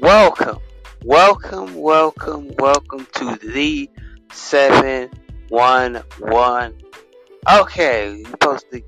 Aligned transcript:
Welcome, 0.00 0.58
welcome, 1.04 1.74
welcome, 1.74 2.50
welcome 2.58 3.06
to 3.14 3.36
the 3.36 3.88
711. 4.30 6.82
Okay, 7.50 8.16
you're 8.16 8.28
supposed 8.28 8.70
to 8.72 8.82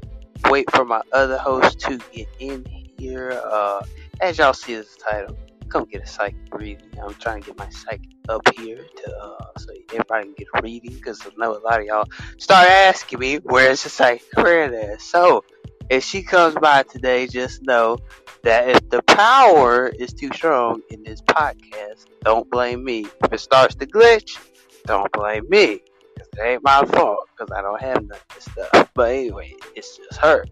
wait 0.51 0.71
for 0.71 0.85
my 0.85 1.01
other 1.13 1.39
host 1.39 1.81
to 1.81 1.99
get 2.13 2.29
in 2.41 2.67
here. 2.99 3.41
Uh, 3.43 3.81
as 4.21 4.37
y'all 4.37 4.53
see 4.53 4.75
this 4.75 4.97
title, 4.97 5.35
come 5.71 5.87
get 5.87 6.03
a 6.03 6.07
psychic 6.07 6.37
reading. 6.53 6.91
I'm 7.03 7.15
trying 7.15 7.41
to 7.41 7.47
get 7.47 7.59
my 7.59 7.71
psychic 7.71 8.11
up 8.29 8.47
here 8.59 8.77
to 8.77 9.17
uh, 9.17 9.47
so 9.57 9.73
everybody 9.91 10.25
can 10.25 10.35
get 10.35 10.49
a 10.55 10.61
reading 10.63 10.93
because 10.93 11.23
I 11.23 11.31
know 11.39 11.57
a 11.57 11.61
lot 11.61 11.81
of 11.81 11.87
y'all 11.87 12.07
start 12.37 12.69
asking 12.69 13.19
me 13.19 13.37
where's 13.37 13.83
the 13.83 13.89
psychic 13.89 14.29
there. 14.37 14.99
So 14.99 15.43
if 15.91 16.05
she 16.05 16.23
comes 16.23 16.55
by 16.57 16.83
today, 16.83 17.27
just 17.27 17.63
know 17.63 17.99
that 18.43 18.69
if 18.69 18.89
the 18.91 19.03
power 19.03 19.89
is 19.89 20.13
too 20.13 20.31
strong 20.35 20.83
in 20.91 21.03
this 21.03 21.23
podcast, 21.23 22.07
don't 22.23 22.49
blame 22.51 22.85
me. 22.85 23.07
If 23.25 23.33
it 23.33 23.41
starts 23.41 23.75
to 23.77 23.87
glitch, 23.87 24.39
don't 24.85 25.11
blame 25.13 25.49
me. 25.49 25.81
Cause 26.19 26.29
it 26.37 26.43
ain't 26.43 26.65
my 26.65 26.85
fault. 26.85 27.29
Cause 27.39 27.49
I 27.55 27.63
don't 27.63 27.81
have 27.81 28.03
none 28.03 28.19
of 28.19 28.35
this 28.35 28.45
stuff. 28.45 28.91
But 28.95 29.13
anyway, 29.13 29.55
it's 29.77 29.97
just 29.97 30.21
her. 30.21 30.45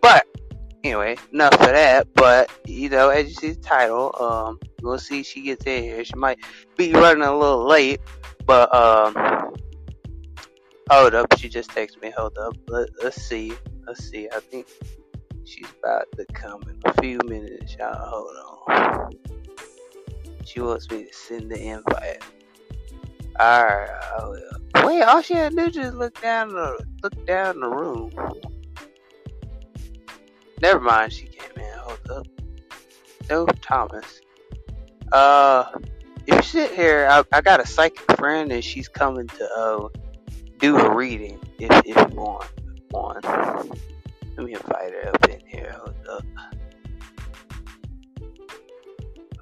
But 0.00 0.26
anyway, 0.84 1.16
enough 1.32 1.54
of 1.54 1.60
that. 1.60 2.08
But 2.14 2.50
you 2.66 2.88
know, 2.88 3.10
as 3.10 3.28
you 3.28 3.34
see 3.34 3.52
the 3.52 3.60
title, 3.60 4.14
um, 4.20 4.58
we'll 4.82 4.98
see 4.98 5.22
she 5.22 5.42
gets 5.42 5.66
in 5.66 5.82
here. 5.82 6.04
She 6.04 6.14
might 6.14 6.38
be 6.76 6.92
running 6.92 7.22
a 7.22 7.36
little 7.36 7.66
late, 7.66 8.00
but 8.46 8.74
um, 8.74 9.49
hold 10.90 11.14
up. 11.14 11.26
She 11.38 11.48
just 11.48 11.70
texted 11.70 12.02
me. 12.02 12.10
Hold 12.16 12.36
up. 12.38 12.56
Let, 12.68 12.88
let's 13.02 13.22
see. 13.22 13.52
Let's 13.86 14.04
see. 14.04 14.28
I 14.34 14.40
think 14.40 14.66
she's 15.44 15.66
about 15.82 16.06
to 16.16 16.26
come 16.32 16.62
in 16.62 16.80
a 16.84 17.00
few 17.00 17.18
minutes. 17.24 17.76
Y'all 17.78 17.94
hold 17.94 18.28
on. 18.68 19.10
She 20.44 20.60
wants 20.60 20.90
me 20.90 21.04
to 21.04 21.12
send 21.12 21.50
the 21.50 21.60
invite. 21.60 22.22
Alright, 23.40 23.88
Wait, 24.84 25.02
all 25.02 25.22
she 25.22 25.34
had 25.34 25.52
to 25.52 25.56
do 25.56 25.70
just 25.70 25.94
look 25.94 26.20
down 26.20 26.48
the 26.48 26.84
look 27.02 27.26
down 27.26 27.60
the 27.60 27.68
room. 27.68 28.10
Never 30.60 30.80
mind, 30.80 31.12
she 31.12 31.26
came 31.26 31.50
in. 31.56 31.78
Hold 31.78 32.10
up. 32.10 32.26
No, 33.30 33.46
Thomas. 33.46 34.20
Uh, 35.12 35.70
if 36.26 36.36
you 36.36 36.42
sit 36.42 36.72
here, 36.72 37.08
I, 37.10 37.24
I 37.32 37.40
got 37.40 37.60
a 37.60 37.66
psychic 37.66 38.16
friend, 38.18 38.52
and 38.52 38.62
she's 38.62 38.88
coming 38.88 39.26
to 39.28 39.50
uh 39.56 39.88
do 40.60 40.76
a 40.76 40.94
reading. 40.94 41.40
If 41.58 41.70
if 41.86 41.96
you 41.96 42.16
want 42.16 42.44
one, 42.90 43.20
let 43.24 44.46
me 44.46 44.54
invite 44.54 44.92
her 44.92 45.08
up 45.08 45.28
in 45.28 45.40
here. 45.46 45.74
Hold 45.78 45.96
up. 46.08 46.24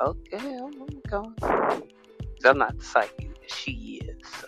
Okay, 0.00 0.56
I'm, 0.56 1.00
going. 1.10 1.34
I'm 2.44 2.58
not 2.58 2.80
psychic. 2.80 3.30
She 3.48 4.00
is. 4.04 4.16
So 4.40 4.46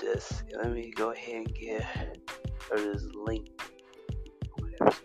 just 0.00 0.44
let 0.56 0.72
me 0.72 0.92
go 0.94 1.10
ahead 1.10 1.34
and 1.36 1.54
get 1.54 1.82
her 1.82 2.12
this 2.76 3.04
link. 3.14 3.48
Whatever. 4.56 4.96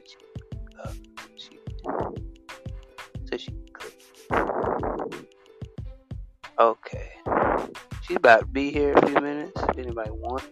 She's 8.14 8.18
about 8.18 8.42
to 8.42 8.46
be 8.46 8.70
here 8.70 8.94
a 8.94 9.08
few 9.08 9.20
minutes. 9.20 9.60
If 9.70 9.76
anybody 9.80 10.12
wants 10.12 10.46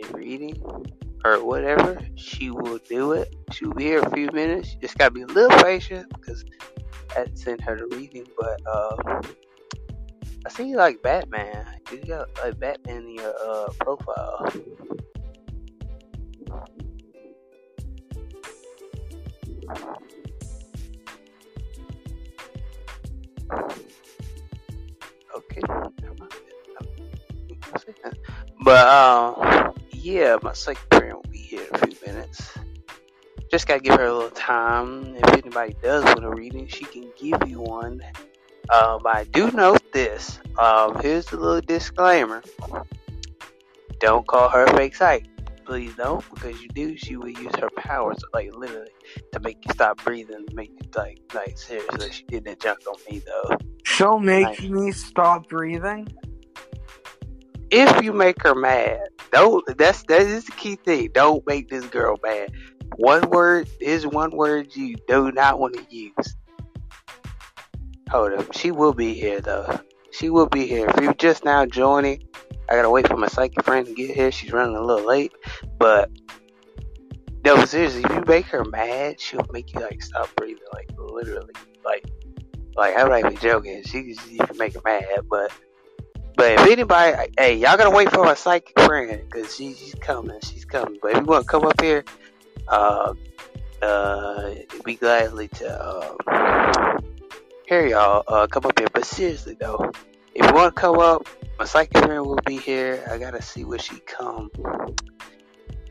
a 0.00 0.16
reading 0.16 0.56
or 1.24 1.44
whatever, 1.44 1.98
she 2.14 2.50
will 2.50 2.78
do 2.88 3.14
it. 3.14 3.34
She'll 3.50 3.72
be 3.72 3.82
here 3.82 3.98
a 3.98 4.10
few 4.10 4.30
minutes. 4.30 4.72
You 4.72 4.78
just 4.78 4.96
gotta 4.96 5.10
be 5.10 5.22
a 5.22 5.26
little 5.26 5.58
patient 5.64 6.06
because 6.14 6.44
I 7.16 7.26
send 7.34 7.62
her 7.62 7.76
the 7.76 7.96
reading. 7.96 8.28
But 8.38 8.60
uh, 8.64 9.22
I 10.46 10.50
see 10.50 10.68
you 10.68 10.76
like 10.76 11.02
Batman. 11.02 11.66
You 11.90 12.04
got 12.04 12.28
like 12.40 12.60
Batman 12.60 12.98
in 12.98 13.14
your 13.16 13.34
uh, 13.44 13.66
profile. 13.80 14.48
But 28.66 28.88
um, 28.88 29.72
yeah, 29.92 30.38
my 30.42 30.52
psychic 30.52 30.90
parent 30.90 31.14
will 31.24 31.30
be 31.30 31.38
here 31.38 31.62
in 31.62 31.74
a 31.76 31.86
few 31.86 31.96
minutes. 32.04 32.52
Just 33.48 33.68
gotta 33.68 33.78
give 33.78 33.94
her 33.94 34.06
a 34.06 34.12
little 34.12 34.30
time. 34.30 35.14
If 35.14 35.32
anybody 35.34 35.76
does 35.80 36.02
want 36.04 36.24
a 36.24 36.30
reading, 36.30 36.66
she 36.66 36.84
can 36.84 37.08
give 37.16 37.48
you 37.48 37.60
one. 37.60 38.02
Um, 38.74 39.02
I 39.06 39.22
do 39.30 39.52
note 39.52 39.92
this. 39.92 40.40
Um, 40.58 41.00
here's 41.00 41.30
a 41.32 41.36
little 41.36 41.60
disclaimer. 41.60 42.42
Don't 44.00 44.26
call 44.26 44.48
her 44.48 44.64
a 44.64 44.76
fake 44.76 44.96
psychic. 44.96 45.30
Please 45.64 45.94
don't, 45.94 46.28
because 46.34 46.60
you 46.60 46.68
do, 46.70 46.96
she 46.96 47.16
will 47.16 47.28
use 47.28 47.54
her 47.60 47.70
powers, 47.76 48.18
like 48.34 48.52
literally, 48.52 48.90
to 49.32 49.38
make 49.40 49.64
you 49.64 49.72
stop 49.74 50.02
breathing, 50.02 50.44
make 50.54 50.70
you 50.70 50.88
like, 50.96 51.20
like 51.34 51.56
seriously. 51.56 52.10
She 52.10 52.24
did 52.24 52.44
that 52.46 52.60
junk 52.60 52.80
on 52.88 52.96
me 53.08 53.20
though. 53.24 53.56
She'll 53.84 54.18
make 54.18 54.44
Like- 54.60 54.62
me 54.70 54.90
stop 54.90 55.48
breathing. 55.48 56.08
If 57.70 58.02
you 58.02 58.12
make 58.12 58.42
her 58.42 58.54
mad, 58.54 59.08
don't. 59.32 59.64
That's 59.76 60.02
that 60.04 60.22
is 60.22 60.44
the 60.44 60.52
key 60.52 60.76
thing. 60.76 61.10
Don't 61.12 61.46
make 61.46 61.68
this 61.68 61.84
girl 61.86 62.16
mad. 62.22 62.52
One 62.96 63.28
word 63.30 63.68
is 63.80 64.06
one 64.06 64.30
word 64.30 64.74
you 64.74 64.96
do 65.08 65.32
not 65.32 65.58
want 65.58 65.74
to 65.74 65.94
use. 65.94 66.36
Hold 68.10 68.32
up, 68.34 68.54
she 68.54 68.70
will 68.70 68.94
be 68.94 69.14
here 69.14 69.40
though. 69.40 69.80
She 70.12 70.30
will 70.30 70.46
be 70.46 70.66
here. 70.66 70.88
If 70.88 71.00
you're 71.02 71.14
just 71.14 71.44
now 71.44 71.66
joining, 71.66 72.22
I 72.70 72.76
gotta 72.76 72.90
wait 72.90 73.08
for 73.08 73.16
my 73.16 73.26
psychic 73.26 73.64
friend 73.64 73.86
to 73.86 73.94
get 73.94 74.14
here. 74.14 74.30
She's 74.30 74.52
running 74.52 74.76
a 74.76 74.82
little 74.82 75.06
late, 75.06 75.32
but 75.78 76.10
no, 77.44 77.64
seriously, 77.64 78.02
if 78.04 78.10
you 78.10 78.24
make 78.26 78.46
her 78.46 78.64
mad, 78.64 79.20
she'll 79.20 79.46
make 79.52 79.72
you 79.72 79.80
like 79.80 80.02
stop 80.02 80.34
breathing, 80.36 80.62
like 80.72 80.90
literally, 80.98 81.52
like, 81.84 82.04
like 82.76 82.96
I'm 82.96 83.08
not 83.08 83.18
even 83.20 83.36
joking. 83.36 83.82
She, 83.84 84.14
she 84.14 84.38
can 84.38 84.56
make 84.56 84.74
her 84.74 84.80
mad, 84.84 85.04
but 85.28 85.52
but 86.36 86.52
if 86.52 86.70
anybody, 86.70 87.32
hey, 87.38 87.54
y'all 87.54 87.76
gotta 87.76 87.90
wait 87.90 88.10
for 88.10 88.24
my 88.24 88.34
psychic 88.34 88.78
friend 88.80 89.22
because 89.24 89.56
she, 89.56 89.72
she's 89.72 89.94
coming. 89.94 90.38
She's 90.42 90.66
coming. 90.66 90.98
But 91.00 91.12
if 91.12 91.18
you 91.18 91.24
want 91.24 91.44
to 91.44 91.50
come 91.50 91.64
up 91.64 91.80
here, 91.80 92.04
uh, 92.68 93.14
uh, 93.80 94.54
be 94.84 94.96
gladly 94.96 95.48
to 95.48 96.16
uh, 96.28 96.98
hear 97.66 97.86
y'all 97.86 98.22
uh, 98.28 98.46
come 98.46 98.66
up 98.66 98.78
here. 98.78 98.88
But 98.92 99.06
seriously 99.06 99.56
though, 99.58 99.90
if 100.34 100.46
you 100.46 100.54
want 100.54 100.76
to 100.76 100.80
come 100.80 100.98
up, 100.98 101.26
my 101.58 101.64
psychic 101.64 101.96
friend 101.96 102.26
will 102.26 102.40
be 102.44 102.58
here. 102.58 103.02
I 103.10 103.16
gotta 103.16 103.40
see 103.40 103.64
where 103.64 103.78
she 103.78 103.98
come 104.00 104.50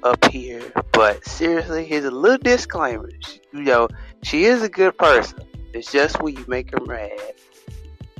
up 0.04 0.24
here. 0.32 0.72
But 0.92 1.26
seriously, 1.26 1.86
here's 1.86 2.06
a 2.06 2.12
little 2.12 2.38
disclaimer. 2.38 3.10
She, 3.22 3.42
you 3.52 3.62
know, 3.62 3.88
she 4.22 4.44
is 4.44 4.62
a 4.62 4.70
good 4.70 4.96
person. 4.98 5.40
It's 5.74 5.92
just 5.92 6.22
when 6.22 6.36
you 6.36 6.46
make 6.48 6.72
her 6.72 6.86
mad 6.86 7.34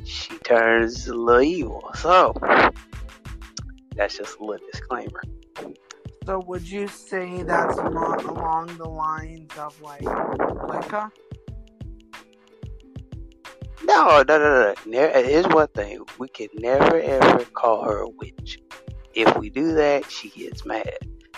she 0.06 0.38
turns 0.40 1.08
a 1.08 1.14
little 1.14 1.42
evil. 1.42 1.92
So 1.96 2.34
that's 3.96 4.18
just 4.18 4.40
a 4.40 4.44
little 4.44 4.66
disclaimer. 4.72 5.22
So 6.26 6.42
would 6.48 6.68
you 6.68 6.88
say 6.88 7.44
that's 7.44 7.78
not 7.78 8.24
along 8.24 8.78
the 8.78 8.90
lines 8.90 9.52
of 9.58 9.80
like 9.82 10.02
Wicca? 10.02 11.12
No, 13.84 14.24
no, 14.28 14.40
no, 14.40 14.40
no. 14.40 14.76
Ne- 14.86 15.24
here's 15.24 15.46
one 15.48 15.68
thing: 15.68 16.00
we 16.18 16.28
can 16.28 16.48
never 16.56 17.00
ever 17.00 17.46
call 17.46 17.84
her 17.84 18.00
a 18.00 18.10
witch. 18.10 18.60
If 19.14 19.38
we 19.38 19.50
do 19.50 19.74
that, 19.76 20.10
she 20.10 20.30
gets 20.30 20.66
mad. 20.66 20.98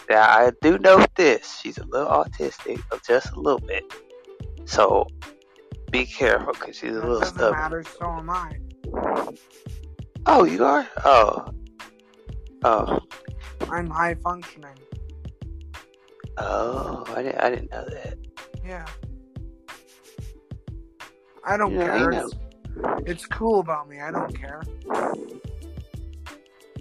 Now 0.10 0.22
I 0.22 0.52
do 0.62 0.78
note 0.78 1.14
this: 1.16 1.60
she's 1.62 1.78
a 1.78 1.86
little 1.86 2.08
autistic, 2.08 2.82
just 3.06 3.34
a 3.34 3.40
little 3.40 3.60
bit. 3.60 3.84
So 4.66 5.08
be 5.92 6.06
careful, 6.06 6.54
cause 6.54 6.76
she's 6.78 6.92
a 6.92 6.94
That 6.96 7.02
little 7.06 7.20
doesn't 7.20 7.36
stubborn. 7.38 7.60
matter, 7.60 7.84
so 7.84 8.06
am 8.06 8.30
I. 8.30 8.58
Oh, 10.26 10.44
you 10.44 10.64
are? 10.66 10.88
Oh, 11.06 11.46
oh, 12.64 13.00
I'm 13.72 13.90
high 13.90 14.16
functioning. 14.16 14.76
oh! 16.38 17.04
I 17.16 17.24
didn't, 17.24 17.40
I 17.44 17.50
didn't 17.50 17.72
know 17.72 17.86
that. 17.90 18.18
Yeah. 18.66 18.86
I 21.46 21.56
don't 21.58 21.72
You 21.72 21.78
know, 21.80 21.86
care. 21.86 21.98
you 22.12 22.18
know. 22.20 22.30
It's, 23.06 23.10
it's 23.12 23.26
cool 23.26 23.60
about 23.62 23.88
me. 23.88 24.00
I 24.02 24.12
don't 24.12 24.34
care. 24.38 24.62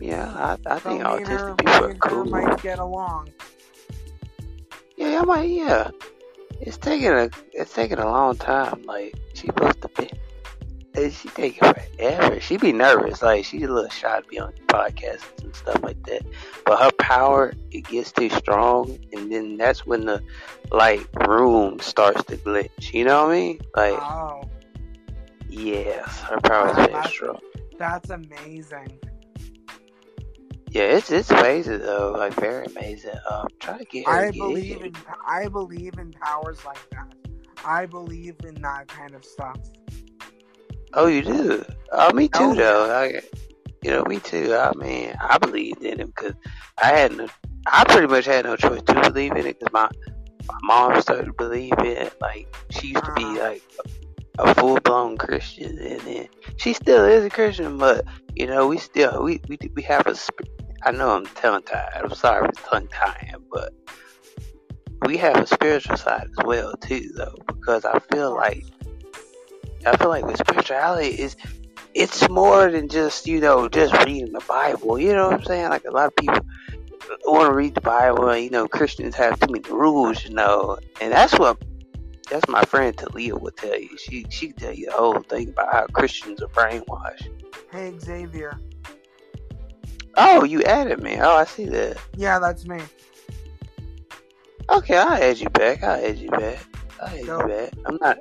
Yeah, 0.01 0.29
I, 0.37 0.57
I 0.67 0.79
So 0.81 0.91
think 0.91 1.03
me 1.05 1.11
and 1.11 1.29
her, 1.29 1.55
autistic 1.55 1.59
people 1.59 1.73
are 1.85 1.95
cool. 1.95 2.25
might 2.27 2.63
get 2.63 2.79
along. 2.81 3.29
Yeah, 4.97 5.21
I 5.21 5.25
might. 5.25 5.49
Yeah, 5.49 5.91
it's 6.61 6.79
taking 6.79 7.09
a 7.09 7.29
it's 7.53 7.73
taking 7.75 7.99
a 7.99 8.07
long 8.07 8.37
time. 8.37 8.83
Like 8.85 9.15
she 9.35 9.47
supposed 9.49 9.81
to 9.83 9.89
be, 9.89 10.11
she 11.11 11.29
taking 11.31 11.73
forever. 11.73 12.41
She 12.41 12.57
be 12.57 12.73
nervous. 12.73 13.23
Like 13.23 13.45
she's 13.45 13.63
a 13.65 13.69
little 13.73 13.91
shy 13.91 14.21
to 14.21 14.27
be 14.27 14.39
on 14.39 14.53
podcasts 14.69 15.43
and 15.43 15.55
stuff 15.55 15.83
like 15.83 16.03
that. 16.05 16.23
But 16.65 16.81
her 16.83 16.91
power 16.93 17.55
it 17.71 17.83
gets 17.87 18.13
too 18.13 18.31
strong, 18.31 18.99
and 19.13 19.31
then 19.31 19.57
that's 19.57 19.87
when 19.87 20.07
the 20.07 20.23
like 20.71 21.07
room 21.29 21.79
starts 21.81 22.25
to 22.25 22.37
glitch. 22.37 22.93
You 22.93 23.05
know 23.05 23.25
what 23.25 23.33
I 23.33 23.37
mean? 23.37 23.61
Like 23.75 23.99
Oh, 24.01 24.43
yes, 25.49 26.21
her 26.23 26.41
power 26.41 26.71
is 26.71 26.77
very 26.77 27.09
strong. 27.09 27.41
that's 27.79 28.11
amazing. 28.11 28.99
Yeah, 30.77 30.97
it's 30.97 31.11
it's 31.11 31.31
amazing 31.31 31.81
though. 31.81 32.13
Like 32.19 32.35
very 32.35 32.67
amazing. 32.67 33.15
Um, 33.31 33.47
try 33.61 33.79
to 33.79 33.85
get. 33.85 34.07
I 34.07 34.31
get 34.31 34.35
believe 34.39 34.65
here. 34.79 34.87
in 34.87 34.95
I 35.27 35.49
believe 35.49 35.99
in 35.99 36.13
powers 36.13 36.65
like 36.65 36.89
that. 36.91 37.15
I 37.65 37.87
believe 37.87 38.37
in 38.45 38.61
that 38.63 38.89
kind 38.89 39.15
of 39.15 39.25
stuff. 39.25 39.59
Oh, 40.95 41.07
you 41.07 41.23
do? 41.23 41.65
Oh, 41.93 42.13
me 42.13 42.29
too, 42.29 42.53
Oh, 42.53 42.55
though. 42.55 42.91
I, 42.95 43.21
you 43.83 43.91
know, 43.91 44.05
me 44.05 44.19
too. 44.21 44.55
I 44.55 44.73
mean, 44.75 45.15
I 45.21 45.39
believed 45.39 45.83
in 45.83 46.01
him 46.01 46.09
because 46.09 46.35
I 46.83 46.87
had 46.89 47.17
no, 47.17 47.29
I 47.67 47.85
pretty 47.85 48.07
much 48.09 48.27
had 48.27 48.45
no 48.45 48.57
choice 48.57 48.83
to 48.83 48.95
believe 49.01 49.33
in 49.33 49.47
it 49.47 49.59
because 49.59 49.73
my 49.73 49.89
my 50.49 50.59
mom 50.63 51.01
started 51.01 51.27
to 51.27 51.33
believe 51.33 51.75
it. 51.79 52.15
Like 52.21 52.55
she 52.71 52.89
used 52.89 53.05
to 53.07 53.13
be 53.13 53.25
Uh-huh. 53.25 53.41
like 53.41 53.63
a 54.39 54.55
full 54.55 54.79
blown 54.81 55.17
Christian, 55.19 55.79
and 55.79 56.01
then 56.03 56.29
she 56.57 56.73
still 56.75 57.05
is 57.05 57.25
a 57.25 57.31
Christian, 57.31 57.79
but 57.79 58.05
you 58.35 58.47
know, 58.47 58.69
we 58.69 58.79
still 58.79 59.23
we 59.25 59.41
we 59.49 59.59
we 59.75 59.83
have 59.83 60.07
a. 60.07 60.15
I 60.83 60.91
know 60.93 61.11
I'm 61.11 61.27
tongue 61.27 61.63
tied. 61.63 61.91
I'm 61.95 62.15
sorry 62.15 62.49
for 62.49 62.71
tongue 62.71 62.89
tying, 62.89 63.45
but 63.51 63.73
we 65.05 65.17
have 65.19 65.37
a 65.37 65.47
spiritual 65.47 65.97
side 65.97 66.29
as 66.39 66.45
well 66.45 66.75
too, 66.77 67.11
though, 67.15 67.37
because 67.47 67.85
I 67.85 67.99
feel 67.99 68.35
like 68.35 68.65
I 69.85 69.97
feel 69.97 70.09
like 70.09 70.25
with 70.25 70.39
spirituality 70.39 71.09
is 71.09 71.37
it's 71.95 72.29
more 72.29 72.71
than 72.71 72.89
just 72.89 73.27
you 73.27 73.41
know 73.41 73.69
just 73.69 73.95
reading 74.05 74.33
the 74.33 74.45
Bible. 74.47 74.99
You 74.99 75.15
know 75.15 75.29
what 75.29 75.41
I'm 75.41 75.45
saying? 75.45 75.69
Like 75.71 75.85
a 75.85 75.91
lot 75.91 76.09
of 76.09 76.17
people 76.17 76.39
want 77.25 77.51
to 77.51 77.55
read 77.55 77.75
the 77.75 77.81
Bible, 77.81 78.29
and 78.29 78.43
you 78.43 78.51
know 78.51 78.69
Christians 78.69 79.15
have 79.17 79.41
too 79.41 79.53
many 79.53 79.69
rules, 79.71 80.25
you 80.25 80.35
know, 80.35 80.79
and 81.01 81.13
that's 81.13 81.39
what 81.39 81.59
that's 82.29 82.49
my 82.49 82.63
friend 82.65 82.97
Talia 82.97 83.37
would 83.37 83.57
tell 83.57 83.79
you. 83.79 83.97
She 83.99 84.27
she 84.31 84.53
tell 84.53 84.75
you 84.75 84.87
the 84.87 84.93
whole 84.93 85.21
thing 85.21 85.51
about 85.51 85.73
how 85.73 85.87
Christians 85.87 86.43
are 86.43 86.49
brainwashed. 86.49 87.29
Hey 87.71 87.95
Xavier. 87.99 88.59
Oh, 90.17 90.45
you 90.45 90.63
added 90.63 91.03
me. 91.03 91.19
Oh, 91.21 91.37
I 91.37 91.45
see 91.45 91.67
that. 91.67 91.99
Yeah, 92.17 92.39
that's 92.39 92.67
me. 92.67 92.81
Okay, 94.71 94.97
I'll 94.97 95.23
add 95.23 95.39
you 95.39 95.49
back. 95.51 95.83
I'll 95.83 96.05
add 96.05 96.19
you 96.19 96.31
back. 96.31 96.59
I'll 97.01 97.09
add 97.09 97.27
Dope. 97.27 97.43
you 97.43 97.49
back. 97.49 97.73
I'm 97.87 97.99
not. 98.01 98.19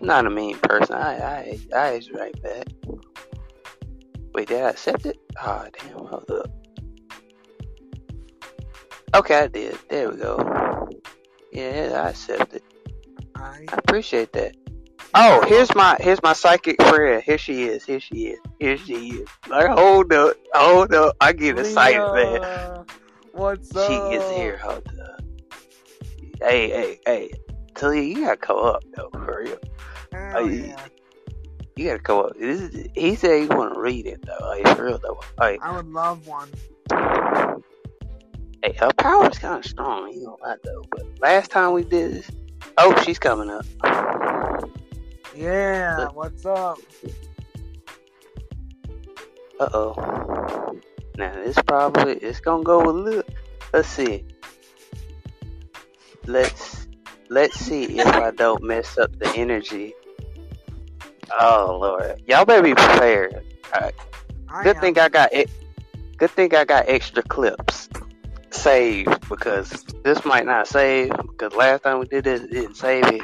I'm 0.00 0.06
not 0.06 0.26
a 0.26 0.30
mean 0.30 0.58
person. 0.58 0.94
I 0.96 1.16
I 1.16 1.58
I 1.74 1.94
add 1.96 2.04
you 2.04 2.14
right 2.14 2.42
back. 2.42 2.66
Wait, 4.34 4.48
did 4.48 4.62
I 4.62 4.70
accept 4.70 5.06
it? 5.06 5.18
Oh 5.42 5.66
damn! 5.80 5.92
Hold 6.06 6.30
up. 6.30 6.50
Okay, 9.14 9.40
I 9.40 9.46
did. 9.48 9.78
There 9.88 10.10
we 10.10 10.16
go. 10.16 10.88
Yeah, 11.52 12.02
I 12.04 12.10
accept 12.10 12.54
it. 12.54 12.64
I 13.34 13.66
I 13.68 13.76
appreciate 13.76 14.32
that. 14.32 14.56
Oh, 15.14 15.44
here's 15.46 15.74
my 15.74 15.96
here's 16.00 16.22
my 16.22 16.32
psychic 16.32 16.80
friend. 16.82 17.22
Here 17.22 17.36
she 17.36 17.64
is. 17.64 17.84
Here 17.84 18.00
she 18.00 18.28
is. 18.28 18.40
Here 18.58 18.78
she 18.78 19.10
is. 19.10 19.28
Like, 19.46 19.68
hold 19.68 20.12
up, 20.12 20.36
hold 20.54 20.94
up. 20.94 21.16
I 21.20 21.32
get 21.32 21.58
excited, 21.58 22.00
man. 22.12 22.86
What's 23.32 23.76
up? 23.76 23.86
She 23.86 23.94
is 23.94 24.30
here. 24.30 24.56
Hold 24.56 24.88
up. 24.88 25.22
Hey, 26.40 26.70
hey, 26.70 27.00
hey. 27.06 27.32
Talia, 27.74 28.02
you 28.02 28.24
gotta 28.24 28.36
come 28.38 28.58
up 28.58 28.82
though, 28.96 29.10
for 29.10 29.42
real. 29.42 29.58
Oh, 30.34 30.46
yeah. 30.46 30.76
You 31.76 31.88
gotta 31.88 31.98
come 31.98 32.18
up. 32.20 32.38
This 32.38 32.60
is, 32.60 32.86
he 32.94 33.14
said 33.14 33.42
he 33.42 33.48
want 33.48 33.74
to 33.74 33.80
read 33.80 34.06
it 34.06 34.24
though. 34.24 34.46
Like 34.48 34.76
for 34.76 34.86
real 34.86 34.98
though. 34.98 35.20
Like, 35.38 35.60
I 35.62 35.76
would 35.76 35.88
love 35.88 36.26
one. 36.26 36.48
hey, 38.62 38.72
her 38.78 38.90
power's 38.96 39.38
kind 39.38 39.58
of 39.58 39.70
strong. 39.70 40.10
You 40.12 40.22
know 40.24 40.38
that 40.42 40.62
though. 40.62 40.84
But 40.90 41.02
last 41.20 41.50
time 41.50 41.72
we 41.72 41.82
did 41.84 42.12
this, 42.12 42.30
oh, 42.78 42.98
she's 43.02 43.18
coming 43.18 43.50
up. 43.50 43.66
Yeah, 45.34 46.08
what's 46.08 46.44
up? 46.44 46.78
Uh 49.58 49.68
oh. 49.72 50.78
Now 51.16 51.34
this 51.34 51.56
probably 51.66 52.14
it's 52.14 52.40
gonna 52.40 52.62
go 52.62 52.82
a 52.82 52.92
little. 52.92 53.22
Let's 53.72 53.88
see. 53.88 54.26
Let's 56.26 56.86
let's 57.30 57.58
see 57.58 57.98
if 57.98 58.06
I 58.06 58.30
don't 58.30 58.62
mess 58.62 58.98
up 58.98 59.18
the 59.18 59.32
energy. 59.34 59.94
Oh 61.40 61.78
lord, 61.80 62.22
y'all 62.26 62.44
better 62.44 62.62
be 62.62 62.74
prepared. 62.74 63.42
Good 64.62 64.80
thing 64.80 64.98
I 64.98 65.08
got 65.08 65.32
it. 65.32 65.50
Good 66.18 66.30
thing 66.30 66.54
I 66.54 66.64
got 66.66 66.88
extra 66.88 67.22
clips 67.22 67.88
saved 68.50 69.28
because 69.30 69.82
this 70.04 70.24
might 70.26 70.44
not 70.44 70.68
save 70.68 71.10
because 71.22 71.54
last 71.54 71.84
time 71.84 72.00
we 72.00 72.06
did 72.06 72.24
this 72.24 72.42
it 72.42 72.50
didn't 72.50 72.74
save 72.74 73.06
it. 73.06 73.22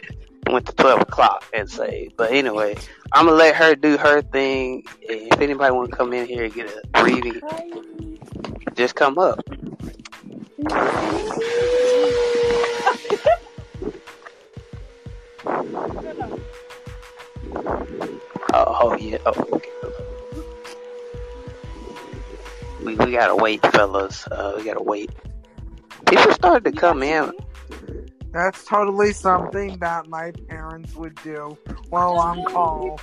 Went 0.50 0.66
to 0.66 0.72
twelve 0.72 1.02
o'clock 1.02 1.44
and 1.52 1.70
saved. 1.70 2.16
But 2.16 2.32
anyway, 2.32 2.74
I'm 3.12 3.26
gonna 3.26 3.36
let 3.36 3.54
her 3.56 3.74
do 3.74 3.98
her 3.98 4.22
thing. 4.22 4.84
If 5.02 5.40
anybody 5.40 5.72
want 5.72 5.90
to 5.90 5.96
come 5.96 6.12
in 6.14 6.26
here 6.26 6.44
and 6.44 6.54
get 6.54 6.74
a 6.94 7.04
reading, 7.04 7.40
just 8.74 8.94
come 8.94 9.18
up. 9.18 9.40
Oh, 18.54 18.78
oh 18.80 18.96
yeah. 18.98 19.18
Oh, 19.26 19.46
okay. 19.52 19.70
We 22.82 22.94
we 22.94 23.12
gotta 23.12 23.36
wait, 23.36 23.60
fellas. 23.66 24.26
Uh, 24.26 24.54
we 24.56 24.64
gotta 24.64 24.82
wait. 24.82 25.10
People 26.06 26.32
started 26.32 26.64
to 26.64 26.72
come 26.72 27.02
in. 27.02 27.32
That's 28.32 28.64
totally 28.64 29.12
something 29.12 29.78
that 29.78 30.06
my 30.08 30.32
parents 30.48 30.94
would 30.94 31.14
do 31.22 31.56
while 31.88 32.18
on 32.18 32.44
call. 32.44 33.00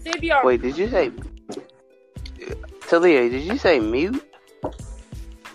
Xavier. 0.00 0.40
Wait, 0.44 0.60
did 0.60 0.76
you 0.76 0.88
say? 0.90 1.10
Talia, 2.82 3.28
did 3.30 3.42
you 3.42 3.56
say 3.56 3.80
mute? 3.80 4.22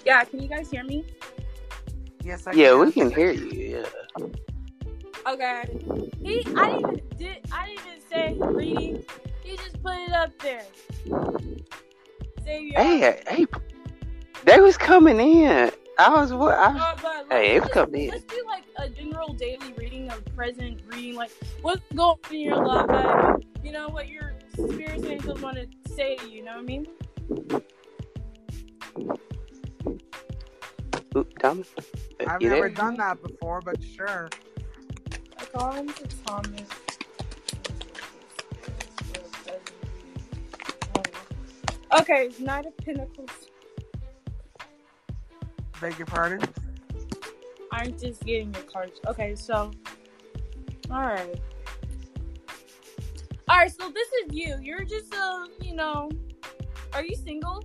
Yeah, 0.06 0.24
can 0.24 0.42
you 0.42 0.50
guys 0.50 0.72
hear 0.72 0.84
me? 0.84 1.06
Yes, 2.24 2.48
I 2.48 2.54
Yeah, 2.54 2.70
can. 2.72 2.80
we 2.80 2.92
can 2.92 3.12
hear 3.12 3.32
you. 3.32 3.86
Yeah. 4.18 4.26
Okay. 5.28 5.64
He, 6.24 6.44
I 6.56 6.70
didn't 6.70 6.80
even 6.80 7.02
did, 7.18 7.38
I 7.52 7.68
didn't 7.68 7.86
even 7.88 8.02
say 8.10 8.38
reading. 8.40 9.04
He 9.44 9.56
just 9.58 9.82
put 9.84 9.96
it 9.98 10.12
up 10.14 10.32
there. 10.40 10.64
Xavier. 12.44 12.80
Hey, 12.80 13.22
hey, 13.28 13.46
they 14.46 14.60
was 14.60 14.78
coming 14.78 15.20
in. 15.20 15.72
I 16.00 16.10
was 16.10 16.32
what? 16.34 16.58
I, 16.58 16.68
Uh, 16.78 16.96
but 17.02 17.04
let's 17.04 17.32
Hey, 17.32 17.56
it 17.58 17.60
just- 17.62 17.74
come 17.74 17.94
in. 17.94 18.10
Let's 18.10 18.24
do 18.24 18.42
like 18.48 18.64
a 18.78 18.90
general 18.90 19.34
daily 19.34 19.74
reading 19.74 20.10
of 20.10 20.24
present 20.36 20.82
reading, 20.88 21.16
like 21.16 21.32
what's 21.62 21.82
going 21.94 22.18
on 22.26 22.34
in 22.34 22.40
your 22.40 22.66
life. 22.66 23.44
You 23.64 23.72
know 23.74 23.90
what 23.90 24.08
your 24.08 24.34
spirits 24.54 25.04
and 25.04 25.08
angels 25.08 25.42
want 25.42 25.58
to 25.58 25.68
say 25.94 26.16
to 26.16 26.28
you. 26.30 26.38
You 26.38 26.44
know 26.46 26.54
what 26.54 26.60
I 26.60 26.64
mean? 26.64 26.88
Oop, 31.18 31.38
Thomas. 31.40 31.68
I've 32.26 32.42
you 32.42 32.50
never 32.50 32.68
there? 32.68 32.70
done 32.70 32.96
that 32.98 33.22
before, 33.22 33.60
but 33.62 33.84
sure. 33.84 34.30
I 35.38 35.46
call 35.46 35.72
him 35.74 35.90
to 35.90 36.08
Thomas. 36.26 36.70
Okay, 42.00 42.30
Knight 42.40 42.68
of 42.68 42.78
Pentacles. 42.78 43.30
Beg 45.82 45.98
your 45.98 46.08
pardon? 46.08 46.42
I'm 47.72 47.98
just 47.98 48.26
getting 48.26 48.54
your 48.54 48.64
cards. 48.64 49.00
Okay, 49.08 49.36
so. 49.36 49.72
Alright. 50.92 51.40
Alright, 53.50 53.72
so 53.72 53.90
this 53.90 54.08
is 54.24 54.34
you. 54.34 54.58
You're 54.62 54.84
just 54.84 55.14
a, 55.14 55.48
you 55.62 55.76
know. 55.76 56.10
Are 56.94 57.04
you 57.04 57.16
single? 57.16 57.64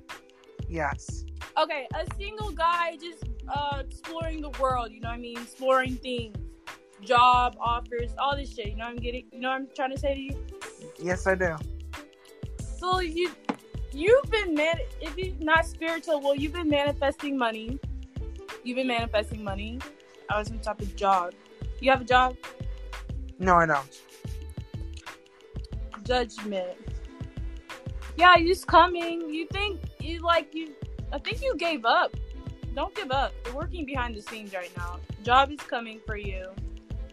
Yes. 0.69 1.25
Okay, 1.57 1.87
a 1.95 2.07
single 2.17 2.51
guy 2.51 2.97
just 2.97 3.25
uh 3.49 3.83
exploring 3.85 4.41
the 4.41 4.51
world, 4.61 4.91
you 4.93 5.01
know 5.01 5.09
what 5.09 5.19
I 5.19 5.21
mean? 5.21 5.39
Exploring 5.39 5.97
things. 5.97 6.37
Job, 7.03 7.57
offers, 7.61 8.13
all 8.19 8.37
this 8.37 8.55
shit. 8.55 8.69
You 8.69 8.77
know 8.77 8.85
what 8.85 8.93
I'm 8.93 8.97
getting 8.97 9.27
you 9.33 9.41
know 9.41 9.51
what 9.51 9.57
I'm 9.57 9.69
trying 9.75 9.93
to 9.93 9.99
say 9.99 10.15
to 10.15 10.21
you? 10.21 10.47
Yes, 10.99 11.27
I 11.27 11.35
do. 11.35 11.57
So 12.79 13.01
you 13.01 13.31
you've 13.93 14.31
been 14.31 14.55
man 14.55 14.79
if 15.01 15.17
you're 15.17 15.35
not 15.39 15.67
spiritual, 15.67 16.21
well 16.21 16.35
you've 16.35 16.55
been 16.55 16.69
manifesting 16.69 17.37
money. 17.37 17.79
You've 18.65 18.77
been 18.77 18.87
manifesting 18.87 19.45
money. 19.45 19.79
I 20.31 20.39
was 20.39 20.51
on 20.51 20.59
top 20.61 20.81
of 20.81 20.97
job. 20.97 21.35
You 21.81 21.91
have 21.91 22.01
a 22.01 22.05
job? 22.05 22.37
No, 23.39 23.57
I 23.57 23.67
don't. 23.67 24.01
Judgment. 26.05 26.79
Yeah, 28.17 28.37
he's 28.37 28.65
coming. 28.65 29.29
You 29.29 29.47
think 29.53 29.81
you 30.01 30.21
like 30.21 30.55
you? 30.55 30.73
I 31.13 31.19
think 31.19 31.43
you 31.43 31.55
gave 31.57 31.85
up. 31.85 32.17
Don't 32.75 32.95
give 32.95 33.11
up. 33.11 33.33
You're 33.45 33.55
working 33.55 33.85
behind 33.85 34.17
the 34.17 34.23
scenes 34.23 34.55
right 34.55 34.75
now. 34.77 34.99
Job 35.23 35.51
is 35.51 35.61
coming 35.61 36.01
for 36.07 36.17
you. 36.17 36.47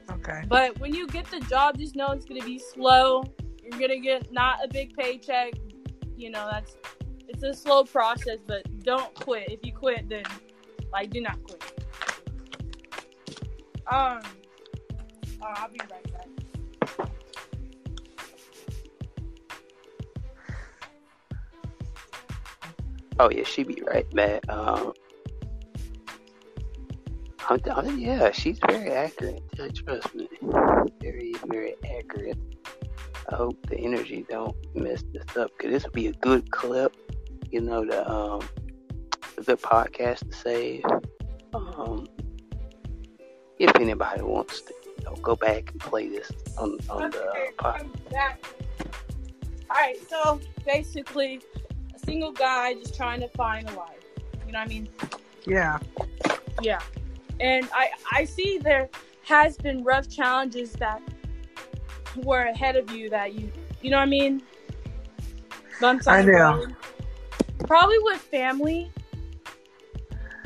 Okay. 0.10 0.44
But 0.48 0.80
when 0.80 0.94
you 0.94 1.08
get 1.08 1.26
the 1.26 1.40
job, 1.42 1.78
just 1.78 1.96
know 1.96 2.12
it's 2.12 2.26
gonna 2.26 2.46
be 2.46 2.60
slow. 2.60 3.24
You're 3.62 3.80
gonna 3.80 4.00
get 4.00 4.32
not 4.32 4.60
a 4.64 4.68
big 4.68 4.96
paycheck. 4.96 5.54
You 6.16 6.30
know 6.30 6.48
that's 6.50 6.78
it's 7.28 7.44
a 7.44 7.54
slow 7.54 7.84
process, 7.84 8.40
but 8.46 8.84
don't 8.84 9.14
quit. 9.16 9.52
If 9.52 9.66
you 9.66 9.74
quit, 9.74 10.08
then 10.10 10.24
like 10.92 11.10
do 11.10 11.22
not 11.22 11.38
quit. 11.44 11.64
Um, 13.88 14.20
uh, 15.42 15.46
I'll 15.56 15.70
be 15.70 15.80
right 15.90 16.14
back. 16.14 17.08
Oh 23.20 23.30
yeah, 23.30 23.44
she 23.44 23.64
be 23.64 23.82
right 23.86 24.12
man. 24.14 24.40
Um, 24.50 24.94
I'm, 27.50 27.60
I'm- 27.70 28.00
yeah, 28.00 28.32
she's 28.32 28.60
very 28.68 28.92
accurate. 28.92 29.44
Trust 29.56 30.16
me, 30.16 30.28
very 31.02 31.34
very 31.48 31.76
accurate. 32.00 32.38
I 33.32 33.36
hope 33.36 33.58
the 33.68 33.78
energy 33.78 34.26
don't 34.30 34.56
mess 34.76 35.04
this 35.14 35.38
up 35.38 35.52
because 35.58 35.72
this 35.72 35.84
would 35.84 35.94
be 35.94 36.08
a 36.08 36.14
good 36.14 36.50
clip. 36.52 36.96
You 37.52 37.62
know, 37.62 37.86
the 37.86 38.10
um, 38.10 38.42
a 39.38 39.44
good 39.44 39.62
podcast 39.62 40.30
to 40.30 40.36
save. 40.36 40.84
Um, 41.54 42.08
if 43.60 43.76
anybody 43.76 44.22
wants 44.22 44.62
to, 44.62 44.74
you 44.98 45.06
know, 45.06 45.16
go 45.22 45.36
back 45.36 45.72
and 45.72 45.80
play 45.80 46.10
this 46.10 46.32
on 46.58 46.78
on 46.90 47.12
the 47.12 47.24
uh, 47.64 47.70
Okay, 47.70 47.88
back. 48.12 48.44
All 49.70 49.78
right, 49.78 49.98
so 50.10 50.40
basically, 50.66 51.42
a 51.96 52.00
single 52.00 52.32
guy 52.32 52.74
just 52.74 52.96
trying 52.96 53.22
to 53.22 53.28
find 53.30 53.70
a 53.70 53.74
life. 53.74 54.04
You 54.46 54.54
know 54.54 54.60
what 54.60 54.66
I 54.66 54.68
mean? 54.68 54.90
Yeah. 55.46 55.80
Yeah. 56.62 56.82
And 57.40 57.68
I 57.74 57.90
I 58.12 58.26
see 58.26 58.58
there 58.58 58.90
has 59.24 59.58
been 59.58 59.84
rough 59.84 60.10
challenges 60.10 60.74
that 60.74 61.02
were 62.24 62.44
ahead 62.44 62.76
of 62.76 62.92
you 62.92 63.10
that 63.10 63.34
you 63.34 63.52
you 63.82 63.90
know 63.90 63.98
what 63.98 64.04
I 64.04 64.08
mean? 64.08 64.42
Bumps 65.80 66.08
on 66.08 66.16
I 66.16 66.22
the 66.22 66.66
do. 66.68 67.66
Probably 67.66 67.98
with 68.00 68.20
family. 68.20 68.92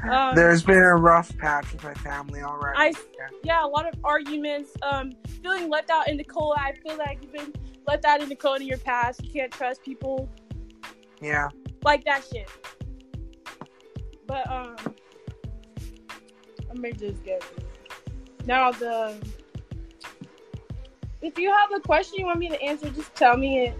Um, 0.09 0.35
There's 0.35 0.63
been 0.63 0.77
a 0.77 0.95
rough 0.95 1.35
patch 1.37 1.71
with 1.71 1.83
my 1.83 1.93
family 1.95 2.41
already. 2.41 2.77
I 2.77 2.85
yeah. 2.87 3.27
yeah, 3.43 3.65
a 3.65 3.67
lot 3.67 3.87
of 3.87 3.93
arguments, 4.03 4.71
um, 4.81 5.11
feeling 5.41 5.69
left 5.69 5.89
out 5.89 6.07
in 6.07 6.17
the 6.17 6.23
cold. 6.23 6.55
I 6.57 6.73
feel 6.85 6.97
like 6.97 7.19
you've 7.21 7.33
been 7.33 7.53
left 7.87 8.05
out 8.05 8.21
in 8.21 8.29
the 8.29 8.35
cold 8.35 8.61
in 8.61 8.67
your 8.67 8.77
past. 8.77 9.23
You 9.23 9.31
can't 9.31 9.51
trust 9.51 9.83
people 9.83 10.29
yeah. 11.21 11.49
like 11.83 12.03
that 12.05 12.23
shit. 12.31 12.49
But 14.27 14.49
um, 14.49 14.75
let 16.67 16.77
me 16.77 16.91
just 16.91 17.23
get 17.23 17.43
now 18.45 18.71
the. 18.71 19.15
If 21.21 21.39
you 21.39 21.51
have 21.51 21.71
a 21.73 21.79
question 21.79 22.19
you 22.19 22.25
want 22.25 22.39
me 22.39 22.49
to 22.49 22.61
answer, 22.61 22.89
just 22.89 23.15
tell 23.15 23.37
me 23.37 23.67
it. 23.67 23.77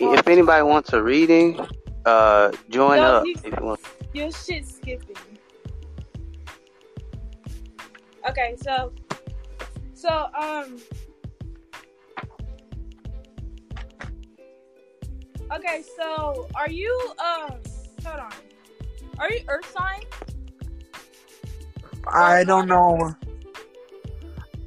If 0.00 0.26
anybody 0.28 0.62
wants 0.62 0.92
a 0.92 1.02
reading, 1.02 1.60
uh, 2.06 2.52
join 2.70 3.00
No, 3.00 3.02
up 3.16 3.26
you- 3.26 3.34
if 3.44 3.58
you 3.58 3.64
want. 3.64 3.80
your 4.14 4.30
shit 4.32 4.66
skipping. 4.66 5.16
Okay, 8.28 8.56
so, 8.62 8.92
so 9.94 10.26
um. 10.38 10.78
Okay, 15.52 15.82
so 15.96 16.48
are 16.54 16.70
you 16.70 16.92
um? 17.18 17.56
Hold 18.06 18.20
on. 18.20 18.32
Are 19.18 19.30
you 19.30 19.40
Earth 19.48 19.70
sign? 19.76 20.00
I 22.12 22.44
don't 22.44 22.66
know. 22.66 23.14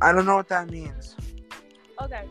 I 0.02 0.12
don't 0.12 0.25
know 0.25 0.36
what 0.36 0.50
that 0.50 0.70
means. 0.70 1.16
Okay. 2.02 2.24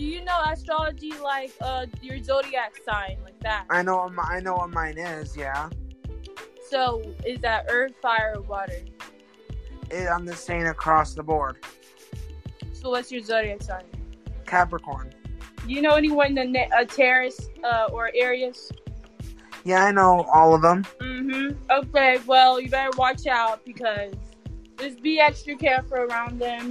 Do 0.00 0.06
you 0.06 0.24
know 0.24 0.40
astrology 0.50 1.12
like 1.22 1.52
uh 1.60 1.84
your 2.00 2.22
zodiac 2.22 2.72
sign 2.86 3.18
like 3.22 3.38
that? 3.40 3.66
I 3.68 3.82
know. 3.82 3.98
what 3.98 4.14
mi- 4.14 4.22
I 4.24 4.40
know 4.40 4.54
what 4.54 4.70
mine 4.70 4.96
is. 4.96 5.36
Yeah. 5.36 5.68
So 6.70 7.02
is 7.26 7.38
that 7.42 7.66
Earth, 7.68 7.92
fire, 8.00 8.32
or 8.36 8.40
water? 8.40 8.80
It, 9.90 10.08
I'm 10.08 10.26
just 10.26 10.46
saying 10.46 10.68
across 10.68 11.12
the 11.12 11.22
board. 11.22 11.58
So 12.72 12.88
what's 12.88 13.12
your 13.12 13.20
zodiac 13.20 13.62
sign? 13.62 13.84
Capricorn. 14.46 15.12
Do 15.66 15.70
you 15.70 15.82
know 15.82 15.96
anyone 15.96 16.38
in 16.38 16.52
the 16.52 16.62
uh, 16.74 16.86
Taurus 16.86 17.50
uh, 17.62 17.88
or 17.92 18.10
Aries? 18.14 18.72
Yeah, 19.64 19.84
I 19.84 19.92
know 19.92 20.22
all 20.32 20.54
of 20.54 20.62
them. 20.62 20.86
Mm-hmm. 21.00 21.70
Okay, 21.70 22.20
well, 22.26 22.58
you 22.58 22.70
better 22.70 22.96
watch 22.96 23.26
out 23.26 23.66
because 23.66 24.14
just 24.78 25.02
be 25.02 25.20
extra 25.20 25.56
careful 25.56 25.98
around 25.98 26.38
them. 26.38 26.70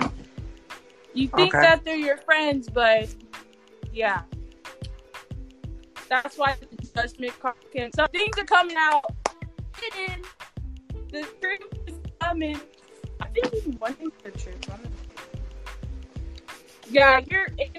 You 1.13 1.27
think 1.29 1.53
Okay. 1.55 1.63
that 1.63 1.83
they're 1.83 1.95
your 1.95 2.17
friends, 2.17 2.69
but 2.69 3.13
yeah. 3.91 4.21
That's 6.07 6.37
why 6.37 6.55
the 6.59 6.87
judgment 6.87 7.39
card 7.39 7.55
can. 7.73 7.91
Some 7.93 8.07
things 8.09 8.37
are 8.37 8.43
coming 8.45 8.75
out 8.77 9.05
hidden. 9.79 10.23
The 11.11 11.23
truth 11.41 11.61
is 11.87 11.95
coming. 12.19 12.59
I 13.21 13.25
think 13.27 13.53
even 13.53 13.73
one 13.73 13.93
thing's 13.93 14.11
the 14.23 14.31
truth. 14.31 14.69
Yeah, 16.89 17.19
in 17.19 17.27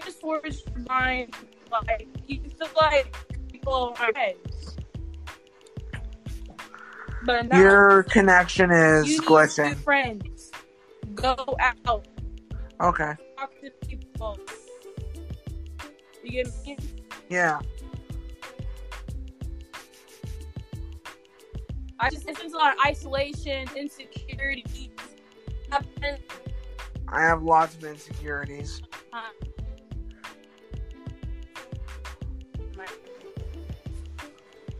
the 0.04 0.12
source 0.20 0.62
mind. 0.88 1.34
Like, 1.70 2.08
you 2.26 2.40
feel 2.58 2.68
like 2.80 3.14
people 3.50 3.96
are 4.00 4.12
heads. 4.14 4.76
But 7.24 7.48
now, 7.48 7.58
Your 7.60 8.02
connection 8.04 8.70
is 8.70 9.20
glitching. 9.20 9.76
friends. 9.76 10.50
Go 11.14 11.34
out, 11.60 12.06
Okay. 12.80 13.14
talk 13.36 13.52
to 13.60 13.70
people. 13.86 14.38
You 16.24 16.30
get 16.44 16.66
me? 16.66 16.78
Yeah. 17.28 17.60
I 21.98 22.08
just 22.08 22.24
sense 22.24 22.40
a 22.40 22.56
lot 22.56 22.72
of 22.74 22.78
isolation, 22.86 23.68
insecurity. 23.76 24.90
I 27.08 27.22
have 27.22 27.42
lots 27.42 27.74
of 27.74 27.84
insecurities. 27.84 28.80
Uh-huh. 29.12 29.32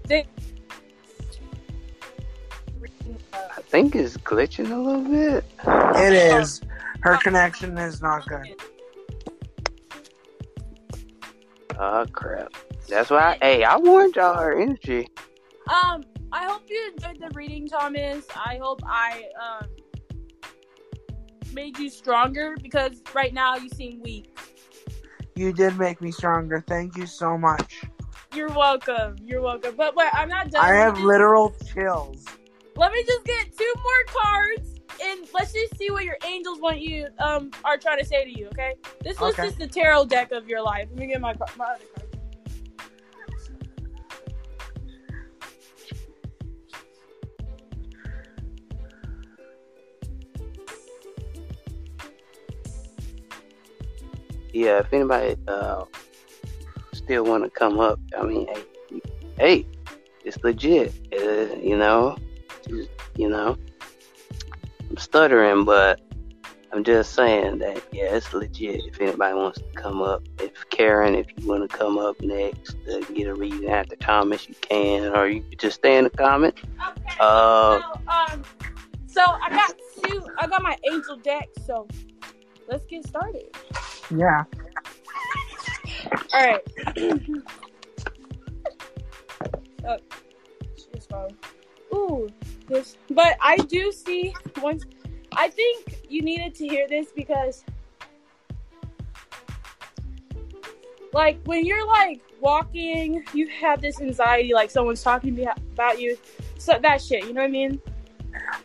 They- 0.06 0.26
I 3.34 3.60
think 3.62 3.94
it's 3.94 4.16
glitching 4.16 4.70
a 4.70 4.76
little 4.76 5.02
bit. 5.02 5.44
It 5.96 6.12
is. 6.12 6.60
Her 7.00 7.16
connection 7.16 7.76
is 7.78 8.02
not 8.02 8.26
good. 8.26 8.54
Oh 11.78 12.04
crap. 12.12 12.54
That's 12.88 13.10
why. 13.10 13.38
hey, 13.40 13.64
I 13.64 13.76
warned 13.76 14.16
y'all 14.16 14.36
her 14.36 14.60
energy. 14.60 15.08
Um, 15.68 16.02
I 16.32 16.44
hope 16.46 16.62
you 16.68 16.92
enjoyed 16.92 17.20
the 17.20 17.30
reading, 17.34 17.68
Thomas. 17.68 18.26
I 18.34 18.58
hope 18.60 18.80
I 18.84 19.24
um 19.40 19.68
made 21.52 21.78
you 21.78 21.88
stronger 21.88 22.56
because 22.62 23.02
right 23.14 23.32
now 23.32 23.56
you 23.56 23.68
seem 23.70 24.00
weak. 24.02 24.38
You 25.36 25.52
did 25.52 25.78
make 25.78 26.00
me 26.02 26.12
stronger. 26.12 26.62
Thank 26.66 26.96
you 26.96 27.06
so 27.06 27.38
much. 27.38 27.84
You're 28.34 28.50
welcome. 28.50 29.16
You're 29.22 29.40
welcome. 29.40 29.74
But 29.76 29.96
wait, 29.96 30.10
I'm 30.12 30.28
not 30.28 30.50
done. 30.50 30.62
I 30.62 30.74
have 30.74 31.00
literal 31.00 31.54
chills. 31.72 32.24
Let 32.76 32.92
me 32.92 33.04
just 33.06 33.24
get 33.24 33.56
two 33.56 33.72
more 33.76 34.22
cards, 34.22 34.80
and 35.02 35.28
let's 35.34 35.52
just 35.52 35.76
see 35.76 35.90
what 35.90 36.04
your 36.04 36.16
angels 36.26 36.60
want 36.60 36.80
you 36.80 37.06
um 37.18 37.50
are 37.64 37.76
trying 37.76 37.98
to 37.98 38.04
say 38.04 38.24
to 38.24 38.38
you. 38.38 38.46
Okay, 38.48 38.74
this 39.02 39.18
was 39.20 39.34
Okay. 39.34 39.44
just 39.48 39.58
the 39.58 39.66
tarot 39.66 40.06
deck 40.06 40.32
of 40.32 40.48
your 40.48 40.62
life. 40.62 40.88
Let 40.90 40.98
me 40.98 41.06
get 41.06 41.20
my 41.20 41.34
car- 41.34 41.48
my 41.56 41.64
other 41.66 41.84
card. 41.94 42.06
Yeah, 54.52 54.80
if 54.80 54.92
anybody 54.92 55.36
uh 55.48 55.84
still 56.92 57.24
want 57.24 57.44
to 57.44 57.50
come 57.50 57.78
up, 57.78 58.00
I 58.18 58.24
mean, 58.24 58.46
hey, 58.48 59.00
hey, 59.38 59.66
it's 60.24 60.42
legit. 60.42 60.92
Uh, 61.12 61.54
you 61.56 61.76
know, 61.76 62.16
Just, 62.18 62.29
you 63.16 63.28
know, 63.28 63.56
I'm 64.88 64.96
stuttering, 64.96 65.64
but 65.64 66.00
I'm 66.72 66.84
just 66.84 67.14
saying 67.14 67.58
that 67.58 67.82
yeah, 67.92 68.14
it's 68.14 68.32
legit. 68.32 68.84
If 68.86 69.00
anybody 69.00 69.34
wants 69.34 69.58
to 69.58 69.66
come 69.74 70.02
up, 70.02 70.22
if 70.38 70.68
Karen, 70.70 71.14
if 71.14 71.26
you 71.36 71.48
want 71.48 71.68
to 71.68 71.76
come 71.76 71.98
up 71.98 72.20
next 72.20 72.76
to 72.86 73.04
get 73.12 73.26
a 73.26 73.34
reading 73.34 73.68
after 73.68 73.96
Thomas, 73.96 74.48
you 74.48 74.54
can, 74.60 75.14
or 75.16 75.26
you 75.26 75.42
could 75.42 75.58
just 75.58 75.76
stay 75.76 75.96
in 75.98 76.04
the 76.04 76.10
comment. 76.10 76.54
Okay. 76.62 77.16
Uh, 77.18 77.80
so, 77.80 78.00
um, 78.08 78.44
So 79.08 79.22
I 79.22 79.50
got 79.50 79.74
two. 80.04 80.24
I 80.38 80.46
got 80.46 80.62
my 80.62 80.76
angel 80.90 81.16
deck. 81.16 81.48
So 81.66 81.88
let's 82.68 82.86
get 82.86 83.04
started. 83.06 83.54
Yeah. 84.16 84.44
All 86.32 86.46
right. 86.46 86.60
oh, 89.84 89.96
she's 90.76 91.06
fine. 91.06 91.36
Ooh, 91.92 92.28
this. 92.70 92.96
But 93.10 93.36
I 93.40 93.56
do 93.56 93.92
see 93.92 94.34
once. 94.62 94.84
I 95.32 95.48
think 95.48 96.00
you 96.08 96.22
needed 96.22 96.54
to 96.56 96.66
hear 96.66 96.88
this 96.88 97.12
because, 97.14 97.64
like, 101.12 101.38
when 101.44 101.64
you're 101.64 101.86
like 101.86 102.20
walking, 102.40 103.24
you 103.34 103.48
have 103.48 103.80
this 103.80 104.00
anxiety, 104.00 104.54
like 104.54 104.70
someone's 104.70 105.02
talking 105.02 105.34
be- 105.34 105.46
about 105.72 106.00
you. 106.00 106.16
So 106.58 106.78
that 106.80 107.00
shit, 107.02 107.26
you 107.26 107.32
know 107.32 107.42
what 107.42 107.48
I 107.48 107.50
mean? 107.50 107.80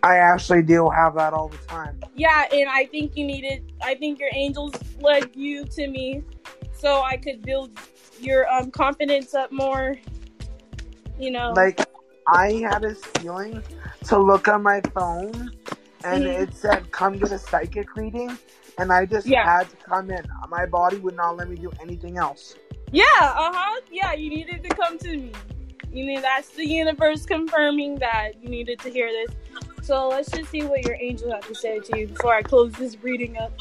I 0.04 0.18
actually 0.18 0.64
do 0.64 0.90
have 0.90 1.16
that 1.16 1.34
all 1.34 1.50
the 1.50 1.58
time. 1.58 2.00
Yeah, 2.16 2.46
and 2.52 2.70
I 2.70 2.86
think 2.86 3.18
you 3.18 3.26
needed. 3.26 3.72
I 3.84 3.96
think 3.96 4.20
your 4.20 4.30
angels 4.34 4.74
led 5.00 5.36
you 5.36 5.66
to 5.66 5.88
me, 5.88 6.24
so 6.74 7.02
I 7.02 7.18
could 7.18 7.42
build 7.42 7.72
your 8.20 8.52
um 8.52 8.72
confidence 8.72 9.34
up 9.34 9.52
more. 9.52 9.98
You 11.20 11.32
know, 11.32 11.54
Like, 11.56 11.86
I 12.28 12.54
had 12.70 12.84
a 12.84 12.96
feeling 12.96 13.64
to 14.06 14.20
look 14.20 14.48
on 14.48 14.64
my 14.64 14.82
phone 14.94 15.52
and 16.04 16.26
Mhm. 16.26 16.40
it 16.42 16.54
said, 16.54 16.92
come 16.92 17.18
get 17.18 17.32
a 17.32 17.40
psychic 17.40 17.96
reading. 17.96 18.38
And 18.78 18.92
I 18.92 19.06
just 19.06 19.28
Yeah. 19.28 19.44
had 19.46 19.70
to 19.70 19.78
come 19.78 20.12
in. 20.12 20.24
My 20.50 20.66
body 20.66 20.98
would 20.98 21.16
not 21.16 21.38
let 21.38 21.50
me 21.50 21.56
do 21.56 21.72
anything 21.82 22.18
else. 22.18 22.56
yeah, 22.92 23.04
uh 23.22 23.52
huh, 23.54 23.82
yeah. 23.92 24.14
You 24.14 24.30
needed 24.30 24.64
to 24.64 24.70
come 24.70 24.98
to 25.00 25.18
me. 25.18 25.32
You 25.92 26.06
need 26.06 26.22
that's 26.24 26.50
the 26.50 26.66
universe 26.66 27.26
confirming 27.26 27.96
that 28.00 28.42
you 28.42 28.50
needed 28.50 28.80
to 28.82 28.90
hear 28.90 29.12
this. 29.12 29.36
So 29.82 30.08
let's 30.10 30.32
just 30.32 30.50
see 30.52 30.64
what 30.64 30.84
your 30.84 30.96
angels 31.00 31.32
have 31.34 31.48
to 31.48 31.56
say 31.56 31.80
to 31.80 32.00
you 32.00 32.08
before 32.08 32.34
I 32.34 32.42
close 32.42 32.74
this 32.74 33.02
reading 33.04 33.38
up. 33.38 33.52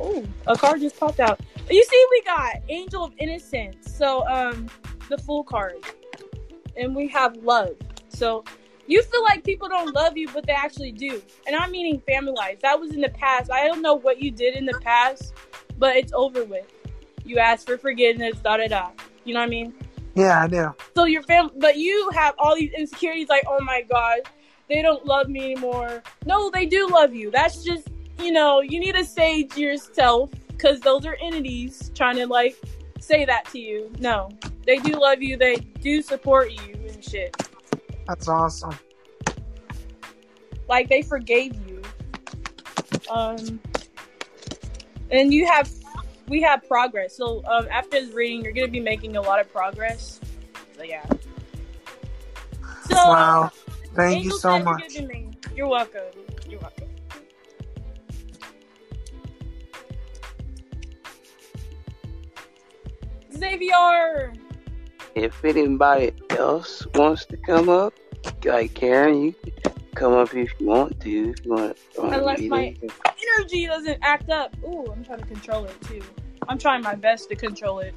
Oh, 0.00 0.24
a 0.46 0.56
card 0.56 0.80
just 0.80 0.98
popped 0.98 1.20
out. 1.20 1.40
You 1.70 1.84
see, 1.84 2.06
we 2.10 2.22
got 2.22 2.56
Angel 2.68 3.04
of 3.04 3.12
Innocence. 3.18 3.96
So, 3.96 4.26
um, 4.28 4.68
the 5.08 5.18
full 5.18 5.44
card, 5.44 5.76
and 6.76 6.94
we 6.94 7.08
have 7.08 7.36
love. 7.36 7.76
So, 8.08 8.44
you 8.86 9.02
feel 9.02 9.22
like 9.22 9.44
people 9.44 9.68
don't 9.68 9.94
love 9.94 10.16
you, 10.16 10.28
but 10.28 10.46
they 10.46 10.52
actually 10.52 10.92
do. 10.92 11.22
And 11.46 11.56
I'm 11.56 11.70
meaning 11.70 12.02
family 12.06 12.32
life. 12.32 12.60
That 12.60 12.78
was 12.78 12.92
in 12.92 13.00
the 13.00 13.08
past. 13.08 13.50
I 13.50 13.66
don't 13.66 13.80
know 13.80 13.94
what 13.94 14.20
you 14.20 14.30
did 14.30 14.56
in 14.56 14.66
the 14.66 14.78
past, 14.82 15.32
but 15.78 15.96
it's 15.96 16.12
over 16.12 16.44
with. 16.44 16.66
You 17.24 17.38
asked 17.38 17.66
for 17.66 17.78
forgiveness, 17.78 18.38
da 18.40 18.58
da 18.58 18.66
da. 18.66 18.90
You 19.24 19.34
know 19.34 19.40
what 19.40 19.46
I 19.46 19.50
mean? 19.50 19.74
Yeah, 20.14 20.42
I 20.42 20.46
do. 20.46 20.74
So 20.94 21.06
your 21.06 21.22
family, 21.22 21.52
but 21.56 21.76
you 21.76 22.10
have 22.14 22.34
all 22.38 22.54
these 22.54 22.72
insecurities, 22.76 23.28
like, 23.28 23.44
oh 23.48 23.62
my 23.62 23.82
god, 23.82 24.20
they 24.68 24.82
don't 24.82 25.04
love 25.06 25.28
me 25.28 25.52
anymore. 25.52 26.02
No, 26.26 26.50
they 26.50 26.66
do 26.66 26.86
love 26.88 27.14
you. 27.14 27.30
That's 27.30 27.64
just, 27.64 27.88
you 28.18 28.32
know, 28.32 28.60
you 28.60 28.78
need 28.78 28.94
to 28.94 29.04
sage 29.04 29.56
yourself 29.56 30.30
because 30.48 30.80
those 30.80 31.04
are 31.06 31.16
entities 31.22 31.90
trying 31.94 32.16
to 32.16 32.26
like 32.26 32.56
say 33.04 33.24
that 33.24 33.44
to 33.52 33.58
you. 33.58 33.92
No, 33.98 34.30
they 34.66 34.78
do 34.78 34.92
love 34.92 35.22
you. 35.22 35.36
They 35.36 35.56
do 35.56 36.02
support 36.02 36.50
you 36.50 36.74
and 36.88 37.04
shit. 37.04 37.36
That's 38.06 38.28
awesome. 38.28 38.76
Like 40.68 40.88
they 40.88 41.02
forgave 41.02 41.54
you. 41.68 41.82
Um, 43.10 43.60
and 45.10 45.32
you 45.32 45.46
have, 45.46 45.70
we 46.28 46.40
have 46.42 46.66
progress. 46.66 47.16
So 47.16 47.44
um, 47.46 47.68
after 47.70 48.00
this 48.00 48.14
reading, 48.14 48.42
you're 48.42 48.52
gonna 48.52 48.68
be 48.68 48.80
making 48.80 49.16
a 49.16 49.22
lot 49.22 49.40
of 49.40 49.52
progress. 49.52 50.20
So 50.76 50.82
yeah. 50.82 51.04
So 52.88 52.96
Wow. 52.96 53.50
Thank 53.94 54.24
you 54.24 54.38
so 54.38 54.58
much. 54.58 54.80
gonna 54.94 55.08
be 55.08 55.14
mean. 55.14 55.36
You're 55.54 55.68
welcome. 55.68 56.02
You're 56.48 56.60
welcome. 56.60 56.83
Xavier. 63.44 64.32
If 65.14 65.44
anybody 65.44 66.12
else 66.30 66.86
wants 66.94 67.24
to 67.26 67.36
come 67.36 67.68
up, 67.68 67.92
like 68.44 68.74
Karen, 68.74 69.22
you 69.22 69.34
can 69.62 69.72
come 69.94 70.14
up 70.14 70.34
if 70.34 70.50
you 70.58 70.66
want 70.66 70.98
to. 71.00 71.30
If 71.30 71.44
you 71.44 71.52
want 71.52 71.76
to 71.94 72.02
Unless 72.02 72.40
my- 72.42 72.76
it. 72.80 72.92
Energy 73.38 73.66
doesn't 73.66 73.98
act 74.02 74.30
up. 74.30 74.54
Ooh, 74.64 74.86
I'm 74.90 75.04
trying 75.04 75.20
to 75.20 75.26
control 75.26 75.64
it 75.66 75.80
too. 75.82 76.02
I'm 76.48 76.58
trying 76.58 76.82
my 76.82 76.94
best 76.94 77.28
to 77.30 77.36
control 77.36 77.78
it. 77.80 77.94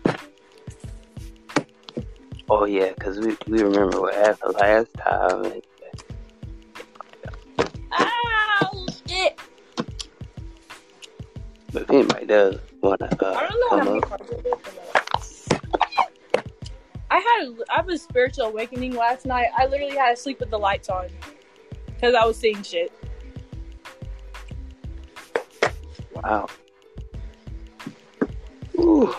Oh 2.49 2.65
yeah, 2.65 2.89
because 2.93 3.19
we, 3.19 3.35
we 3.47 3.61
remember 3.61 3.99
what 3.99 4.15
happened 4.15 4.55
last 4.55 4.93
time. 4.95 5.61
Ow, 7.91 8.85
shit. 9.07 9.39
but 11.73 11.81
if 11.83 11.89
anybody 11.89 12.25
does 12.25 12.55
want 12.81 12.99
to 13.01 13.27
uh, 13.27 13.33
I 13.33 13.47
don't 13.47 13.59
know 13.59 13.99
how 14.09 14.17
come 14.17 14.33
up, 14.43 14.76
I 17.09 17.19
had 17.19 17.47
a, 17.47 17.55
I 17.71 17.75
have 17.77 17.89
a 17.89 17.97
spiritual 17.97 18.45
awakening 18.45 18.93
last 18.95 19.25
night. 19.25 19.47
I 19.57 19.65
literally 19.65 19.95
had 19.95 20.15
to 20.15 20.21
sleep 20.21 20.39
with 20.39 20.49
the 20.49 20.59
lights 20.59 20.89
on 20.89 21.07
because 21.85 22.13
I 22.13 22.25
was 22.25 22.37
seeing 22.37 22.61
shit. 22.63 22.91
wow. 26.13 26.47
Ooh. 28.79 29.15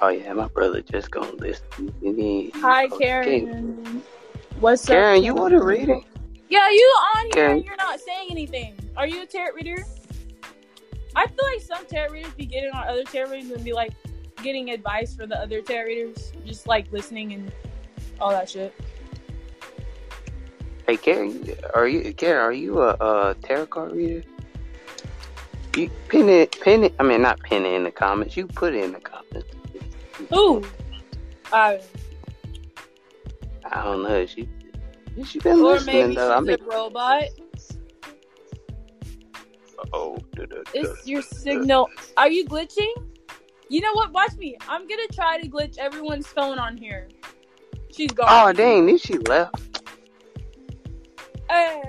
Oh 0.00 0.08
yeah, 0.08 0.32
my 0.32 0.48
brother 0.48 0.82
just 0.82 1.10
gonna 1.10 1.30
listen. 1.32 2.50
Hi, 2.56 2.88
Karen. 2.88 4.02
What's 4.58 4.88
up? 4.90 4.94
Karen, 4.94 5.22
you 5.22 5.34
want 5.34 5.52
to 5.52 5.62
read 5.62 5.88
it? 5.88 6.02
Yeah, 6.48 6.68
you 6.68 6.98
on 7.16 7.24
here 7.24 7.32
Karen. 7.32 7.62
you're 7.62 7.76
not 7.76 8.00
saying 8.00 8.28
anything. 8.30 8.74
Are 8.96 9.06
you 9.06 9.22
a 9.22 9.26
tarot 9.26 9.54
reader? 9.54 9.84
I 11.14 11.26
feel 11.26 11.44
like 11.52 11.60
some 11.60 11.86
tarot 11.86 12.12
readers 12.12 12.32
be 12.34 12.46
getting 12.46 12.70
on 12.70 12.86
other 12.88 13.04
tarot 13.04 13.30
readers 13.30 13.50
and 13.50 13.64
be 13.64 13.72
like 13.72 13.92
getting 14.42 14.70
advice 14.70 15.14
for 15.14 15.26
the 15.26 15.38
other 15.38 15.60
tarot 15.60 15.86
readers, 15.86 16.32
just 16.44 16.66
like 16.66 16.90
listening 16.92 17.32
and 17.32 17.52
all 18.20 18.30
that 18.30 18.48
shit. 18.48 18.74
Hey, 20.86 20.96
Karen, 20.96 21.48
are 21.74 21.86
you 21.86 22.12
Karen? 22.14 22.44
Are 22.44 22.52
you 22.52 22.82
a, 22.82 22.90
a 22.90 23.36
tarot 23.42 23.66
card 23.66 23.92
reader? 23.92 24.22
You 25.76 25.90
pin 26.08 26.28
it, 26.28 26.60
pin 26.60 26.84
it. 26.84 26.94
I 26.98 27.02
mean, 27.02 27.22
not 27.22 27.40
pin 27.40 27.64
it 27.64 27.72
in 27.74 27.84
the 27.84 27.90
comments. 27.90 28.36
You 28.36 28.46
put 28.46 28.74
it 28.74 28.84
in 28.84 28.92
the 28.92 29.00
comments. 29.00 29.48
Ooh. 30.34 30.62
Uh, 31.52 31.78
I 33.64 33.84
don't 33.84 34.02
know. 34.02 34.26
She 34.26 34.48
she 35.24 35.38
been 35.38 35.60
or 35.60 35.74
listening 35.74 35.96
maybe 35.96 36.14
though. 36.16 36.32
I 36.32 36.38
she's 36.38 36.46
mean, 36.46 36.58
a 36.60 36.64
robot. 36.64 37.24
Oh, 39.92 40.18
It's 40.74 41.06
your 41.06 41.22
signal. 41.22 41.88
Are 42.16 42.30
you 42.30 42.46
glitching? 42.46 42.92
You 43.68 43.80
know 43.80 43.92
what? 43.94 44.12
Watch 44.12 44.34
me. 44.36 44.56
I'm 44.68 44.86
gonna 44.86 45.06
try 45.12 45.40
to 45.40 45.48
glitch 45.48 45.78
everyone's 45.78 46.26
phone 46.26 46.58
on 46.58 46.76
here. 46.76 47.08
She's 47.90 48.10
gone. 48.12 48.26
Oh 48.30 48.52
dang! 48.52 48.86
Then 48.86 48.98
she 48.98 49.18
left. 49.18 49.82
Oh. 51.50 51.82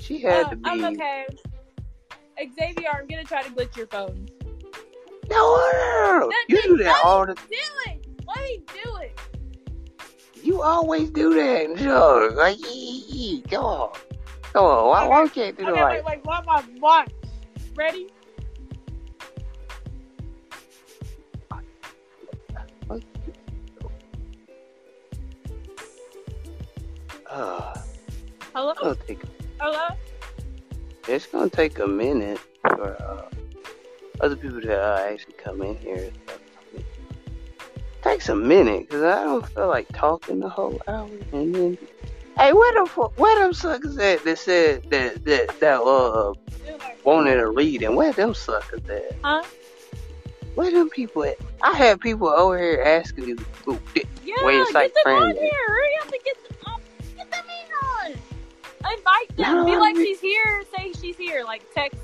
She 0.00 0.20
had 0.20 0.46
Uh, 0.46 0.50
to 0.50 0.56
be. 0.56 0.62
I'm 0.70 0.84
okay. 0.84 1.26
Xavier, 2.58 2.88
I'm 2.92 3.06
gonna 3.06 3.24
try 3.24 3.42
to 3.42 3.50
glitch 3.50 3.76
your 3.76 3.86
phone. 3.88 4.28
No, 5.28 5.56
no, 5.56 5.72
no, 5.72 6.18
no. 6.20 6.28
That- 6.28 6.44
You 6.48 6.56
that- 6.56 6.62
do 6.64 6.76
that 6.78 6.84
that- 6.84 7.04
all 7.04 7.26
the. 7.26 7.34
Do 7.34 7.40
it. 7.86 8.06
Let 8.26 8.38
me 8.44 8.62
do 8.82 8.96
it. 8.96 9.18
You 10.42 10.62
always 10.62 11.10
do 11.10 11.34
that. 11.34 11.78
Sure. 11.78 12.30
Like, 12.32 12.58
yee, 12.58 13.04
yee. 13.08 13.44
Come 14.52 14.64
on, 14.64 14.76
come 14.76 14.84
on. 14.84 14.88
Why, 14.88 15.06
why 15.08 15.22
we 15.22 15.28
can't 15.30 15.56
do 15.58 15.62
Okay, 15.68 15.80
the 15.80 15.86
wait, 15.86 16.04
like? 16.04 16.06
wait, 16.06 16.24
watch, 16.24 16.46
watch, 16.46 16.64
watch. 16.80 17.10
Ready? 17.76 18.08
Uh, 27.30 27.74
Hello? 28.54 28.70
it's 28.70 28.80
gonna 28.80 28.94
take. 29.06 29.22
Hello? 29.60 29.88
It's 31.08 31.26
gonna 31.26 31.48
take 31.50 31.78
a 31.78 31.86
minute 31.86 32.40
for 32.62 32.96
uh, 33.02 33.28
other 34.20 34.36
people 34.36 34.60
to 34.60 34.76
uh, 34.76 35.06
actually 35.10 35.34
come 35.34 35.62
in 35.62 35.76
here. 35.76 36.10
I 36.28 36.76
mean, 36.76 36.84
takes 38.02 38.28
a 38.28 38.34
minute 38.34 38.88
because 38.88 39.02
I 39.02 39.24
don't 39.24 39.46
feel 39.46 39.68
like 39.68 39.88
talking 39.92 40.40
the 40.40 40.48
whole 40.48 40.80
hour. 40.88 41.08
And 41.32 41.54
then, 41.54 41.78
hey, 42.40 42.52
where 42.52 42.82
the 42.84 42.90
fu- 42.90 43.12
where 43.16 43.38
them 43.38 43.52
suckers 43.52 43.96
at 43.98 44.24
that 44.24 44.38
said 44.38 44.82
that 44.90 45.24
that 45.24 45.60
that 45.60 45.80
uh 45.82 46.32
wanted 47.04 47.38
a 47.38 47.46
reading? 47.48 47.94
Where 47.96 48.12
them 48.12 48.34
suckers 48.34 48.80
at? 48.88 49.14
Huh? 49.22 49.42
Where 50.54 50.70
them 50.70 50.90
people 50.90 51.24
at? 51.24 51.36
I 51.62 51.76
had 51.76 52.00
people 52.00 52.28
over 52.28 52.58
here 52.58 52.82
asking 52.84 53.26
me, 53.26 53.32
"Ooh, 53.68 53.80
di- 53.94 54.04
Yeah, 54.24 54.34
it's 54.40 54.72
like 54.72 54.94
get 54.94 55.04
them 55.04 55.14
on 55.16 55.36
here. 55.36 55.50
Hurry 55.66 55.90
up 56.00 56.12
and 56.12 56.24
get 56.24 56.36
them, 56.48 56.56
um, 56.66 56.80
get 57.16 57.30
them 57.30 57.44
in 57.44 58.12
on. 58.12 58.92
Invite 58.96 59.36
them. 59.36 59.56
No, 59.56 59.64
Be 59.66 59.72
I 59.72 59.78
like 59.78 59.96
mean- 59.96 60.06
she's 60.06 60.20
here. 60.20 60.62
Say 60.76 60.92
she's 61.00 61.16
here. 61.16 61.44
Like 61.44 61.62
text. 61.74 61.98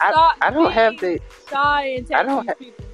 I, 0.00 0.34
I 0.42 0.50
don't 0.50 0.70
have 0.70 0.96
the 1.00 1.18
shy 1.50 1.82
and 1.96 2.06
text 2.06 2.12
I 2.20 2.22
don't 2.22 2.46
these 2.46 2.50
ha- 2.50 2.58
people. 2.58 2.84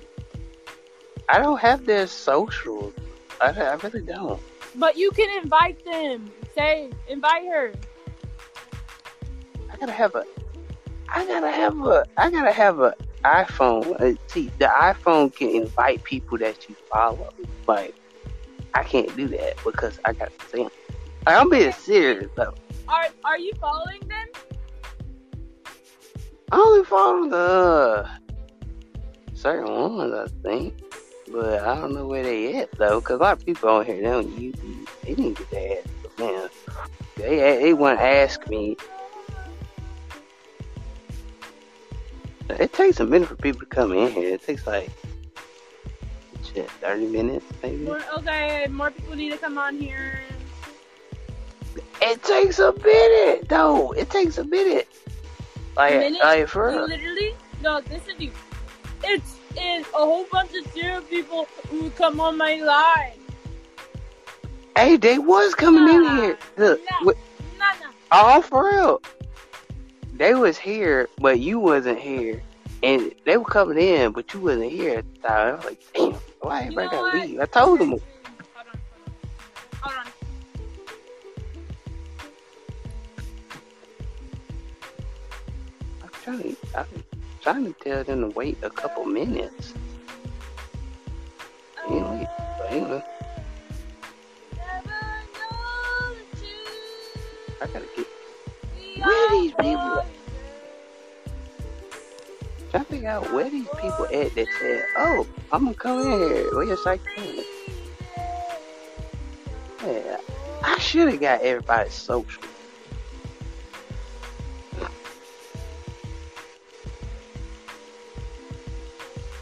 I 1.29 1.39
don't 1.39 1.61
have 1.61 1.85
their 1.85 2.07
social 2.07 2.93
I, 3.41 3.49
I 3.51 3.75
really 3.75 4.01
don't. 4.03 4.41
But 4.77 4.97
you 4.97 5.11
can 5.11 5.43
invite 5.43 5.85
them. 5.85 6.31
Say, 6.55 6.91
invite 7.09 7.47
her. 7.47 7.73
I 9.71 9.77
gotta 9.77 9.93
have 9.93 10.15
a. 10.15 10.25
I 11.09 11.27
gotta 11.27 11.51
have 11.51 11.79
a. 11.81 12.05
I 12.17 12.31
gotta 12.31 12.53
have 12.53 12.81
a 12.81 12.95
iPhone. 13.25 14.01
Uh, 14.01 14.17
see, 14.29 14.51
the 14.59 14.67
iPhone 14.67 15.35
can 15.35 15.49
invite 15.51 16.05
people 16.05 16.39
that 16.39 16.69
you 16.69 16.77
follow. 16.91 17.29
Like, 17.67 17.95
I 18.75 18.85
can't 18.85 19.15
do 19.17 19.29
that 19.29 19.57
because 19.65 19.99
I 20.05 20.13
got 20.13 20.37
to 20.39 20.47
see 20.47 20.63
them. 20.63 20.71
Like, 21.27 21.41
I'm 21.41 21.49
being 21.49 21.73
serious 21.73 22.31
though. 22.37 22.55
Are 22.89 23.09
Are 23.25 23.39
you 23.39 23.53
following 23.61 24.01
them? 24.01 24.27
I 26.53 26.57
only 26.57 26.85
follow 26.85 27.29
the 27.29 28.09
certain 29.35 29.73
ones, 29.73 30.15
I 30.15 30.27
think. 30.43 30.75
But 31.33 31.65
I 31.65 31.75
don't 31.81 31.95
know 31.95 32.07
where 32.07 32.23
they 32.23 32.55
at 32.61 32.71
though, 32.73 33.01
cause 33.01 33.19
a 33.19 33.23
lot 33.23 33.39
of 33.39 33.47
people 33.47 33.71
on 33.71 33.87
here 33.87 33.97
they 33.97 34.03
don't 34.03 34.39
use 34.39 34.55
they 35.03 35.15
didn't 35.15 35.39
get 35.39 35.51
their 35.51 35.79
ass. 35.79 35.85
Man, 36.19 36.49
they 37.17 37.37
they 37.37 37.75
want 37.75 37.99
to 37.99 38.05
ask 38.05 38.47
me. 38.49 38.77
It 42.51 42.73
takes 42.73 43.01
a 43.01 43.07
minute 43.07 43.29
for 43.29 43.37
people 43.37 43.61
to 43.61 43.67
come 43.67 43.93
in 43.93 44.13
here. 44.13 44.35
It 44.35 44.43
takes 44.43 44.67
like 44.67 44.91
shit, 46.45 46.71
thirty 46.71 47.07
minutes 47.07 47.47
maybe. 47.63 47.85
More, 47.85 48.01
okay, 48.19 48.67
more 48.71 48.91
people 48.91 49.17
need 49.17 49.33
to 49.33 49.39
come 49.39 49.59
on 49.59 49.79
here. 49.79 50.21
It 52.03 52.23
takes 52.23 52.59
a 52.59 52.73
minute 52.73 53.49
though. 53.49 53.93
It 53.93 54.11
takes 54.11 54.39
a 54.39 54.45
minute. 54.45 54.89
Like, 55.77 55.99
minute? 55.99 56.23
like 56.23 56.49
for 56.49 56.71
You 56.71 56.87
literally, 56.87 57.35
no, 57.63 57.81
this 57.81 58.05
to 58.05 58.25
you. 58.25 58.31
It's 59.03 59.39
is 59.61 59.87
a 59.89 59.99
whole 59.99 60.27
bunch 60.31 60.51
of 60.55 60.73
zero 60.73 61.01
people 61.03 61.47
who 61.71 61.91
come 61.91 62.21
on 62.21 62.37
my 62.37 62.57
live. 62.57 63.24
Hey, 64.77 64.97
they 64.97 65.19
was 65.19 65.55
coming 65.55 65.89
in 65.89 66.03
here. 66.17 66.39
Look, 66.57 66.81
nah. 66.81 67.07
with- 67.07 67.17
Nah, 67.59 67.65
nah. 67.81 67.91
all 68.11 68.43
for 68.43 68.67
real. 68.67 69.01
They 70.15 70.35
was 70.35 70.59
here, 70.59 71.09
but 71.19 71.39
you 71.41 71.59
wasn't 71.61 71.99
here, 71.99 72.43
and 72.83 73.13
they 73.25 73.37
were 73.37 73.45
coming 73.45 73.79
in, 73.79 74.13
but 74.13 74.33
you 74.35 74.41
wasn't 74.41 74.71
here 74.73 74.99
at 74.99 75.05
the 75.15 75.29
time. 75.29 75.49
I 75.49 75.57
was 75.57 75.65
like, 75.65 75.81
damn, 75.95 76.13
why 76.41 76.63
everybody 76.63 76.89
gotta 76.89 77.19
leave? 77.19 77.41
I 77.41 77.47
told 77.47 77.81
them. 77.81 77.91
Hold 77.91 78.03
on, 78.03 78.07
hold 79.81 79.97
on. 79.97 79.97
Hold 79.97 79.97
on. 79.99 80.13
I'm 86.03 86.11
trying 86.23 86.39
to, 86.43 86.57
I'm 86.75 86.87
trying 87.41 87.65
to 87.65 87.73
tell 87.81 88.05
them 88.05 88.21
to 88.23 88.29
wait 88.37 88.59
a 88.63 88.71
couple 88.71 89.05
minutes. 89.05 89.75
Anyway, 91.89 92.27
but 92.59 92.71
anyway, 92.71 93.03
I 97.65 97.67
gotta 97.69 97.87
get. 97.97 98.07
Where 99.03 99.31
these 99.31 99.53
people 99.53 100.05
to 102.73 102.81
figure 102.85 103.09
out 103.09 103.33
where 103.33 103.49
these 103.49 103.69
people 103.81 104.05
at 104.05 104.35
that 104.35 104.47
said, 104.61 104.85
"Oh, 104.99 105.27
I'm 105.51 105.65
gonna 105.65 105.75
come 105.75 106.01
in 106.01 106.07
here." 106.29 106.55
Where 106.55 106.65
your 106.65 106.77
psych? 106.77 107.01
Yeah, 109.83 110.19
I 110.63 110.79
should 110.79 111.09
have 111.09 111.21
got 111.21 111.41
everybody 111.41 111.89
social. 111.89 112.43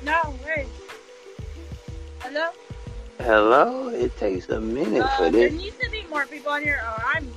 No, 0.05 0.35
wait. 0.45 0.67
Hello? 2.21 2.51
Hello, 3.19 3.89
it 3.89 4.17
takes 4.17 4.49
a 4.49 4.61
minute 4.61 5.03
Uh, 5.03 5.17
for 5.17 5.31
this. 5.31 5.51
there 5.51 5.59
needs 5.59 5.77
to 5.79 5.91
be 5.91 6.05
more 6.11 6.27
people 6.27 6.53
on 6.53 6.63
here 6.63 6.81
or 6.83 7.05
I'm. 7.15 7.32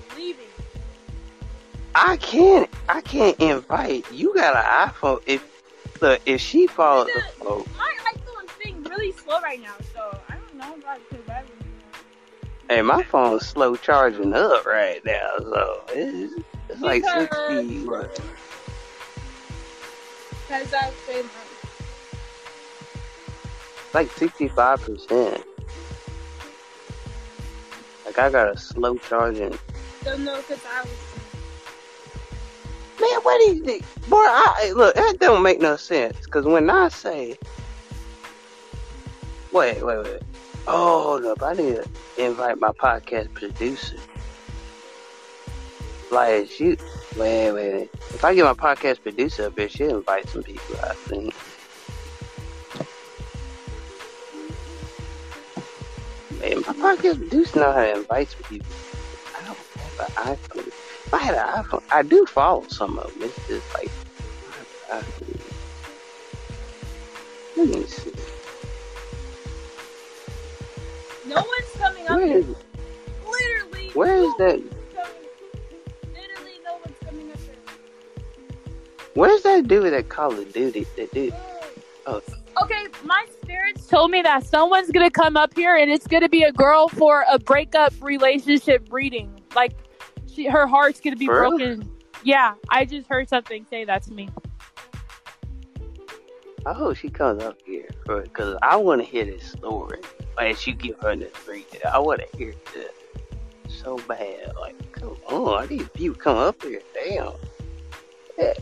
I 1.98 2.18
can't. 2.18 2.70
I 2.90 3.02
can't 3.02 3.40
invite. 3.40 4.12
You 4.12 4.34
got 4.36 4.56
an 4.56 4.90
iPhone. 4.90 5.22
If 5.26 5.44
look, 6.02 6.22
if 6.26 6.42
she 6.42 6.68
follows 6.68 7.08
the 7.16 7.22
flow, 7.38 7.66
My 7.78 7.94
iPhone's 8.14 8.52
being 8.64 8.84
really 8.84 9.12
slow 9.14 9.40
right 9.42 9.62
now, 9.62 9.74
so 9.94 10.20
I 10.30 10.36
don't 10.36 10.56
know 10.56 10.76
about 10.76 11.00
battery. 11.26 11.56
hey, 12.70 12.82
my 12.82 13.02
phone's 13.04 13.48
slow 13.48 13.76
charging 13.78 14.34
up 14.34 14.66
right 14.66 15.04
now, 15.06 15.32
so 15.40 15.82
it's, 15.90 16.34
it's 16.70 16.82
like 16.82 17.02
Because- 17.02 17.30
sixty. 17.30 17.86
What? 17.88 18.20
Because 20.48 20.74
I 20.74 20.86
was 20.88 20.96
saying, 21.08 21.30
Like 23.94 24.12
sixty-five 24.12 24.82
percent. 24.82 25.44
Like 28.06 28.20
I 28.20 28.30
got 28.30 28.54
a 28.54 28.58
slow 28.60 28.98
charging. 28.98 29.58
don't 30.04 30.24
know 30.26 30.36
because 30.42 30.64
I 30.66 30.82
was. 30.82 31.15
Man, 33.06 33.22
what 33.22 33.42
is 33.42 33.62
it? 33.62 33.84
Boy, 34.10 34.18
I 34.18 34.72
look. 34.76 34.96
That 34.96 35.18
don't 35.20 35.44
make 35.44 35.60
no 35.60 35.76
sense. 35.76 36.26
Cause 36.26 36.46
when 36.46 36.70
I 36.70 36.88
say, 36.90 37.38
wait, 39.52 39.86
wait, 39.86 40.04
wait. 40.04 40.22
Oh, 40.66 41.04
hold 41.04 41.26
up. 41.26 41.44
I 41.44 41.54
need 41.54 41.76
to 41.76 41.88
invite 42.18 42.60
my 42.60 42.72
podcast 42.72 43.32
producer. 43.34 43.98
Like 46.10 46.50
she, 46.50 46.78
wait, 47.16 47.52
wait, 47.52 47.74
wait. 47.74 47.90
If 47.94 48.26
I 48.26 48.34
get 48.34 48.44
my 48.44 48.54
podcast 48.54 49.04
producer 49.04 49.48
up 49.48 49.70
she'll 49.70 49.98
invite 49.98 50.28
some 50.30 50.42
people. 50.42 50.76
I 50.82 50.94
think. 50.96 51.34
Man, 56.40 56.58
my 56.62 56.94
podcast 56.94 57.18
producer 57.18 57.60
know 57.60 57.72
how 57.72 57.84
to 57.84 57.96
invite 57.98 58.30
some 58.30 58.44
people. 58.44 58.76
I 59.38 59.46
don't 59.46 59.58
have 59.78 60.00
an 60.00 60.38
iPhone. 60.38 60.85
I 61.16 61.18
had 61.20 61.36
an 61.36 61.64
iPhone, 61.64 61.82
I 61.92 62.02
do 62.02 62.26
follow 62.26 62.68
some 62.68 63.00
of 63.00 63.14
them. 63.14 63.24
It's 63.24 63.48
just 63.48 63.74
like, 63.74 63.90
I, 64.92 64.98
I, 64.98 65.04
let 67.56 67.68
me 67.70 67.84
see. 67.86 68.12
No 71.26 71.36
one's 71.38 71.72
coming 71.78 72.04
up 72.08 72.18
Where 72.18 72.28
here. 72.28 72.38
is, 72.40 72.46
Literally. 73.26 73.90
where 73.94 74.16
is 74.18 74.24
no 74.24 74.38
that? 74.40 74.60
one's 74.60 74.74
coming- 74.94 76.14
Literally, 76.14 76.60
no 76.66 76.74
one's 76.84 76.98
coming 77.06 77.32
up. 77.32 77.38
Where's 79.14 79.42
that 79.44 79.68
dude 79.70 79.94
that 79.94 80.10
Call 80.10 80.34
of 80.38 80.52
Duty? 80.52 80.86
That 80.98 81.14
dude? 81.14 81.32
Mm. 81.34 81.40
Oh, 82.08 82.22
Okay, 82.64 82.86
my 83.04 83.26
spirits 83.42 83.88
told 83.88 84.12
me 84.12 84.22
that 84.22 84.46
someone's 84.46 84.92
gonna 84.92 85.10
come 85.10 85.36
up 85.38 85.54
here 85.56 85.76
and 85.78 85.90
it's 85.90 86.08
gonna 86.08 86.30
be 86.30 86.44
a 86.44 86.52
girl 86.52 86.88
for 86.90 87.24
a 87.32 87.40
breakup 87.40 87.94
relationship 88.02 88.88
reading. 88.92 89.42
Like, 89.56 89.72
she, 90.36 90.48
her 90.48 90.68
heart's 90.68 91.00
gonna 91.00 91.16
be 91.16 91.26
For 91.26 91.42
real? 91.42 91.58
broken. 91.58 91.92
Yeah, 92.24 92.56
I 92.70 92.86
just 92.86 93.08
heard 93.08 93.30
something 93.30 93.66
say 93.70 93.86
that 93.86 94.04
to 94.04 94.14
me. 94.14 94.30
I 96.66 96.74
hope 96.74 96.98
she 96.98 97.10
comes 97.10 97.44
up 97.44 97.58
here 97.64 97.88
because 98.08 98.58
I 98.64 98.76
want 98.78 99.02
to 99.02 99.08
hear 99.08 99.24
this 99.24 99.52
story. 99.52 100.00
As 100.40 100.66
you 100.66 100.74
give 100.74 101.00
her 101.02 101.16
the 101.16 101.26
three, 101.26 101.66
I 101.90 102.00
want 102.00 102.22
to 102.22 102.38
hear 102.38 102.54
this 102.74 102.92
so 103.68 103.98
bad. 104.08 104.56
Like, 104.60 104.92
come 104.92 105.16
on, 105.28 105.64
I 105.64 105.68
need 105.68 105.90
you 105.96 106.14
to 106.14 106.20
come 106.20 106.38
up 106.38 106.62
here. 106.64 106.82
Damn. 106.94 107.34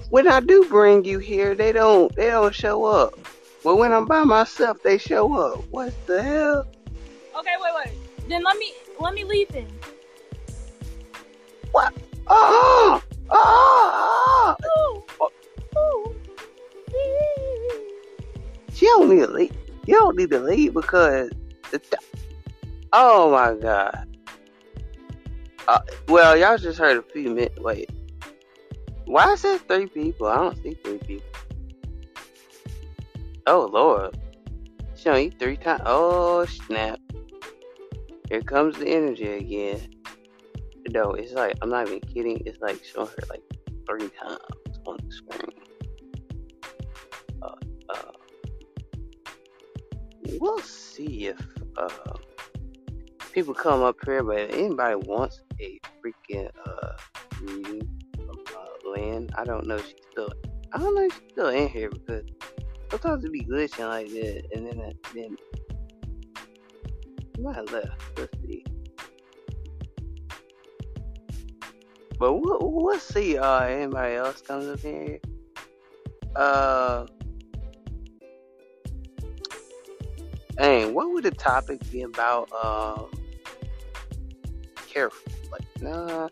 When 0.10 0.28
I 0.28 0.40
do 0.42 0.66
bring 0.66 1.04
you 1.06 1.20
here, 1.20 1.56
they 1.56 1.72
don't 1.72 2.14
they 2.16 2.30
don't 2.30 2.54
show 2.54 2.86
up. 2.86 3.18
But 3.64 3.78
when 3.78 3.94
I'm 3.94 4.06
by 4.06 4.24
myself, 4.24 4.84
they 4.84 4.98
show 4.98 5.34
up. 5.40 5.64
What 5.72 5.94
the 6.06 6.22
hell? 6.22 6.68
Okay, 7.38 7.56
wait, 7.60 7.72
wait. 7.86 8.28
Then 8.28 8.44
let 8.44 8.58
me 8.58 8.74
let 9.00 9.14
me 9.14 9.24
leave 9.24 9.48
then. 9.50 9.68
What? 11.74 11.92
Ooh. 12.32 13.02
Ooh. 15.76 16.16
She 18.72 18.86
don't 18.86 19.10
need 19.10 19.26
to 19.26 19.32
leave. 19.32 19.52
You 19.88 19.96
don't 19.96 20.16
need 20.16 20.30
to 20.30 20.40
leave 20.40 20.76
because 20.76 21.32
the 21.72 21.80
th- 21.80 22.02
oh 22.94 23.32
my 23.32 23.60
god. 23.60 24.08
Uh, 25.68 25.80
well, 26.08 26.38
y'all 26.38 26.58
just 26.58 26.78
heard 26.78 26.98
a 26.98 27.02
few 27.02 27.30
minutes. 27.30 27.60
Wait, 27.60 27.90
why 29.06 29.34
is 29.34 29.42
there 29.42 29.58
three 29.58 29.88
people? 29.88 30.28
I 30.28 30.36
don't 30.36 30.62
see 30.62 30.76
three 30.84 31.00
people. 31.00 31.26
Oh 33.48 33.68
lord, 33.72 34.16
she 34.96 35.06
don't 35.06 35.20
eat 35.20 35.40
three 35.40 35.58
times. 35.58 35.82
Oh 35.86 36.46
snap! 36.46 37.00
Here 38.30 38.42
comes 38.42 38.78
the 38.78 38.88
energy 38.88 39.28
again. 39.28 39.93
No, 40.94 41.12
it's 41.14 41.34
like 41.34 41.58
I'm 41.62 41.70
not 41.70 41.88
even 41.88 42.02
kidding. 42.02 42.44
It's 42.46 42.62
like 42.62 42.84
showing 42.84 43.08
her 43.08 43.24
like 43.30 43.42
three 43.90 44.10
times 44.10 44.80
on 44.86 44.98
the 45.04 45.12
screen. 45.12 45.50
Uh, 47.42 47.56
uh, 47.90 48.12
we'll 50.40 50.60
see 50.60 51.28
if 51.28 51.40
uh, 51.78 52.14
people 53.32 53.56
come 53.56 53.82
up 53.82 53.96
here, 54.06 54.22
but 54.24 54.38
if 54.38 54.54
anybody 54.54 54.96
wants 55.08 55.42
a 55.60 55.80
freaking 56.00 56.50
uh, 56.68 56.92
reading 57.42 57.90
from 58.16 58.38
uh, 58.56 58.92
Lynn, 58.92 59.30
I 59.36 59.46
don't 59.46 59.66
know 59.66 59.78
if 59.78 59.88
she's 59.88 59.96
still. 60.12 60.32
I 60.74 60.78
don't 60.78 60.94
know 60.94 61.06
if 61.06 61.14
she's 61.14 61.32
still 61.32 61.50
in 61.50 61.70
here 61.70 61.90
because 61.90 62.24
sometimes 62.92 63.26
it 63.26 63.32
be 63.32 63.44
glitching 63.44 63.90
like 63.90 64.10
that, 64.10 64.44
and 64.54 64.68
then 64.68 64.80
I, 64.80 64.94
then 65.16 65.38
Somebody 67.36 67.72
left. 67.72 68.20
Let's 68.20 68.38
see. 68.42 68.64
But 72.20 72.34
we'll, 72.34 72.60
we'll 72.62 73.00
see. 73.00 73.38
Uh, 73.38 73.60
anybody 73.62 74.16
else 74.16 74.42
comes 74.42 74.68
up 74.68 74.80
here? 74.80 75.20
Uh, 76.36 77.06
dang, 80.56 80.94
what 80.94 81.12
would 81.12 81.24
the 81.24 81.32
topic 81.32 81.80
be 81.92 82.04
about? 82.04 82.52
Um, 82.54 83.12
careful, 84.88 85.32
like 85.52 85.66
nah, 85.82 86.30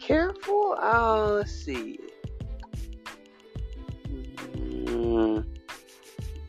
careful. 0.00 0.76
Uh, 0.80 1.32
let's 1.34 1.52
see. 1.52 1.98
Mm, 4.54 5.46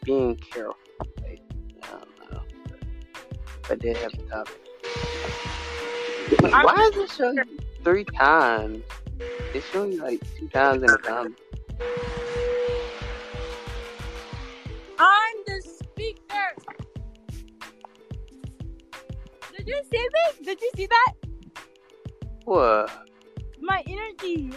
being 0.03 0.35
careful. 0.37 0.77
Like, 1.21 1.41
I 1.83 1.87
don't 1.91 2.31
know. 2.31 2.41
But 3.63 3.71
I 3.71 3.75
did 3.75 3.97
have 3.97 4.13
a 4.13 4.17
topic. 4.23 4.55
Why 6.41 6.89
is 6.91 6.97
it 6.97 7.11
showing 7.11 7.35
you 7.37 7.68
three 7.83 8.05
times? 8.05 8.83
It's 9.53 9.65
showing 9.67 9.93
you 9.93 10.01
like 10.01 10.21
two 10.37 10.47
times 10.49 10.83
in 10.83 10.93
a 10.93 10.97
comments. 10.97 11.41
I'm 14.99 15.35
the 15.45 15.61
speaker. 15.61 16.55
Did 19.57 19.67
you 19.67 19.81
see 19.91 19.99
me? 19.99 20.45
Did 20.45 20.61
you 20.61 20.71
see 20.75 20.87
that? 20.87 21.13
What? 22.45 22.91
My 23.61 23.83
energy. 23.87 24.51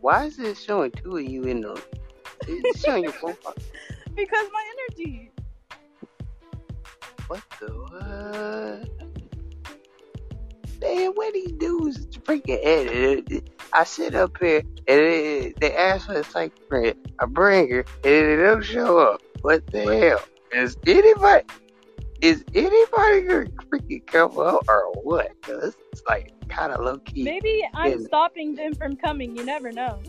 Why 0.00 0.24
is 0.24 0.38
it 0.38 0.56
showing 0.56 0.90
two 0.92 1.16
of 1.16 1.24
you 1.24 1.44
in 1.44 1.60
the? 1.62 1.82
It's 2.46 2.80
showing 2.80 3.04
your 3.04 3.12
profile. 3.12 3.54
Because 4.14 4.48
my 4.52 4.72
energy. 4.90 5.30
What 7.28 7.42
the 7.60 7.66
what? 7.68 8.99
Man, 10.80 11.10
what 11.14 11.34
these 11.34 11.52
dudes 11.52 12.06
freaking 12.18 12.58
edit? 12.62 13.48
I 13.72 13.84
sit 13.84 14.14
up 14.14 14.36
here 14.38 14.62
and 14.88 15.00
it, 15.00 15.60
they 15.60 15.74
ask 15.76 16.06
for 16.06 16.14
a 16.14 16.24
psych 16.24 16.52
print. 16.68 16.96
I 17.20 17.26
bring 17.26 17.70
her 17.70 17.84
and 18.04 18.12
it 18.14 18.36
don't 18.38 18.62
show 18.64 18.98
up. 18.98 19.22
What 19.42 19.66
the 19.68 19.80
hell? 19.98 20.22
Is 20.52 20.76
anybody? 20.86 21.44
Is 22.20 22.44
anybody 22.54 23.20
gonna 23.22 23.46
freaking 23.72 24.06
come 24.06 24.38
up 24.38 24.64
or 24.68 24.92
what? 25.02 25.30
Cause 25.42 25.76
it's 25.92 26.02
like 26.06 26.32
kind 26.48 26.72
of 26.72 26.80
low 26.84 26.98
key. 26.98 27.24
Maybe 27.24 27.66
I'm 27.74 28.00
Yeah. 28.00 28.06
stopping 28.06 28.54
them 28.54 28.74
from 28.74 28.96
coming. 28.96 29.36
You 29.36 29.44
never 29.44 29.72
know. 29.72 30.00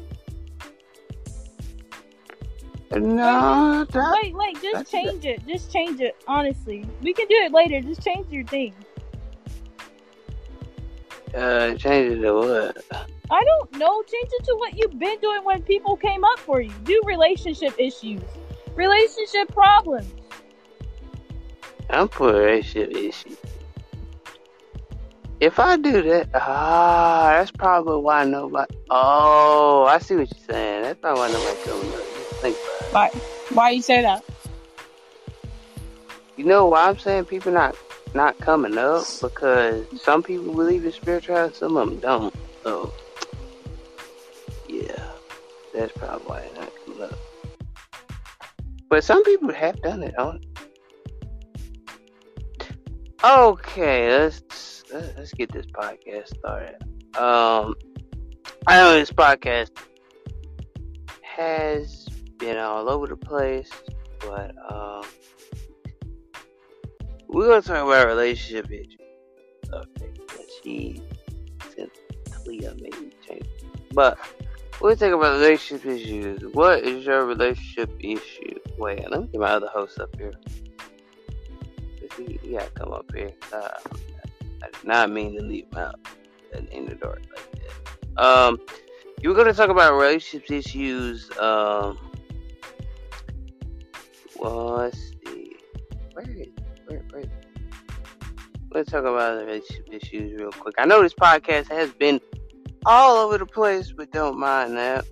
No, 2.94 3.86
that, 3.90 4.20
Wait, 4.22 4.36
wait, 4.36 4.62
just 4.62 4.92
change 4.92 5.26
it. 5.26 5.46
Just 5.48 5.72
change 5.72 6.02
it. 6.02 6.16
Honestly, 6.28 6.86
we 7.02 7.14
can 7.14 7.26
do 7.28 7.36
it 7.36 7.54
later. 7.54 7.80
Just 7.82 8.04
change 8.04 8.30
your 8.30 8.46
thing. 8.46 8.74
Uh, 11.36 11.76
change 11.76 12.14
it 12.14 12.22
to 12.22 12.34
what? 12.34 12.86
I 13.30 13.44
don't 13.44 13.78
know. 13.78 14.04
Change 14.04 14.30
it 14.40 14.44
to 14.46 14.56
what 14.58 14.78
you've 14.78 15.00
been 15.00 15.20
doing 15.20 15.44
when 15.44 15.62
people 15.64 15.96
came 15.96 16.24
up 16.24 16.40
for 16.40 16.62
you. 16.62 16.72
Do 16.84 17.02
relationship 17.06 17.74
issues, 17.78 18.22
relationship 18.76 19.52
problems. 19.54 20.12
I'm 21.90 22.08
for 22.10 22.34
relationship 22.34 22.96
issues. 22.96 23.38
If 25.40 25.60
I 25.60 25.76
do 25.76 26.04
that, 26.04 26.30
ah, 26.36 27.32
that's 27.34 27.52
probably 27.52 27.98
why 27.98 28.26
nobody. 28.26 28.78
Oh, 28.90 29.86
I 29.86 29.98
see 29.98 30.16
what 30.16 30.30
you're 30.32 30.46
saying. 30.48 30.84
That's 30.84 31.00
probably 31.00 31.22
why 31.22 31.32
nobody 31.32 31.62
coming 31.64 31.94
up. 31.94 32.00
Think 32.42 32.58
about 32.92 33.12
it. 33.12 33.16
Why? 33.16 33.22
Why 33.54 33.70
you 33.72 33.82
say 33.82 34.02
that? 34.02 34.24
You 36.38 36.46
know 36.46 36.68
why 36.68 36.88
I'm 36.88 36.98
saying 36.98 37.26
people 37.26 37.52
not 37.52 37.76
not 38.14 38.38
coming 38.40 38.78
up 38.78 39.06
because 39.22 39.86
some 40.02 40.24
people 40.24 40.54
believe 40.54 40.86
in 40.86 40.92
spirituality, 40.92 41.56
some 41.56 41.78
of 41.78 41.90
them 41.90 42.00
don't. 42.00 42.36
So, 42.64 42.94
yeah, 44.68 45.12
that's 45.74 45.92
probably 45.94 46.26
why 46.28 46.42
they're 46.42 46.64
not 46.64 46.72
coming 46.86 47.02
up. 47.04 47.20
But 48.90 49.04
some 49.04 49.24
people 49.24 49.52
have 49.54 49.82
done 49.82 50.04
it. 50.04 50.18
On 50.18 50.40
okay, 53.24 54.10
let's 54.10 54.84
let's 54.92 55.34
get 55.34 55.52
this 55.52 55.66
podcast 55.68 56.28
started. 56.38 56.76
Um, 57.16 57.76
I 58.68 58.78
know 58.78 58.94
this 58.94 59.12
podcast 59.12 59.72
has 61.22 62.08
been 62.38 62.58
all 62.58 62.90
over 62.90 63.08
the 63.08 63.16
place, 63.16 63.70
but 64.20 64.54
um 64.70 65.04
we're 67.32 67.48
gonna 67.48 67.62
talk 67.62 67.86
about 67.86 68.08
relationship 68.08 68.70
issues. 68.72 68.98
Okay, 69.74 70.06
and 70.06 70.50
she 70.64 71.02
since 71.74 71.98
Talia 72.26 72.76
made 72.76 73.00
me 73.00 73.12
change, 73.26 73.48
but 73.94 74.18
we'll 74.82 74.96
talk 74.96 75.14
about 75.14 75.40
relationship 75.40 75.86
issues. 75.86 76.42
What 76.54 76.84
is 76.84 77.06
your 77.06 77.26
relationship 77.26 77.90
issue? 78.00 78.60
Wait, 78.78 79.10
let 79.10 79.22
me 79.22 79.28
get 79.28 79.40
my 79.40 79.52
other 79.52 79.68
host 79.68 80.00
up 80.00 80.14
here. 80.18 80.34
He, 82.18 82.38
he 82.44 82.52
gotta 82.52 82.70
come 82.72 82.92
up 82.92 83.10
here. 83.16 83.32
Uh, 83.54 83.70
I 84.62 84.66
did 84.66 84.84
not 84.84 85.10
mean 85.10 85.38
to 85.38 85.44
leave 85.44 85.68
him 85.72 85.80
out 85.80 85.96
in 86.72 86.86
the 86.86 86.96
door 86.96 87.18
like 87.34 87.62
that. 88.16 88.24
Um, 88.24 88.60
you 89.22 89.30
were 89.30 89.36
gonna 89.36 89.54
talk 89.54 89.70
about 89.70 89.94
relationship 89.94 90.52
issues. 90.52 91.30
Um, 91.38 91.98
well, 94.38 94.76
let's 94.76 94.98
see. 94.98 95.56
Where 96.14 96.30
is 96.30 96.48
Let's 98.74 98.90
talk 98.90 99.02
about 99.02 99.40
the 99.40 99.46
relationship 99.46 99.90
issues 99.92 100.40
real 100.40 100.52
quick. 100.52 100.76
I 100.78 100.86
know 100.86 101.02
this 101.02 101.14
podcast 101.14 101.70
has 101.72 101.92
been 101.92 102.22
all 102.86 103.18
over 103.18 103.38
the 103.38 103.46
place, 103.46 103.92
but 103.92 104.12
don't 104.12 104.40
mind 104.40 104.78
that. 104.78 105.06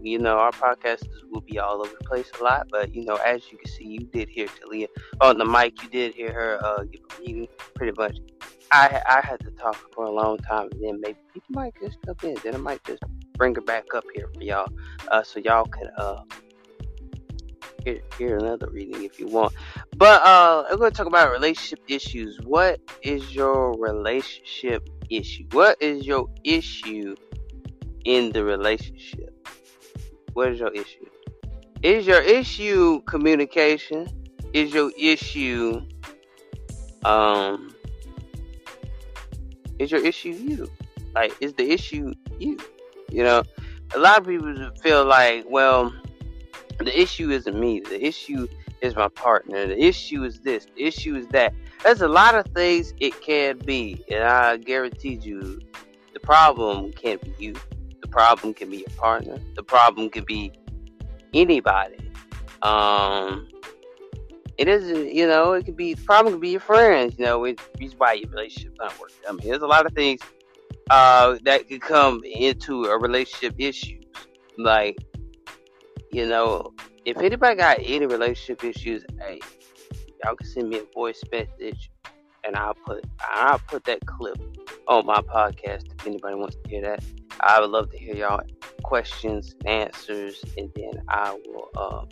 You 0.00 0.18
know, 0.18 0.36
our 0.36 0.52
podcasters 0.52 1.28
will 1.30 1.40
be 1.40 1.58
all 1.58 1.80
over 1.80 1.90
the 1.98 2.04
place 2.04 2.30
a 2.38 2.44
lot, 2.44 2.68
but 2.70 2.94
you 2.94 3.04
know, 3.04 3.16
as 3.16 3.50
you 3.50 3.58
can 3.58 3.70
see, 3.70 3.86
you 3.86 4.00
did 4.00 4.28
hear 4.28 4.46
Talia 4.46 4.86
on 5.20 5.38
the 5.38 5.44
mic. 5.44 5.82
You 5.82 5.88
did 5.88 6.14
hear 6.14 6.32
her 6.32 6.64
uh, 6.64 6.84
reading, 7.18 7.48
pretty 7.74 7.94
much. 7.98 8.18
I 8.70 9.02
I 9.08 9.26
had 9.26 9.40
to 9.40 9.50
talk 9.52 9.76
for 9.94 10.04
a 10.04 10.10
long 10.10 10.38
time, 10.38 10.68
and 10.72 10.84
then 10.84 11.00
maybe 11.00 11.18
people 11.32 11.48
might 11.50 11.74
just 11.80 11.98
come 12.04 12.16
in. 12.22 12.36
Then 12.44 12.54
I 12.54 12.58
might 12.58 12.84
just 12.84 13.02
bring 13.36 13.54
her 13.54 13.60
back 13.62 13.94
up 13.94 14.04
here 14.14 14.28
for 14.34 14.42
y'all, 14.42 14.68
uh, 15.08 15.22
so 15.22 15.40
y'all 15.40 15.64
can 15.64 15.88
uh 15.96 16.22
hear, 17.84 18.00
hear 18.18 18.36
another 18.38 18.68
reading 18.70 19.04
if 19.04 19.18
you 19.18 19.28
want. 19.28 19.52
But 19.96 20.22
uh, 20.22 20.64
I'm 20.70 20.78
going 20.78 20.90
to 20.90 20.96
talk 20.96 21.06
about 21.06 21.30
relationship 21.30 21.80
issues. 21.88 22.38
What 22.44 22.80
is 23.02 23.34
your 23.34 23.76
relationship 23.78 24.88
issue? 25.10 25.44
What 25.52 25.80
is 25.80 26.06
your 26.06 26.28
issue 26.44 27.14
in 28.04 28.32
the 28.32 28.44
relationship? 28.44 29.48
What 30.32 30.52
is 30.52 30.58
your 30.58 30.72
issue? 30.72 31.06
Is 31.82 32.06
your 32.06 32.22
issue 32.22 33.02
communication? 33.02 34.08
Is 34.52 34.72
your 34.72 34.90
issue 34.98 35.80
um? 37.04 37.74
Is 39.78 39.90
your 39.90 40.04
issue 40.04 40.30
you? 40.30 40.70
Like, 41.14 41.34
is 41.40 41.52
the 41.54 41.70
issue 41.70 42.14
you? 42.38 42.58
You 43.10 43.22
know, 43.22 43.42
a 43.94 43.98
lot 43.98 44.18
of 44.18 44.26
people 44.26 44.70
feel 44.82 45.04
like, 45.04 45.44
well, 45.48 45.92
the 46.78 47.00
issue 47.00 47.30
isn't 47.30 47.58
me. 47.58 47.80
The 47.80 48.04
issue 48.04 48.48
is 48.80 48.94
my 48.96 49.08
partner. 49.08 49.66
The 49.66 49.82
issue 49.82 50.24
is 50.24 50.40
this. 50.40 50.66
The 50.76 50.84
issue 50.84 51.16
is 51.16 51.26
that. 51.28 51.54
There's 51.82 52.00
a 52.00 52.08
lot 52.08 52.34
of 52.34 52.46
things 52.54 52.94
it 53.00 53.20
can 53.20 53.58
be, 53.58 54.04
and 54.10 54.24
I 54.24 54.56
guarantee 54.56 55.18
you, 55.22 55.60
the 56.12 56.20
problem 56.20 56.92
can't 56.92 57.20
be 57.20 57.34
you. 57.38 57.54
The 58.00 58.08
problem 58.08 58.54
can 58.54 58.70
be 58.70 58.78
your 58.78 58.96
partner. 58.96 59.38
The 59.54 59.62
problem 59.62 60.10
can 60.10 60.24
be 60.24 60.52
anybody. 61.34 61.98
Um, 62.62 63.48
it 64.56 64.68
isn't, 64.68 65.12
you 65.12 65.26
know, 65.26 65.52
it 65.52 65.64
could 65.64 65.76
be 65.76 65.94
the 65.94 66.04
problem 66.04 66.34
could 66.34 66.40
be 66.40 66.50
your 66.50 66.60
friends. 66.60 67.18
You 67.18 67.26
know, 67.26 67.44
it's 67.44 67.62
why 67.98 68.14
your 68.14 68.30
relationship 68.30 68.74
not 68.78 68.98
working. 69.00 69.16
I 69.28 69.32
mean, 69.32 69.48
there's 69.48 69.62
a 69.62 69.66
lot 69.66 69.84
of 69.84 69.92
things 69.92 70.20
uh, 70.90 71.38
that 71.44 71.68
could 71.68 71.80
come 71.80 72.22
into 72.24 72.84
a 72.84 72.98
relationship 72.98 73.54
issues, 73.58 74.04
like 74.56 74.96
you 76.14 76.28
know, 76.28 76.72
if 77.04 77.18
anybody 77.18 77.56
got 77.56 77.78
any 77.82 78.06
relationship 78.06 78.62
issues, 78.62 79.04
hey, 79.18 79.40
y'all 80.22 80.36
can 80.36 80.46
send 80.46 80.68
me 80.68 80.78
a 80.78 80.84
voice 80.94 81.20
message 81.32 81.90
and 82.44 82.54
I'll 82.54 82.74
put 82.74 83.04
I'll 83.20 83.58
put 83.58 83.82
that 83.84 84.06
clip 84.06 84.38
on 84.86 85.06
my 85.06 85.20
podcast 85.22 85.92
if 85.92 86.06
anybody 86.06 86.36
wants 86.36 86.54
to 86.54 86.70
hear 86.70 86.82
that. 86.82 87.02
I 87.40 87.60
would 87.60 87.70
love 87.70 87.90
to 87.90 87.98
hear 87.98 88.14
y'all 88.14 88.40
questions, 88.84 89.56
answers, 89.66 90.44
and 90.56 90.70
then 90.76 91.02
I 91.08 91.36
will 91.46 91.70
uh, 91.76 92.04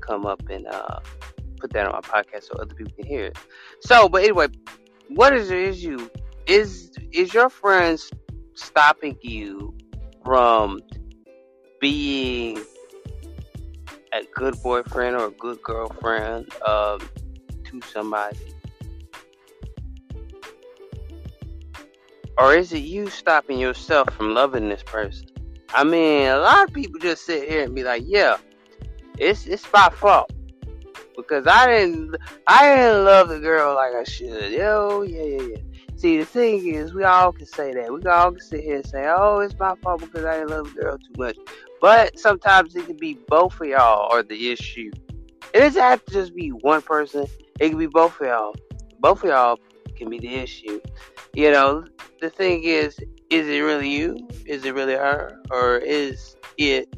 come 0.00 0.26
up 0.26 0.42
and 0.50 0.66
uh, 0.66 0.98
put 1.60 1.72
that 1.74 1.86
on 1.86 1.92
my 1.92 2.00
podcast 2.00 2.48
so 2.48 2.54
other 2.54 2.74
people 2.74 2.92
can 2.96 3.06
hear 3.06 3.26
it. 3.26 3.38
So, 3.80 4.08
but 4.08 4.24
anyway, 4.24 4.48
what 5.08 5.32
is 5.34 5.50
your 5.50 5.60
issue? 5.60 6.08
Is 6.48 6.90
is 7.12 7.32
your 7.32 7.48
friends 7.48 8.10
stopping 8.54 9.16
you 9.22 9.72
from 10.24 10.80
being 11.80 12.58
a 14.12 14.22
good 14.34 14.60
boyfriend 14.62 15.16
or 15.16 15.26
a 15.26 15.30
good 15.30 15.62
girlfriend 15.62 16.52
um, 16.62 17.00
to 17.64 17.80
somebody? 17.92 18.38
Or 22.38 22.54
is 22.54 22.72
it 22.72 22.78
you 22.78 23.10
stopping 23.10 23.58
yourself 23.58 24.10
from 24.14 24.34
loving 24.34 24.68
this 24.68 24.82
person? 24.82 25.26
I 25.70 25.84
mean, 25.84 26.28
a 26.28 26.38
lot 26.38 26.68
of 26.68 26.74
people 26.74 27.00
just 27.00 27.26
sit 27.26 27.48
here 27.48 27.64
and 27.64 27.74
be 27.74 27.82
like, 27.82 28.04
"Yeah, 28.06 28.36
it's 29.18 29.46
it's 29.46 29.70
my 29.72 29.90
fault 29.90 30.32
because 31.16 31.46
I 31.46 31.66
didn't 31.66 32.16
I 32.46 32.76
didn't 32.76 33.04
love 33.04 33.28
the 33.28 33.40
girl 33.40 33.74
like 33.74 33.92
I 33.92 34.04
should." 34.04 34.52
Yo, 34.52 35.02
yeah, 35.02 35.22
yeah, 35.22 35.42
yeah. 35.42 35.56
See, 35.96 36.16
the 36.16 36.24
thing 36.24 36.72
is, 36.72 36.94
we 36.94 37.02
all 37.02 37.32
can 37.32 37.46
say 37.46 37.74
that. 37.74 37.92
We 37.92 38.02
all 38.04 38.30
can 38.30 38.40
sit 38.40 38.62
here 38.62 38.76
and 38.76 38.86
say, 38.86 39.04
"Oh, 39.08 39.40
it's 39.40 39.58
my 39.58 39.74
fault 39.82 40.00
because 40.00 40.24
I 40.24 40.38
didn't 40.38 40.50
love 40.50 40.72
the 40.72 40.80
girl 40.80 40.96
too 40.96 41.14
much." 41.18 41.36
But 41.80 42.18
sometimes 42.18 42.74
it 42.74 42.86
can 42.86 42.96
be 42.96 43.18
both 43.28 43.60
of 43.60 43.66
y'all 43.66 44.12
are 44.12 44.22
the 44.22 44.50
issue. 44.50 44.90
It 45.54 45.60
doesn't 45.60 45.80
have 45.80 46.04
to 46.06 46.12
just 46.12 46.34
be 46.34 46.50
one 46.50 46.82
person. 46.82 47.26
It 47.60 47.70
can 47.70 47.78
be 47.78 47.86
both 47.86 48.20
of 48.20 48.26
y'all. 48.26 48.54
Both 49.00 49.22
of 49.22 49.30
y'all 49.30 49.58
can 49.96 50.10
be 50.10 50.18
the 50.18 50.34
issue. 50.34 50.80
You 51.34 51.52
know, 51.52 51.84
the 52.20 52.30
thing 52.30 52.64
is, 52.64 52.98
is 53.30 53.46
it 53.46 53.60
really 53.60 53.88
you? 53.88 54.16
Is 54.46 54.64
it 54.64 54.74
really 54.74 54.94
her? 54.94 55.40
Or 55.50 55.76
is 55.78 56.36
it 56.56 56.88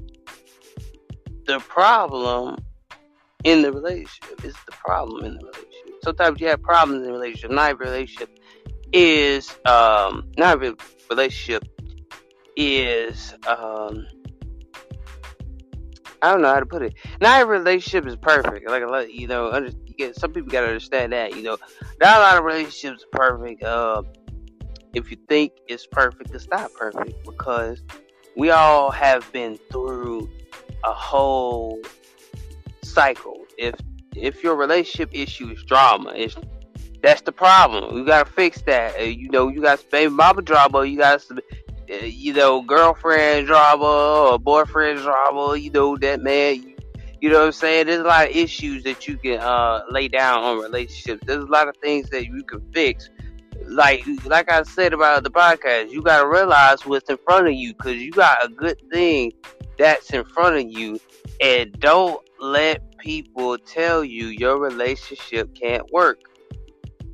the 1.47 1.59
problem 1.61 2.57
in 3.45 3.63
the 3.63 3.73
relationship? 3.73 4.45
Is 4.45 4.55
the 4.67 4.73
problem 4.73 5.25
in 5.25 5.35
the 5.35 5.45
relationship? 5.45 6.03
Sometimes 6.03 6.41
you 6.41 6.49
have 6.49 6.63
problems 6.63 7.03
in 7.03 7.07
the 7.07 7.13
relationship. 7.13 7.51
Not 7.51 7.71
every 7.71 7.87
relationship 7.87 8.39
is 8.93 9.57
um 9.67 10.29
not 10.37 10.55
every 10.55 10.75
relationship 11.09 11.65
is 12.57 13.35
um 13.47 14.05
I 16.23 16.31
don't 16.31 16.43
know 16.43 16.53
how 16.53 16.61
to 16.61 16.67
put 16.67 16.83
it. 16.83 16.95
Not 17.21 17.41
every 17.41 17.59
relationship 17.59 18.07
is 18.07 18.17
perfect. 18.17 18.69
Like, 18.69 18.83
a 18.83 18.87
lot, 18.87 19.13
you 19.13 19.27
know, 19.27 19.51
under, 19.51 19.69
you 19.69 19.95
get, 19.97 20.17
some 20.17 20.33
people 20.33 20.51
gotta 20.51 20.67
understand 20.67 21.13
that. 21.13 21.35
You 21.35 21.43
know, 21.43 21.57
not 22.01 22.17
a 22.17 22.21
lot 22.21 22.37
of 22.37 22.45
relationships 22.45 23.05
are 23.05 23.19
perfect. 23.19 23.63
Uh, 23.63 24.03
if 24.95 25.11
you 25.11 25.17
think 25.29 25.53
it's 25.69 25.87
perfect, 25.87 26.35
it's 26.35 26.49
not 26.49 26.73
perfect 26.75 27.25
because 27.25 27.83
we 28.37 28.51
all 28.51 28.91
have 28.91 29.31
been 29.33 29.59
through 29.71 30.29
a 30.85 30.93
whole 30.93 31.81
cycle. 32.83 33.45
If 33.59 33.75
if 34.17 34.43
your 34.43 34.57
relationship 34.57 35.11
issue 35.13 35.51
is 35.51 35.63
drama, 35.65 36.13
it's 36.17 36.37
that's 37.03 37.23
the 37.23 37.33
problem. 37.33 37.95
We 37.95 38.05
gotta 38.05 38.31
fix 38.31 38.63
that. 38.63 39.15
You 39.15 39.31
know, 39.31 39.49
you 39.49 39.63
got 39.63 39.89
baby 39.91 40.13
mama 40.13 40.43
drama. 40.43 40.85
You 40.85 40.99
got 40.99 41.25
you 42.03 42.33
know, 42.33 42.63
girlfriend 42.63 43.47
drama 43.47 44.31
or 44.33 44.39
boyfriend 44.39 45.01
drama. 45.01 45.57
You 45.57 45.71
know 45.71 45.97
that 45.99 46.23
man. 46.23 46.57
You, 46.57 46.77
you 47.21 47.29
know 47.29 47.41
what 47.41 47.47
I'm 47.47 47.53
saying? 47.53 47.87
There's 47.87 48.01
a 48.01 48.05
lot 48.05 48.31
of 48.31 48.35
issues 48.35 48.83
that 48.85 49.07
you 49.07 49.19
can 49.19 49.41
uh, 49.41 49.83
lay 49.91 50.09
down 50.09 50.43
on 50.43 50.59
relationships. 50.59 51.23
There's 51.27 51.45
a 51.45 51.47
lot 51.47 51.69
of 51.69 51.77
things 51.77 52.09
that 52.11 52.25
you 52.25 52.43
can 52.45 52.63
fix 52.73 53.11
like 53.67 54.05
like 54.25 54.51
I 54.51 54.63
said 54.65 54.93
about 54.93 55.25
the 55.25 55.31
podcast, 55.31 55.91
you 55.91 56.03
gotta 56.03 56.27
realize 56.27 56.85
what's 56.85 57.09
in 57.09 57.19
front 57.19 57.47
of 57.47 57.55
you 57.55 57.75
because 57.75 57.97
you 57.97 58.11
got 58.11 58.45
a 58.45 58.49
good 58.49 58.81
thing 58.91 59.33
that's 59.79 60.13
in 60.13 60.25
front 60.25 60.57
of 60.57 60.71
you, 60.71 60.99
and 61.41 61.73
don't 61.79 62.23
let 62.39 62.99
people 62.99 63.57
tell 63.59 64.05
you 64.05 64.27
your 64.27 64.59
relationship 64.59 65.55
can't 65.55 65.91
work. 65.93 66.21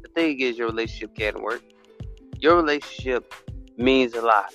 The 0.03 0.09
thing 0.15 0.41
is, 0.41 0.59
your 0.59 0.69
relationship 0.69 1.15
can't 1.15 1.41
work. 1.43 1.63
Your 2.41 2.57
relationship 2.57 3.33
means 3.77 4.15
a 4.15 4.23
lot. 4.23 4.53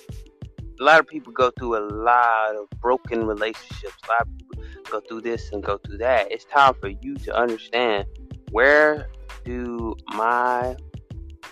A 0.80 0.84
lot 0.84 1.00
of 1.00 1.06
people 1.06 1.32
go 1.32 1.50
through 1.58 1.76
a 1.76 1.84
lot 1.86 2.56
of 2.56 2.68
broken 2.80 3.26
relationships. 3.26 3.94
A 4.08 4.12
lot 4.12 4.22
of 4.22 4.28
people 4.38 4.64
go 4.90 5.00
through 5.00 5.20
this 5.20 5.50
and 5.52 5.62
go 5.62 5.78
through 5.78 5.98
that. 5.98 6.30
It's 6.32 6.44
time 6.44 6.74
for 6.80 6.88
you 6.88 7.14
to 7.16 7.36
understand 7.36 8.06
where 8.50 9.08
do 9.44 9.94
my 10.08 10.76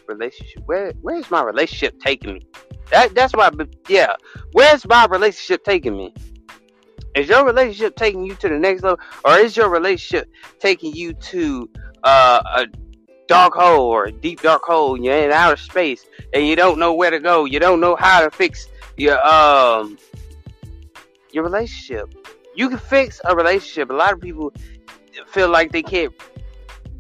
relationship? 0.07 0.63
Where 0.67 0.93
where's 1.01 1.31
my 1.31 1.43
relationship 1.43 2.01
taking 2.01 2.35
me? 2.35 2.47
That 2.91 3.15
that's 3.15 3.33
why 3.35 3.51
yeah. 3.89 4.15
Where's 4.53 4.87
my 4.87 5.07
relationship 5.07 5.65
taking 5.65 5.97
me? 5.97 6.15
Is 7.15 7.29
your 7.29 7.45
relationship 7.45 7.97
taking 7.97 8.25
you 8.25 8.35
to 8.37 8.49
the 8.49 8.59
next 8.59 8.83
level, 8.83 9.01
or 9.25 9.39
is 9.39 9.57
your 9.57 9.69
relationship 9.69 10.29
taking 10.59 10.95
you 10.95 11.13
to 11.15 11.69
uh, 12.05 12.43
a 12.45 12.67
dark 13.31 13.55
hole 13.55 13.87
or 13.87 14.11
deep 14.11 14.43
dark 14.43 14.63
hole? 14.63 15.01
You're 15.01 15.17
in 15.17 15.33
outer 15.33 15.57
space 15.57 16.05
and 16.35 16.47
you 16.47 16.57
don't 16.57 16.79
know 16.79 16.93
where 16.93 17.11
to 17.11 17.21
go. 17.21 17.45
You 17.45 17.61
don't 17.61 17.81
know 17.81 17.97
how 17.97 18.23
to 18.23 18.31
fix 18.31 18.69
your 18.97 19.19
um 19.27 19.99
your 21.33 21.45
relationship. 21.45 22.15
You 22.55 22.69
can 22.69 22.79
fix 22.79 23.21
a 23.25 23.35
relationship. 23.35 23.91
A 23.91 23.95
lot 23.95 24.13
of 24.13 24.21
people 24.21 24.53
feel 25.29 25.49
like 25.49 25.73
they 25.73 25.83
can't 25.83 26.13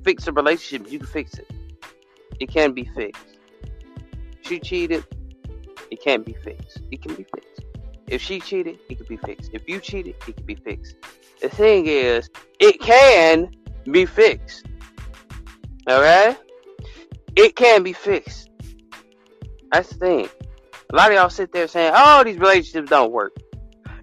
fix 0.05 0.27
a 0.27 0.33
relationship. 0.33 0.91
You 0.91 0.99
can 1.01 1.09
fix 1.09 1.35
it 1.35 1.51
it 2.41 2.51
can 2.51 2.73
be 2.73 2.85
fixed. 2.85 3.23
She 4.41 4.59
cheated, 4.59 5.05
it 5.91 6.03
can't 6.03 6.25
be 6.25 6.33
fixed. 6.33 6.81
It 6.91 7.03
can 7.03 7.15
be 7.15 7.25
fixed. 7.25 7.65
If 8.09 8.23
she 8.23 8.41
cheated, 8.41 8.79
it 8.89 8.97
can 8.97 9.07
be 9.07 9.19
fixed. 9.19 9.51
If 9.53 9.69
you 9.69 9.79
cheated, 9.79 10.17
it 10.27 10.37
can 10.37 10.47
be 10.47 10.57
fixed. 10.57 10.97
The 11.41 11.51
thing 11.51 11.87
is, 11.87 12.29
it 12.59 12.81
can 12.81 13.55
be 13.91 14.07
fixed. 14.07 14.67
Alright? 15.91 16.39
It 17.35 17.57
can 17.57 17.83
be 17.83 17.93
fixed. 17.93 18.49
That's 19.73 19.89
the 19.89 19.95
thing. 19.97 20.29
A 20.93 20.97
lot 20.97 21.11
of 21.11 21.17
y'all 21.17 21.31
sit 21.31 21.53
there 21.53 21.67
saying, 21.67 21.93
oh, 21.97 22.23
these 22.23 22.39
relationships 22.39 22.91
don't 22.91 23.11
work. 23.11 23.37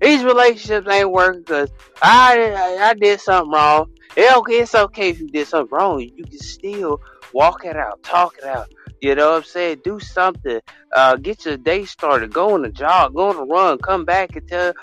These 0.01 0.23
relationships 0.23 0.87
ain't 0.89 1.11
working 1.11 1.41
because 1.41 1.71
I, 2.01 2.53
I, 2.55 2.89
I 2.89 2.93
did 2.93 3.21
something 3.21 3.51
wrong. 3.51 3.89
Okay, 4.17 4.53
it's 4.53 4.75
okay 4.75 5.09
if 5.09 5.19
you 5.19 5.27
did 5.27 5.47
something 5.47 5.75
wrong. 5.75 5.99
You 5.99 6.25
can 6.25 6.39
still 6.39 6.99
walk 7.33 7.63
it 7.63 7.77
out, 7.77 8.03
talk 8.03 8.37
it 8.37 8.43
out. 8.43 8.67
You 8.99 9.15
know 9.15 9.31
what 9.31 9.37
I'm 9.37 9.43
saying? 9.43 9.81
Do 9.83 9.99
something. 9.99 10.59
Uh, 10.93 11.15
get 11.15 11.45
your 11.45 11.57
day 11.57 11.85
started. 11.85 12.33
Go 12.33 12.53
on 12.53 12.65
a 12.65 12.71
jog. 12.71 13.13
Go 13.15 13.29
on 13.29 13.35
a 13.37 13.45
run. 13.45 13.77
Come 13.77 14.05
back 14.05 14.35
and 14.35 14.47
tell 14.47 14.73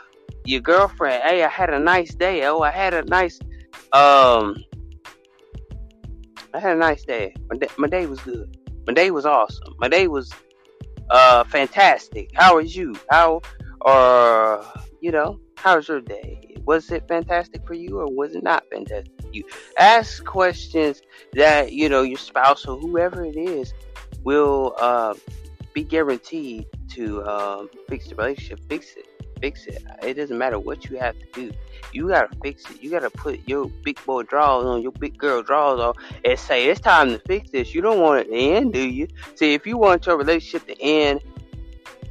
your 0.45 0.61
girlfriend, 0.61 1.23
"Hey, 1.23 1.43
I 1.43 1.49
had 1.49 1.71
a 1.71 1.79
nice 1.79 2.15
day. 2.15 2.45
Oh, 2.47 2.61
I 2.61 2.71
had 2.71 2.95
a 2.95 3.03
nice 3.03 3.41
um, 3.93 4.57
I 6.55 6.61
had 6.61 6.77
a 6.77 6.79
nice 6.79 7.05
day. 7.05 7.35
My 7.51 7.57
day, 7.57 7.69
my 7.77 7.89
day 7.89 8.07
was 8.07 8.21
good. 8.21 8.57
My 8.87 8.93
day 8.93 9.11
was 9.11 9.27
awesome. 9.27 9.75
My 9.79 9.89
day 9.89 10.07
was 10.07 10.33
uh 11.11 11.45
fantastic. 11.45 12.31
How 12.35 12.57
was 12.57 12.77
you? 12.77 12.95
How 13.11 13.43
or 13.81 14.65
you 15.01 15.11
know, 15.11 15.41
how 15.57 15.77
was 15.77 15.89
your 15.89 16.01
day? 16.01 16.57
Was 16.65 16.91
it 16.91 17.07
fantastic 17.09 17.67
for 17.67 17.75
you 17.75 17.99
or 17.99 18.07
was 18.11 18.35
it 18.35 18.43
not 18.43 18.65
fantastic 18.73 19.13
for 19.21 19.29
you? 19.33 19.45
Ask 19.79 20.25
questions 20.25 21.03
that, 21.35 21.73
you 21.73 21.89
know, 21.89 22.03
your 22.03 22.19
spouse 22.19 22.65
or 22.67 22.79
whoever 22.79 23.25
it 23.25 23.37
is 23.37 23.75
will 24.23 24.75
uh, 24.79 25.15
be 25.75 25.85
guaranteed 25.85 26.65
to 26.93 27.23
um, 27.25 27.69
fix 27.89 28.09
the 28.09 28.15
relationship. 28.15 28.61
Fix 28.69 28.95
it. 28.97 29.07
Fix 29.41 29.67
it. 29.67 29.83
It 30.03 30.15
doesn't 30.15 30.37
matter 30.37 30.59
what 30.59 30.89
you 30.89 30.99
have 30.99 31.19
to 31.19 31.27
do. 31.33 31.53
You 31.93 32.09
gotta 32.09 32.35
fix 32.43 32.69
it. 32.71 32.83
You 32.83 32.91
gotta 32.91 33.11
put 33.11 33.47
your 33.49 33.67
big 33.67 34.05
boy 34.05 34.23
drawers 34.23 34.67
on, 34.67 34.83
your 34.83 34.93
big 34.93 35.17
girl 35.17 35.43
drawers 35.43 35.81
on, 35.81 35.95
and 36.25 36.39
say 36.39 36.67
it's 36.67 36.81
time 36.81 37.11
to 37.11 37.19
fix 37.21 37.51
this. 37.51 37.75
You 37.75 37.81
don't 37.81 38.01
want 38.01 38.21
it 38.21 38.31
to 38.31 38.37
end, 38.37 38.73
do 38.73 38.89
you? 38.89 39.09
See, 39.35 39.55
if 39.55 39.67
you 39.67 39.79
want 39.79 40.07
your 40.07 40.17
relationship 40.17 40.67
to 40.67 40.83
end 40.83 41.21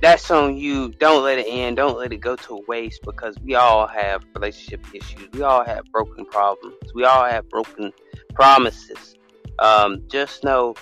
that's 0.04 0.30
on 0.32 0.58
you. 0.58 0.90
Don't 0.90 1.24
let 1.24 1.40
it 1.40 1.46
end. 1.48 1.78
Don't 1.78 1.98
let 1.98 2.12
it 2.12 2.18
go 2.18 2.36
to 2.36 2.62
waste 2.68 3.04
because 3.04 3.38
we 3.40 3.56
all 3.56 3.88
have 3.88 4.26
relationship 4.36 4.86
issues. 4.94 5.30
We 5.32 5.44
all 5.44 5.64
have 5.64 5.86
broken 5.94 6.26
problems. 6.26 6.76
We 6.94 7.06
all 7.06 7.24
have 7.24 7.48
broken 7.48 7.94
promises. 8.34 9.16
Um, 9.60 10.04
just 10.10 10.44
know, 10.44 10.76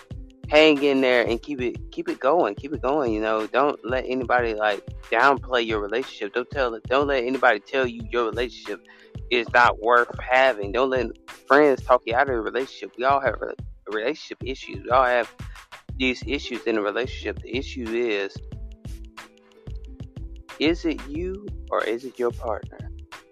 hang 0.52 0.84
in 0.84 1.00
there 1.00 1.26
and 1.26 1.42
keep 1.42 1.62
it 1.62 1.92
keep 1.92 2.10
it 2.10 2.20
going. 2.20 2.56
Keep 2.56 2.74
it 2.74 2.82
going. 2.82 3.14
You 3.14 3.22
know, 3.22 3.48
don't 3.48 3.80
let 3.86 4.04
anybody 4.06 4.54
like 4.54 4.86
downplay 5.10 5.66
your 5.66 5.80
relationship. 5.80 6.34
Don't 6.34 6.50
tell. 6.52 6.78
Don't 6.88 7.08
let 7.08 7.24
anybody 7.24 7.62
tell 7.62 7.88
you 7.88 8.02
your 8.12 8.26
relationship 8.26 8.82
is 9.30 9.48
not 9.54 9.82
worth 9.82 10.14
having. 10.20 10.74
Don't 10.74 10.90
let 10.90 11.08
friends 11.48 11.82
talk 11.84 12.02
you 12.06 12.16
out 12.16 12.30
of 12.30 12.36
a 12.36 12.42
relationship. 12.42 12.92
We 12.98 13.06
all 13.06 13.22
have 13.22 13.36
relationship 13.88 14.40
issues. 14.44 14.84
We 14.84 14.90
all 14.90 15.06
have 15.06 15.34
these 15.96 16.22
issues 16.28 16.64
in 16.68 16.78
a 16.78 16.82
relationship. 16.82 17.40
The 17.42 17.56
issue 17.56 17.88
is 17.88 18.36
is 20.60 20.84
it 20.84 21.02
you 21.08 21.48
or 21.72 21.82
is 21.86 22.04
it 22.04 22.20
your 22.20 22.32
partner? 22.32 22.78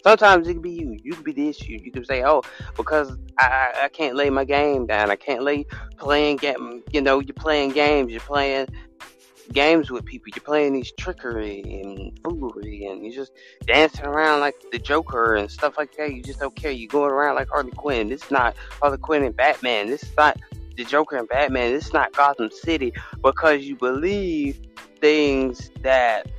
Sometimes 0.06 0.48
it 0.48 0.54
can 0.54 0.62
be 0.62 0.72
you. 0.72 0.98
You 1.04 1.12
can 1.12 1.24
be 1.24 1.34
the 1.34 1.50
issue. 1.50 1.78
You 1.84 1.92
can 1.92 2.06
say, 2.06 2.24
"Oh, 2.24 2.44
because 2.78 3.18
I 3.38 3.72
I 3.84 3.90
can't 3.90 4.16
lay 4.16 4.30
my 4.30 4.46
game 4.46 4.88
down. 4.88 5.12
I 5.12 5.18
can't 5.18 5.44
lay 5.44 5.66
playing 6.00 6.38
game. 6.38 6.84
You 6.92 7.02
know, 7.02 7.20
you're 7.20 7.34
playing 7.34 7.72
games. 7.72 8.12
You're 8.12 8.22
playing 8.22 8.68
games 9.52 9.90
with 9.92 10.06
people. 10.06 10.32
You're 10.36 10.44
playing 10.44 10.74
these 10.74 10.92
trickery 10.94 11.62
and 11.62 12.20
foolery, 12.24 12.86
and 12.86 13.04
you're 13.04 13.14
just 13.14 13.32
dancing 13.66 14.06
around 14.06 14.40
like 14.40 14.56
the 14.72 14.80
Joker 14.80 15.36
and 15.36 15.50
stuff 15.50 15.78
like 15.78 15.96
that. 15.98 16.14
You 16.14 16.24
just 16.24 16.40
don't 16.40 16.56
care. 16.56 16.72
You're 16.72 16.88
going 16.88 17.12
around 17.12 17.36
like 17.36 17.50
Harley 17.50 17.72
Quinn. 17.72 18.10
This 18.10 18.24
is 18.24 18.32
not 18.32 18.56
Harley 18.82 18.98
Quinn 18.98 19.24
and 19.24 19.36
Batman. 19.36 19.88
This 19.88 20.04
is 20.04 20.16
not 20.18 20.38
the 20.76 20.86
Joker 20.86 21.18
and 21.18 21.28
Batman. 21.28 21.74
This 21.74 21.88
is 21.88 21.94
not 21.94 22.14
Gotham 22.14 22.50
City 22.52 22.94
because 23.22 23.64
you 23.64 23.76
believe 23.76 24.62
things 25.02 25.72
that 25.82 26.32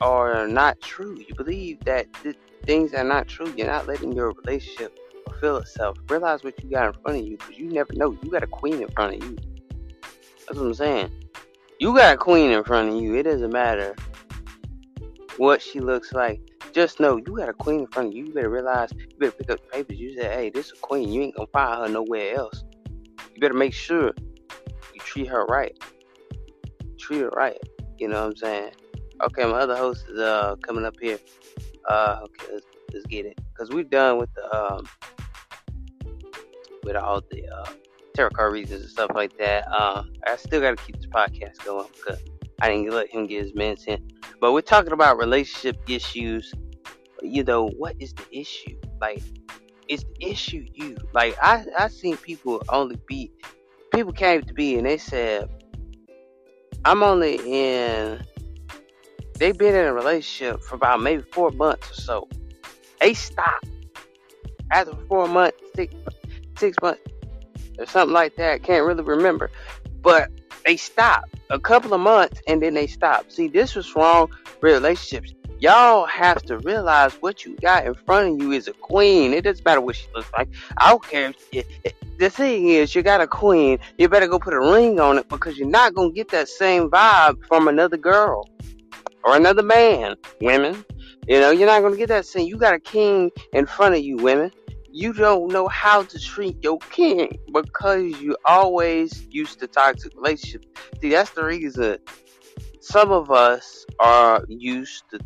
are 0.00 0.46
not 0.48 0.80
true. 0.80 1.18
You 1.18 1.34
believe 1.34 1.80
that 1.84 2.12
th- 2.22 2.36
things 2.64 2.94
are 2.94 3.04
not 3.04 3.28
true. 3.28 3.52
You're 3.56 3.66
not 3.66 3.86
letting 3.86 4.12
your 4.12 4.32
relationship 4.32 4.98
fulfill 5.40 5.56
itself. 5.58 5.96
Realize 6.08 6.44
what 6.44 6.62
you 6.62 6.70
got 6.70 6.94
in 6.94 7.00
front 7.02 7.18
of 7.18 7.26
you 7.26 7.36
because 7.36 7.58
you 7.58 7.70
never 7.70 7.92
know. 7.94 8.16
You 8.22 8.30
got 8.30 8.42
a 8.42 8.46
queen 8.46 8.82
in 8.82 8.88
front 8.90 9.14
of 9.14 9.24
you. 9.24 9.36
That's 10.46 10.58
what 10.58 10.66
I'm 10.66 10.74
saying. 10.74 11.10
You 11.78 11.94
got 11.94 12.14
a 12.14 12.16
queen 12.16 12.50
in 12.50 12.62
front 12.62 12.90
of 12.90 13.02
you. 13.02 13.14
It 13.14 13.22
doesn't 13.22 13.52
matter 13.52 13.94
what 15.38 15.62
she 15.62 15.80
looks 15.80 16.12
like. 16.12 16.40
Just 16.72 17.00
know 17.00 17.16
you 17.16 17.36
got 17.36 17.48
a 17.48 17.54
queen 17.54 17.80
in 17.80 17.86
front 17.88 18.08
of 18.08 18.14
you. 18.14 18.26
You 18.26 18.34
better 18.34 18.50
realize, 18.50 18.90
you 18.92 19.16
better 19.18 19.32
pick 19.32 19.50
up 19.50 19.60
the 19.62 19.68
papers. 19.68 19.98
You 19.98 20.14
say, 20.14 20.28
hey, 20.28 20.50
this 20.50 20.66
is 20.66 20.72
a 20.72 20.76
queen. 20.76 21.10
You 21.10 21.22
ain't 21.22 21.36
gonna 21.36 21.48
find 21.52 21.82
her 21.82 21.88
nowhere 21.88 22.36
else. 22.36 22.64
You 23.34 23.40
better 23.40 23.54
make 23.54 23.72
sure 23.72 24.12
you 24.94 25.00
treat 25.00 25.28
her 25.28 25.46
right. 25.46 25.76
Treat 26.98 27.22
her 27.22 27.30
right. 27.30 27.58
You 27.98 28.08
know 28.08 28.20
what 28.20 28.30
I'm 28.30 28.36
saying? 28.36 28.70
Okay, 29.22 29.44
my 29.44 29.58
other 29.58 29.76
host 29.76 30.06
is 30.08 30.18
uh 30.18 30.56
coming 30.62 30.84
up 30.84 30.94
here. 31.00 31.18
Uh, 31.88 32.20
okay, 32.22 32.52
let's, 32.52 32.66
let's 32.92 33.06
get 33.06 33.26
it 33.26 33.38
because 33.52 33.70
we're 33.70 33.84
done 33.84 34.18
with 34.18 34.32
the 34.34 34.54
um 34.54 34.86
with 36.84 36.96
all 36.96 37.22
the 37.30 37.46
uh 37.48 37.70
tarot 38.14 38.30
card 38.30 38.52
reasons 38.52 38.82
and 38.82 38.90
stuff 38.90 39.10
like 39.14 39.36
that. 39.38 39.66
Um, 39.72 40.12
I 40.26 40.36
still 40.36 40.60
got 40.60 40.76
to 40.76 40.84
keep 40.84 40.96
this 40.96 41.06
podcast 41.06 41.64
going 41.64 41.88
because 41.94 42.20
I 42.60 42.68
didn't 42.68 42.90
let 42.90 43.08
him 43.08 43.26
get 43.26 43.44
his 43.44 43.54
minutes 43.54 43.84
in. 43.86 44.06
But 44.40 44.52
we're 44.52 44.60
talking 44.60 44.92
about 44.92 45.18
relationship 45.18 45.76
issues. 45.88 46.52
You 47.22 47.44
know, 47.44 47.68
what 47.68 47.96
is 47.98 48.12
the 48.14 48.24
issue? 48.32 48.78
Like, 49.00 49.22
is 49.88 50.04
the 50.04 50.26
issue 50.28 50.66
you? 50.74 50.96
Like, 51.12 51.36
I 51.42 51.64
I 51.78 51.88
seen 51.88 52.16
people 52.16 52.62
only 52.68 52.98
be 53.06 53.30
people 53.92 54.12
came 54.12 54.42
to 54.42 54.54
me 54.54 54.76
and 54.76 54.86
they 54.86 54.98
said, 54.98 55.48
I'm 56.84 57.02
only 57.02 57.38
in. 57.44 58.24
They've 59.38 59.56
been 59.56 59.74
in 59.74 59.86
a 59.86 59.94
relationship 59.94 60.62
for 60.62 60.74
about 60.74 61.00
maybe 61.00 61.22
four 61.32 61.50
months 61.50 61.90
or 61.90 61.94
so. 61.94 62.28
They 63.00 63.14
stopped 63.14 63.66
after 64.70 64.94
four 65.08 65.26
months, 65.28 65.56
six, 65.74 65.94
six 66.60 66.76
months, 66.80 67.00
or 67.78 67.86
something 67.86 68.12
like 68.12 68.36
that. 68.36 68.62
Can't 68.62 68.86
really 68.86 69.02
remember, 69.02 69.50
but 70.02 70.30
they 70.64 70.76
stopped 70.76 71.34
a 71.50 71.58
couple 71.58 71.92
of 71.94 72.00
months 72.00 72.40
and 72.46 72.62
then 72.62 72.74
they 72.74 72.86
stopped. 72.86 73.32
See, 73.32 73.48
this 73.48 73.74
was 73.74 73.94
wrong 73.96 74.30
relationships. 74.60 75.34
Y'all 75.58 76.06
have 76.06 76.42
to 76.44 76.58
realize 76.58 77.12
what 77.20 77.44
you 77.44 77.54
got 77.56 77.86
in 77.86 77.94
front 77.94 78.32
of 78.32 78.42
you 78.42 78.52
is 78.52 78.66
a 78.66 78.72
queen. 78.72 79.34
It 79.34 79.44
doesn't 79.44 79.64
matter 79.64 79.80
what 79.80 79.96
she 79.96 80.06
looks 80.14 80.30
like. 80.32 80.48
I 80.78 80.88
don't 80.88 81.02
care. 81.02 81.34
If, 81.52 81.66
the 82.18 82.30
thing 82.30 82.68
is, 82.68 82.94
you 82.94 83.02
got 83.02 83.20
a 83.20 83.26
queen. 83.26 83.78
You 83.98 84.08
better 84.08 84.26
go 84.26 84.38
put 84.38 84.54
a 84.54 84.60
ring 84.60 85.00
on 85.00 85.18
it 85.18 85.28
because 85.28 85.58
you're 85.58 85.68
not 85.68 85.94
gonna 85.94 86.12
get 86.12 86.28
that 86.28 86.48
same 86.48 86.88
vibe 86.88 87.44
from 87.46 87.68
another 87.68 87.98
girl 87.98 88.48
or 89.24 89.36
another 89.36 89.62
man. 89.62 90.16
Women, 90.40 90.82
you 91.28 91.40
know, 91.40 91.50
you're 91.50 91.66
not 91.66 91.82
gonna 91.82 91.96
get 91.96 92.08
that 92.08 92.24
same. 92.24 92.46
You 92.46 92.56
got 92.56 92.72
a 92.72 92.80
king 92.80 93.30
in 93.52 93.66
front 93.66 93.94
of 93.94 94.00
you, 94.00 94.16
women 94.16 94.50
you 94.92 95.12
don't 95.12 95.52
know 95.52 95.68
how 95.68 96.02
to 96.02 96.18
treat 96.18 96.62
your 96.62 96.78
king 96.90 97.38
because 97.52 98.20
you 98.20 98.36
always 98.44 99.26
used 99.30 99.60
to 99.60 99.66
toxic 99.66 100.12
relationships. 100.16 100.66
See, 101.00 101.10
that's 101.10 101.30
the 101.30 101.44
reason 101.44 101.98
some 102.80 103.12
of 103.12 103.30
us 103.30 103.86
are 103.98 104.44
used 104.48 105.04
to. 105.10 105.20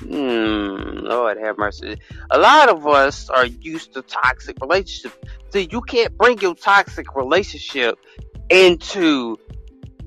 Hmm, 0.00 1.06
Lord 1.06 1.38
have 1.38 1.58
mercy. 1.58 1.96
A 2.30 2.38
lot 2.38 2.68
of 2.68 2.86
us 2.86 3.28
are 3.30 3.46
used 3.46 3.94
to 3.94 4.02
toxic 4.02 4.56
relationships. 4.60 5.16
See, 5.50 5.68
you 5.70 5.80
can't 5.80 6.16
bring 6.16 6.38
your 6.38 6.54
toxic 6.54 7.16
relationship 7.16 7.98
into 8.50 9.36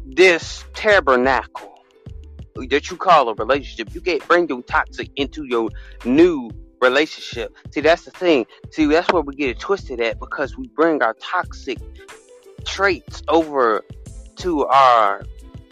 this 0.05 0.63
tabernacle 0.73 1.83
that 2.69 2.91
you 2.91 2.97
call 2.97 3.29
a 3.29 3.33
relationship. 3.33 3.93
You 3.93 4.01
can't 4.01 4.25
bring 4.27 4.47
your 4.47 4.61
toxic 4.61 5.09
into 5.15 5.45
your 5.45 5.69
new 6.05 6.51
relationship. 6.81 7.55
See, 7.71 7.81
that's 7.81 8.03
the 8.03 8.11
thing. 8.11 8.45
See, 8.71 8.85
that's 8.87 9.11
where 9.11 9.21
we 9.21 9.35
get 9.35 9.49
it 9.49 9.59
twisted 9.59 10.01
at 10.01 10.19
because 10.19 10.57
we 10.57 10.67
bring 10.69 11.01
our 11.01 11.15
toxic 11.21 11.77
traits 12.65 13.21
over 13.27 13.83
to 14.37 14.65
our 14.65 15.23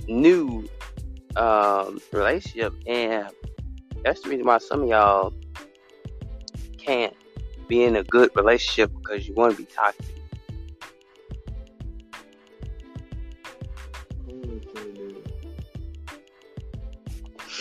new 0.08 0.68
um, 1.36 2.00
relationship, 2.12 2.74
and 2.88 3.30
that's 4.04 4.22
the 4.22 4.30
reason 4.30 4.46
why 4.46 4.60
some 4.60 4.84
of 4.84 4.88
y'all 4.90 5.34
can't 6.78 7.16
be 7.68 7.84
in 7.84 7.96
a 7.96 8.04
good 8.04 8.32
relationship 8.36 8.92
because 8.94 9.28
you 9.28 9.34
want 9.34 9.56
to 9.56 9.58
be 9.58 9.66
toxic. 9.66 10.06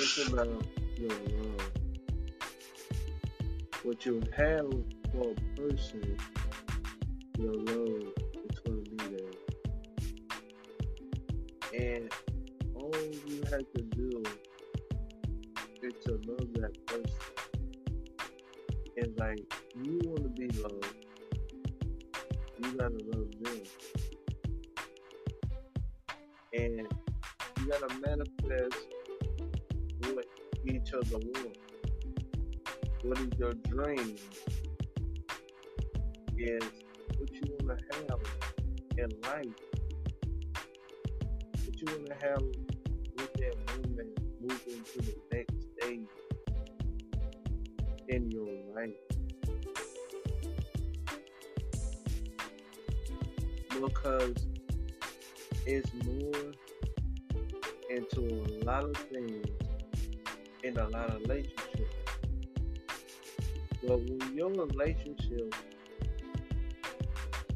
It's 0.00 0.28
about 0.28 0.46
your 0.96 1.10
love 1.10 1.77
what 3.84 4.04
you 4.04 4.20
have 4.36 4.68
for 5.12 5.30
a 5.30 5.34
person, 5.56 6.18
your 7.38 7.54
love 7.54 8.12
is 8.50 8.58
going 8.60 8.84
to 8.84 8.90
be 8.90 8.96
there. 9.16 9.34
And 11.80 12.12
all 12.74 12.92
you 13.26 13.42
have 13.44 13.66
to 13.76 13.82
do 13.82 14.22
is 15.82 15.94
to 16.06 16.12
love 16.26 16.52
that 16.54 16.74
person. 16.86 17.14
And 18.96 19.16
like, 19.16 19.54
you 19.80 20.00
want 20.04 20.22
to 20.24 20.28
be 20.30 20.48
loved, 20.60 20.94
you 22.58 22.72
got 22.72 22.88
to 22.88 23.04
love 23.12 23.30
them. 23.40 23.62
And 26.52 26.86
you 27.60 27.66
got 27.68 27.88
to 27.88 27.94
manifest 28.00 28.88
what 30.12 30.26
each 30.66 30.92
other 30.92 31.18
wants. 31.18 31.67
What 33.02 33.18
is 33.20 33.28
your 33.38 33.54
dream? 33.54 34.16
Is 36.36 36.64
what 37.16 37.32
you 37.32 37.56
want 37.60 37.78
to 37.78 37.84
have 37.94 38.20
in 38.98 39.10
life. 39.22 39.46
What 41.64 41.80
you 41.80 41.86
want 41.86 42.06
to 42.06 42.14
have 42.26 42.42
with 43.16 43.32
that 43.34 43.54
woman 43.76 44.14
moving 44.40 44.82
to 44.82 44.98
the 44.98 45.14
next 45.32 45.54
stage 45.78 46.08
in 48.08 48.30
your 48.32 48.48
life. 48.74 48.90
Because 53.80 54.34
it's 55.66 55.92
more 56.04 56.52
into 57.90 58.22
a 58.22 58.64
lot 58.64 58.82
of 58.82 58.96
things 58.96 59.46
in 60.64 60.76
a 60.76 60.88
lot 60.88 61.10
of 61.10 61.20
relationships 61.20 61.67
but 63.86 63.98
when 64.00 64.34
your 64.34 64.50
relationship, 64.50 65.54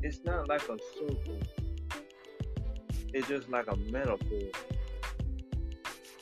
it's 0.03 0.21
not 0.25 0.49
like 0.49 0.63
a 0.63 0.79
circle. 0.95 1.39
It's 3.15 3.29
just 3.29 3.49
like 3.51 3.67
a 3.69 3.77
metaphor. 3.77 4.51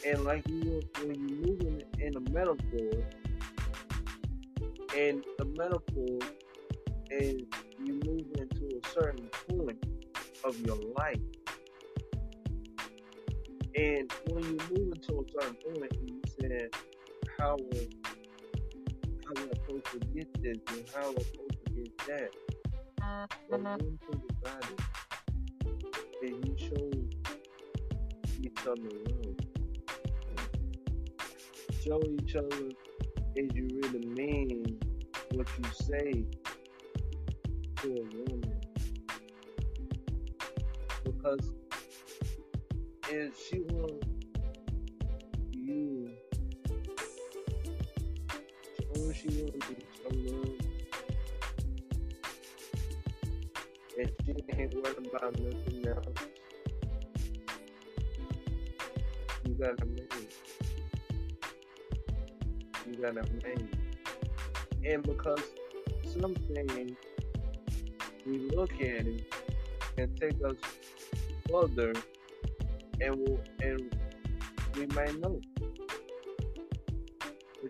And 0.07 0.25
like 0.25 0.47
you, 0.49 0.81
when 1.03 1.29
you 1.29 1.37
move 1.37 1.61
in, 1.61 1.83
in 1.99 2.17
a 2.17 2.31
metaphor, 2.31 3.05
and 4.97 5.25
the 5.39 5.45
metaphor 5.57 6.19
is 7.11 7.43
you 7.85 8.01
move 8.05 8.27
into 8.39 8.81
a 8.83 8.89
certain 8.89 9.29
point 9.49 9.85
of 10.45 10.59
your 10.61 10.79
life. 10.97 11.21
And 13.77 14.13
when 14.31 14.45
you 14.45 14.59
move 14.71 14.93
into 14.95 15.21
a 15.21 15.41
certain 15.41 15.57
point, 15.75 15.93
you 16.03 16.21
said, 16.41 16.71
how 17.39 17.57
will 17.57 18.00
how 19.37 19.43
I 19.43 19.49
supposed 19.55 19.85
to 19.93 19.99
get 20.13 20.43
this 20.43 20.57
and 20.69 20.85
how 20.95 21.11
I 21.11 21.23
supposed 21.23 21.59
to 21.67 21.73
get 21.73 21.99
that? 22.09 22.31
But 23.49 23.61
one 23.61 23.79
thing 23.79 24.23
about 24.43 24.65
it 24.71 24.81
is 26.23 26.31
you 26.45 26.55
show 26.59 26.91
each 28.43 28.61
other 28.67 28.91
love. 29.07 29.37
Show 31.85 32.01
each 32.11 32.35
other 32.37 32.71
if 33.37 33.57
you 33.57 33.69
really 33.83 34.07
mean 34.07 34.81
what 35.33 35.49
you 35.59 35.65
say 35.73 36.27
to 37.77 37.89
a 37.89 38.05
woman. 38.17 38.61
Because 41.05 41.55
if 43.09 43.39
she 43.39 43.61
wants 43.61 44.10
And 49.23 49.33
she 54.25 54.35
ain't 54.57 54.75
worried 54.75 55.07
about 55.13 55.39
nothing 55.39 55.89
else. 55.89 56.07
You 59.45 59.55
got 59.55 59.83
a 59.83 59.85
man. 59.85 60.09
You 62.87 62.95
got 62.95 63.11
a 63.11 63.15
man. 63.15 63.69
And 64.87 65.03
because 65.03 65.43
something 66.19 66.97
we 68.25 68.39
look 68.57 68.73
at 68.75 69.07
it 69.07 69.35
and 69.99 70.19
take 70.19 70.37
us 70.47 70.57
further 71.51 71.93
and 73.03 73.17
we'll, 73.19 73.41
and 73.61 73.95
we 74.77 74.87
may 74.87 75.13
know. 75.19 75.41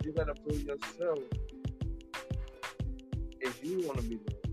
You 0.02 0.12
gotta 0.12 0.34
prove 0.34 0.62
yourself 0.62 1.18
if 3.40 3.62
you 3.62 3.86
wanna 3.86 4.00
be 4.02 4.16
loved. 4.16 4.48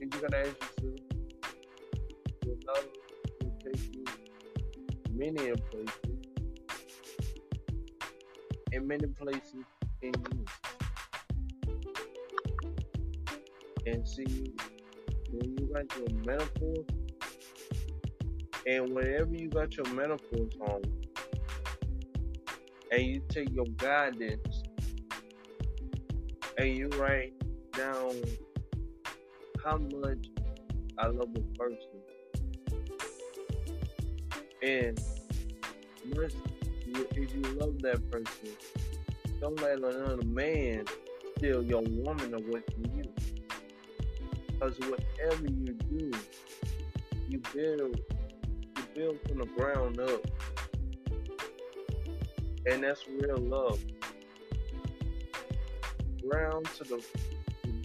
And 0.00 0.14
you 0.14 0.20
gotta 0.20 0.38
ask 0.38 0.56
yourself, 0.80 1.00
your 2.46 2.56
love 2.66 2.88
will 3.42 3.58
take 3.62 3.94
you 3.94 4.04
many 5.10 5.50
a 5.50 5.56
places 5.56 6.12
in 8.72 8.86
many 8.86 9.06
places 9.06 9.64
in 10.00 10.14
you. 10.32 10.44
And 13.86 14.08
see 14.08 14.54
when 15.30 15.58
you 15.58 15.70
got 15.74 15.94
your 15.96 16.08
metaphors 16.24 16.86
and 18.66 18.94
whenever 18.94 19.34
you 19.34 19.50
got 19.50 19.76
your 19.76 19.86
metaphors 19.92 20.54
on 20.60 21.01
and 22.92 23.02
you 23.02 23.22
take 23.28 23.50
your 23.52 23.66
guidance. 23.78 24.62
And 26.58 26.76
you 26.76 26.88
write 26.90 27.32
down 27.72 28.14
how 29.64 29.78
much 29.78 30.26
I 30.98 31.06
love 31.06 31.30
a 31.34 31.58
person. 31.58 31.88
And 34.62 35.00
much 36.14 36.34
if 36.94 37.34
you 37.34 37.42
love 37.54 37.80
that 37.80 38.10
person 38.10 38.50
don't 39.40 39.60
let 39.62 39.78
another 39.78 40.22
man 40.26 40.84
steal 41.36 41.62
your 41.62 41.82
woman 41.82 42.34
away 42.34 42.62
from 42.72 42.96
you. 42.96 43.04
Because 44.46 44.78
whatever 44.80 45.44
you 45.44 45.74
do 45.90 46.12
you 47.28 47.40
build 47.54 48.00
you 48.76 48.82
build 48.94 49.18
from 49.26 49.38
the 49.38 49.46
ground 49.46 49.98
up 49.98 50.20
and 52.66 52.84
that's 52.84 53.06
real 53.08 53.38
love. 53.38 53.80
Ground 56.28 56.66
to 56.76 56.84
the 56.84 57.04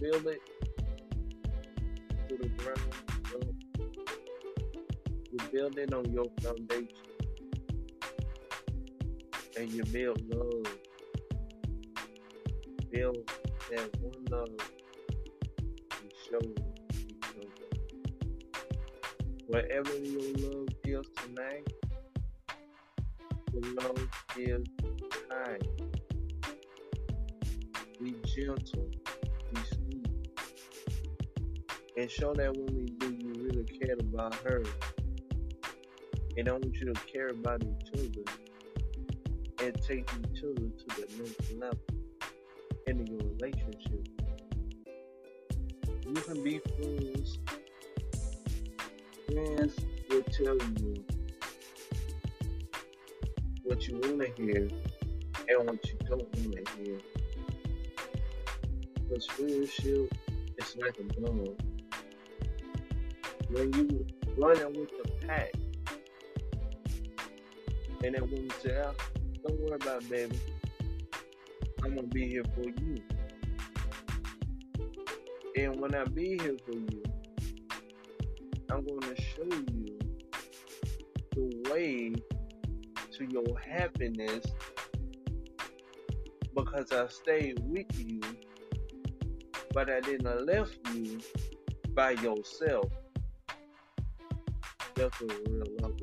build 0.00 0.26
it 0.26 0.40
to 2.28 2.36
the 2.36 2.48
ground. 2.48 2.94
You 5.30 5.38
build 5.52 5.78
it 5.78 5.92
on 5.92 6.10
your 6.12 6.26
foundation. 6.40 6.88
And 9.58 9.70
you 9.70 9.84
build 9.84 10.22
love. 10.32 10.66
Build 12.92 13.30
that 13.70 13.90
one 14.00 14.24
love 14.30 14.48
you 16.02 16.10
show 16.30 16.38
each 16.92 17.24
other. 17.36 17.68
Wherever 19.46 19.96
your 19.98 20.22
love 20.38 20.68
is 20.84 21.06
tonight, 21.24 21.68
love 23.60 24.08
is 24.36 24.66
kind. 25.28 25.68
Be 28.00 28.14
gentle. 28.24 28.90
Be 29.52 29.60
sweet. 29.72 30.06
And 31.96 32.10
show 32.10 32.34
that 32.34 32.56
we 32.56 32.86
do, 32.86 33.12
you 33.12 33.32
really 33.36 33.64
care 33.64 33.96
about 33.98 34.34
her. 34.36 34.62
And 36.36 36.48
I 36.48 36.52
want 36.52 36.74
you 36.76 36.92
to 36.92 37.00
care 37.12 37.28
about 37.28 37.62
each 37.62 37.90
other 37.94 39.66
and 39.66 39.82
take 39.82 40.08
each 40.20 40.44
other 40.44 40.68
to 40.68 40.86
the 40.96 41.06
next 41.18 41.52
level 41.54 41.78
in 42.86 43.06
your 43.06 43.18
relationship. 43.18 44.08
You 46.06 46.14
can 46.14 46.42
be 46.44 46.60
friends. 46.76 47.38
Friends 49.26 49.74
will 50.08 50.22
tell 50.22 50.56
you 50.56 51.04
what 53.68 53.86
you 53.86 54.00
want 54.00 54.18
to 54.18 54.42
hear 54.42 54.68
and 55.48 55.66
what 55.66 55.86
you 55.86 55.98
don't 56.08 56.22
want 56.22 56.66
to 56.66 56.82
hear. 56.82 56.98
Because 58.94 59.26
friendship 59.26 60.14
is 60.56 60.76
like 60.76 60.96
a 60.98 61.02
dog. 61.20 61.60
When 63.50 63.72
you 63.74 64.06
running 64.38 64.80
with 64.80 64.90
the 65.02 65.26
pack, 65.26 65.52
and 68.02 68.14
that 68.14 68.22
woman 68.22 68.50
say, 68.62 68.80
oh, 68.82 68.94
"Don't 69.46 69.60
worry 69.60 69.74
about 69.74 70.02
it, 70.02 70.08
baby. 70.08 70.38
I'm 71.82 71.94
gonna 71.94 72.06
be 72.06 72.26
here 72.26 72.44
for 72.54 72.62
you." 72.62 73.02
And 75.56 75.78
when 75.80 75.94
I 75.94 76.04
be 76.04 76.38
here 76.38 76.56
for 76.64 76.72
you, 76.72 77.02
I'm 78.70 78.84
gonna 78.86 79.20
show 79.20 79.44
you 79.44 79.98
the 81.32 81.70
way 81.70 82.14
to 83.18 83.24
your 83.24 83.58
happiness 83.58 84.46
because 86.54 86.92
I 86.92 87.08
stayed 87.08 87.58
with 87.64 87.86
you, 87.98 88.20
but 89.72 89.90
I 89.90 90.00
didn't 90.00 90.46
left 90.46 90.78
you 90.94 91.20
by 91.94 92.12
yourself. 92.12 92.90
That's 94.94 95.20
what 95.20 95.48
real 95.48 95.64
love 95.82 95.96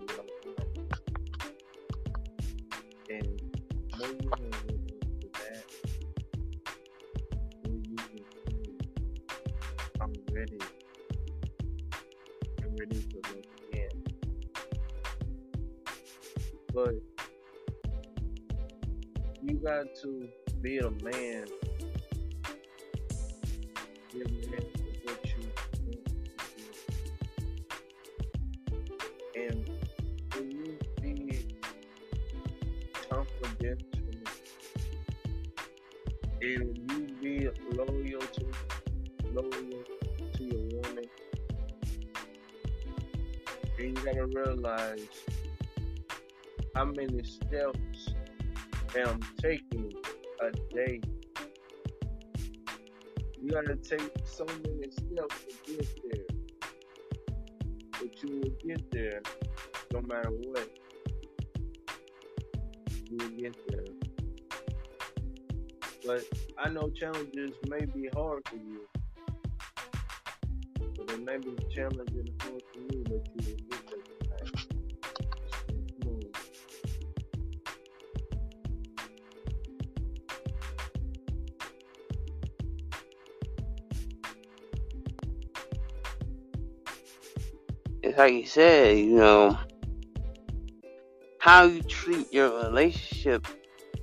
you 19.84 19.90
to 20.02 20.30
be 20.62 20.78
a 20.78 20.90
man. 20.90 21.46
Be 24.14 24.22
a 24.22 24.30
man 24.50 24.66
for 24.74 24.92
what 25.04 25.22
you 25.26 25.44
do. 25.74 25.92
And 29.36 29.70
when 30.34 30.52
you 30.52 30.78
be 31.02 31.14
confidential 33.10 33.78
and 36.42 36.92
you 36.92 37.00
be 37.22 37.34
loyal 37.76 38.22
to 38.22 38.44
loyal 39.34 39.84
to 40.34 40.44
your 40.44 40.64
woman, 40.72 41.08
and 43.78 43.98
you 43.98 44.06
gotta 44.06 44.26
realize 44.28 45.16
how 46.74 46.86
many 46.86 47.24
steps 47.24 48.15
am 48.98 49.20
taking 49.42 49.92
a 50.42 50.52
day. 50.74 51.02
You 53.42 53.52
gotta 53.52 53.76
take 53.76 54.12
so 54.26 54.46
many 54.46 54.90
steps 54.90 55.46
to 55.46 55.74
get 55.74 55.88
there. 56.04 56.26
But 57.92 58.24
you 58.24 58.42
will 58.42 58.56
get 58.66 58.92
there 58.92 59.22
no 59.94 60.02
matter 60.02 60.30
what. 60.30 60.70
You 63.10 63.18
will 63.18 63.30
get 63.30 63.56
there. 63.68 63.86
But 66.06 66.24
I 66.58 66.70
know 66.70 66.90
challenges 66.92 67.52
may 67.68 67.86
be 67.86 68.10
hard 68.16 68.48
for 68.48 68.56
you. 68.56 68.88
But 70.80 71.12
it 71.12 71.24
may 71.24 71.38
be 71.38 71.56
challenging 71.76 72.30
for 72.40 72.58
like 88.26 88.34
you 88.34 88.48
said, 88.48 88.98
you 88.98 89.18
know, 89.18 89.56
how 91.38 91.62
you 91.62 91.84
treat 91.84 92.34
your 92.34 92.50
relationship 92.64 93.46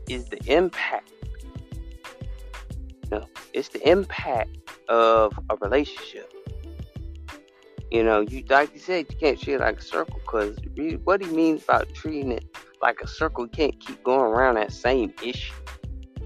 is 0.08 0.26
the 0.26 0.38
impact. 0.46 1.10
You 3.02 3.10
know, 3.10 3.26
it's 3.52 3.70
the 3.70 3.82
impact 3.90 4.58
of 4.88 5.32
a 5.50 5.56
relationship. 5.56 6.32
You 7.90 8.04
know, 8.04 8.20
you 8.20 8.44
like 8.48 8.72
you 8.72 8.78
said, 8.78 9.06
you 9.10 9.16
can't 9.18 9.40
treat 9.40 9.54
it 9.54 9.60
like 9.60 9.80
a 9.80 9.82
circle 9.82 10.20
because 10.24 10.56
what 11.02 11.20
he 11.20 11.26
means 11.26 11.64
about 11.64 11.92
treating 11.92 12.30
it 12.30 12.44
like 12.80 13.00
a 13.00 13.08
circle, 13.08 13.46
you 13.46 13.50
can't 13.50 13.80
keep 13.80 14.04
going 14.04 14.32
around 14.32 14.54
that 14.54 14.72
same 14.72 15.12
issue 15.20 15.52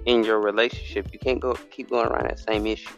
in 0.05 0.23
your 0.23 0.39
relationship. 0.39 1.09
You 1.15 1.19
can't 1.19 1.41
go 1.41 1.55
keep 1.71 1.89
going 1.89 2.09
around 2.09 2.29
that 2.29 2.41
same 2.41 2.67
issue. 2.67 2.93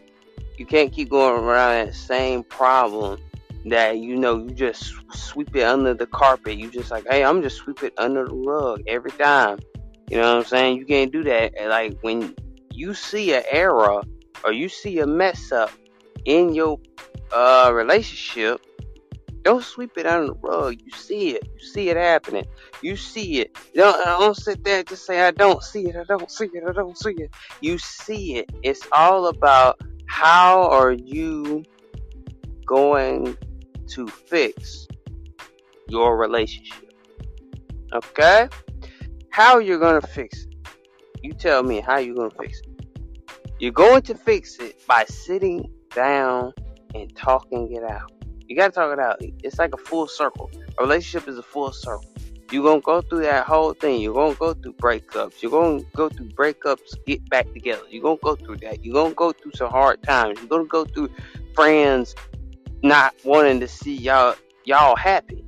You 0.56 0.66
can't 0.66 0.92
keep 0.92 1.08
going 1.08 1.44
around 1.44 1.86
that 1.86 1.94
same 1.94 2.42
problem 2.42 3.20
that 3.70 3.98
you 3.98 4.16
know 4.16 4.38
you 4.38 4.50
just 4.50 4.94
sweep 5.12 5.54
it 5.54 5.64
under 5.64 5.94
the 5.94 6.06
carpet. 6.06 6.58
You 6.58 6.70
just 6.70 6.90
like, 6.90 7.06
hey, 7.08 7.24
I'm 7.24 7.42
just 7.42 7.58
sweep 7.58 7.82
it 7.82 7.94
under 7.98 8.26
the 8.26 8.34
rug 8.34 8.82
every 8.86 9.12
time. 9.12 9.58
You 10.10 10.18
know 10.18 10.36
what 10.36 10.40
I'm 10.40 10.46
saying? 10.46 10.78
You 10.78 10.86
can't 10.86 11.12
do 11.12 11.24
that. 11.24 11.52
Like 11.68 11.98
when 12.02 12.34
you 12.72 12.94
see 12.94 13.34
an 13.34 13.44
error 13.50 14.02
or 14.44 14.52
you 14.52 14.68
see 14.68 14.98
a 15.00 15.06
mess 15.06 15.52
up 15.52 15.70
in 16.24 16.54
your 16.54 16.78
uh 17.32 17.70
relationship, 17.74 18.60
Don't 19.44 19.64
sweep 19.64 19.92
it 19.96 20.06
under 20.06 20.28
the 20.28 20.38
rug. 20.42 20.76
You 20.84 20.92
see 20.92 21.30
it. 21.36 21.48
You 21.54 21.60
see 21.60 21.88
it 21.90 21.96
happening. 21.96 22.44
You 22.82 22.96
see 22.96 23.40
it. 23.40 23.56
Don't, 23.74 23.96
don't 24.04 24.36
sit 24.36 24.62
there 24.64 24.80
and 24.80 24.88
just 24.88 25.06
say, 25.06 25.22
I 25.22 25.30
don't 25.30 25.62
see 25.62 25.88
it. 25.88 25.96
I 25.96 26.04
don't 26.04 26.30
see 26.30 26.46
it. 26.46 26.64
I 26.68 26.72
don't 26.72 26.98
see 26.98 27.12
it. 27.12 27.30
You 27.60 27.78
see 27.78 28.36
it. 28.36 28.50
It's 28.62 28.86
all 28.92 29.28
about 29.28 29.80
how 30.06 30.68
are 30.70 30.92
you 30.92 31.64
going 32.66 33.36
to 33.88 34.06
fix 34.06 34.86
your 35.88 36.16
relationship. 36.16 36.92
Okay? 37.92 38.48
How 39.30 39.58
you're 39.58 39.78
to 40.00 40.06
fix 40.06 40.44
it? 40.44 40.54
You 41.22 41.32
tell 41.32 41.62
me 41.62 41.80
how 41.80 41.98
you're 41.98 42.28
to 42.28 42.36
fix 42.36 42.60
it. 42.60 42.86
You're 43.58 43.72
going 43.72 44.02
to 44.02 44.14
fix 44.14 44.58
it 44.58 44.86
by 44.86 45.04
sitting 45.04 45.70
down 45.94 46.52
and 46.94 47.14
talking 47.16 47.72
it 47.72 47.82
out. 47.82 48.12
You 48.46 48.56
gotta 48.56 48.72
talk 48.72 48.92
it 48.92 48.98
out. 48.98 49.16
It's 49.20 49.58
like 49.58 49.74
a 49.74 49.76
full 49.76 50.06
circle. 50.06 50.50
A 50.78 50.82
relationship 50.82 51.28
is 51.28 51.38
a 51.38 51.42
full 51.42 51.72
circle. 51.72 52.08
You're 52.50 52.62
gonna 52.62 52.80
go 52.80 53.02
through 53.02 53.22
that 53.22 53.46
whole 53.46 53.74
thing. 53.74 54.00
You're 54.00 54.14
gonna 54.14 54.34
go 54.34 54.54
through 54.54 54.72
breakups. 54.74 55.42
You're 55.42 55.50
gonna 55.50 55.82
go 55.94 56.08
through 56.08 56.30
breakups, 56.30 56.94
get 57.06 57.28
back 57.28 57.52
together. 57.52 57.82
You're 57.90 58.02
gonna 58.02 58.18
go 58.22 58.36
through 58.36 58.56
that. 58.58 58.82
You're 58.82 58.94
gonna 58.94 59.14
go 59.14 59.32
through 59.32 59.52
some 59.54 59.70
hard 59.70 60.02
times. 60.02 60.38
You're 60.38 60.48
gonna 60.48 60.64
go 60.64 60.86
through 60.86 61.10
friends 61.54 62.14
not 62.82 63.14
wanting 63.24 63.60
to 63.60 63.68
see 63.68 63.94
y'all 63.94 64.34
y'all 64.64 64.96
happy. 64.96 65.44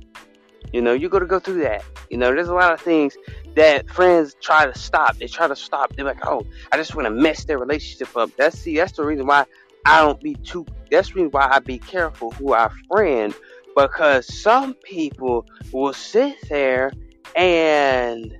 You 0.73 0.81
know, 0.81 0.93
you're 0.93 1.09
gonna 1.09 1.25
go 1.25 1.39
through 1.39 1.61
that. 1.61 1.83
You 2.09 2.17
know, 2.17 2.33
there's 2.33 2.47
a 2.47 2.53
lot 2.53 2.73
of 2.73 2.81
things 2.81 3.15
that 3.55 3.89
friends 3.89 4.35
try 4.41 4.65
to 4.65 4.77
stop. 4.77 5.17
They 5.17 5.27
try 5.27 5.47
to 5.47 5.55
stop. 5.55 5.95
They're 5.95 6.05
like, 6.05 6.25
oh, 6.25 6.45
I 6.71 6.77
just 6.77 6.95
want 6.95 7.05
to 7.07 7.11
mess 7.11 7.45
their 7.45 7.57
relationship 7.57 8.15
up. 8.15 8.31
That's 8.37 8.59
see, 8.59 8.77
that's 8.77 8.93
the 8.93 9.03
reason 9.03 9.27
why 9.27 9.45
I 9.85 10.01
don't 10.01 10.19
be 10.21 10.35
too. 10.35 10.65
That's 10.89 11.09
the 11.09 11.15
reason 11.15 11.31
why 11.31 11.47
I 11.51 11.59
be 11.59 11.79
careful 11.79 12.31
who 12.31 12.53
I 12.53 12.69
friend 12.89 13.33
because 13.75 14.33
some 14.33 14.73
people 14.73 15.45
will 15.71 15.93
sit 15.93 16.37
there 16.49 16.91
and 17.35 18.37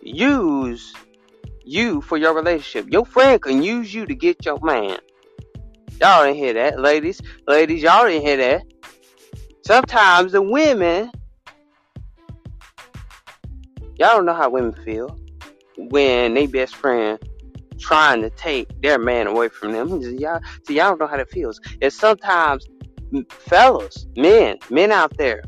use 0.00 0.94
you 1.64 2.00
for 2.00 2.16
your 2.16 2.34
relationship. 2.34 2.90
Your 2.92 3.04
friend 3.04 3.40
can 3.40 3.62
use 3.62 3.92
you 3.92 4.06
to 4.06 4.14
get 4.14 4.44
your 4.44 4.58
man. 4.62 4.98
Y'all 6.00 6.24
didn't 6.24 6.36
hear 6.36 6.52
that, 6.52 6.78
ladies. 6.78 7.22
Ladies, 7.46 7.82
y'all 7.82 8.06
didn't 8.06 8.22
hear 8.22 8.36
that. 8.36 8.62
Sometimes 9.64 10.32
the 10.32 10.42
women, 10.42 11.10
y'all 13.96 14.16
don't 14.16 14.26
know 14.26 14.34
how 14.34 14.50
women 14.50 14.74
feel 14.84 15.18
when 15.76 16.34
they 16.34 16.46
best 16.46 16.76
friend 16.76 17.18
trying 17.78 18.20
to 18.20 18.30
take 18.30 18.68
their 18.82 18.98
man 18.98 19.26
away 19.26 19.48
from 19.48 19.72
them. 19.72 19.88
Y'all, 20.18 20.40
see, 20.66 20.76
y'all 20.76 20.90
don't 20.90 21.00
know 21.00 21.06
how 21.06 21.16
that 21.16 21.30
feels. 21.30 21.60
And 21.82 21.92
sometimes, 21.92 22.66
fellas, 23.28 24.06
men, 24.16 24.58
men 24.70 24.92
out 24.92 25.16
there, 25.18 25.42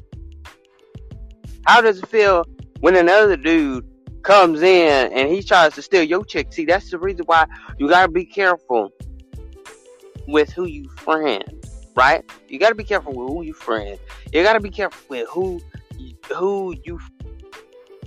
how 1.67 1.81
does 1.81 1.99
it 1.99 2.09
feel 2.09 2.45
when 2.81 2.97
another 2.97 3.37
dude 3.37 3.87
comes 4.23 4.61
in 4.63 5.13
and 5.13 5.31
he 5.31 5.43
tries 5.43 5.75
to 5.75 5.83
steal 5.83 6.03
your 6.03 6.25
chick? 6.25 6.53
See, 6.53 6.65
that's 6.65 6.91
the 6.91 6.99
reason 6.99 7.25
why 7.27 7.47
you 7.79 7.89
gotta 7.89 8.11
be 8.11 8.27
careful 8.27 8.93
with 10.29 10.53
who 10.53 10.67
you 10.67 10.89
friend, 10.91 11.45
right? 11.97 12.25
You 12.49 12.59
gotta 12.59 12.75
be 12.75 12.85
careful 12.85 13.13
with 13.13 13.29
who 13.29 13.43
you 13.43 13.55
friend. 13.55 13.99
You 14.33 14.43
gotta 14.43 14.61
be 14.61 14.71
careful 14.71 15.01
with 15.09 15.29
who 15.29 15.61
who 16.33 16.75
you 16.85 17.01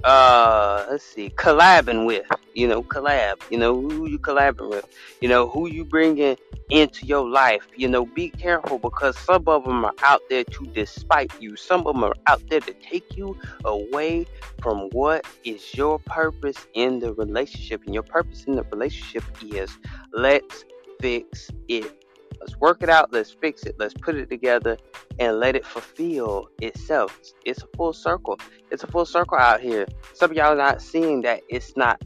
uh 0.04 0.86
let's 0.90 1.04
see 1.04 1.30
collabing 1.32 2.08
with 2.08 2.26
you 2.56 2.68
know 2.68 2.82
collab 2.82 3.36
you 3.52 3.58
know 3.58 3.80
who 3.80 4.08
you 4.08 4.18
collabing 4.18 4.70
with 4.70 4.86
you 5.22 5.30
know 5.30 5.48
who 5.48 5.68
you 5.68 5.86
bringing 5.86 6.36
into 6.72 7.06
your 7.06 7.30
life 7.30 7.68
you 7.76 7.88
know 7.88 8.06
be 8.06 8.30
careful 8.30 8.80
because 8.80 9.16
some 9.20 9.44
of 9.48 9.64
them 9.64 9.86
are 9.86 9.94
out 10.02 10.22
there 10.30 10.44
to 10.44 10.66
despite 10.74 11.32
you 11.40 11.56
some 11.56 11.86
of 11.86 11.94
them 11.94 12.04
are 12.04 12.16
out 12.26 12.42
there 12.50 12.62
to 12.62 12.74
take 12.82 13.16
you 13.16 13.38
away 13.66 14.26
from 14.64 14.90
what 14.92 15.24
is 15.44 15.76
your 15.76 16.00
purpose 16.00 16.66
in 16.74 17.00
the 17.00 17.14
relationship 17.14 17.84
and 17.86 17.94
your 17.94 18.04
purpose 18.04 18.46
in 18.46 18.56
the 18.56 18.64
relationship 18.72 19.24
is 19.54 19.78
let's 20.14 20.66
fix 21.00 21.52
it 21.68 22.01
Let's 22.42 22.58
work 22.58 22.82
it 22.82 22.90
out. 22.90 23.14
Let's 23.14 23.32
fix 23.32 23.64
it. 23.64 23.76
Let's 23.78 23.94
put 23.94 24.16
it 24.16 24.28
together 24.28 24.76
and 25.20 25.40
let 25.40 25.56
it 25.56 25.66
fulfill 25.66 26.50
itself. 26.60 27.18
It's 27.46 27.62
a 27.62 27.68
full 27.78 27.94
circle. 27.94 28.40
It's 28.72 28.84
a 28.84 28.88
full 28.88 29.06
circle 29.06 29.38
out 29.38 29.62
here. 29.62 29.88
Some 30.14 30.32
of 30.32 30.38
y'all 30.38 30.58
not 30.58 30.82
seeing 30.82 31.22
that 31.22 31.42
it's 31.50 31.78
not. 31.78 32.02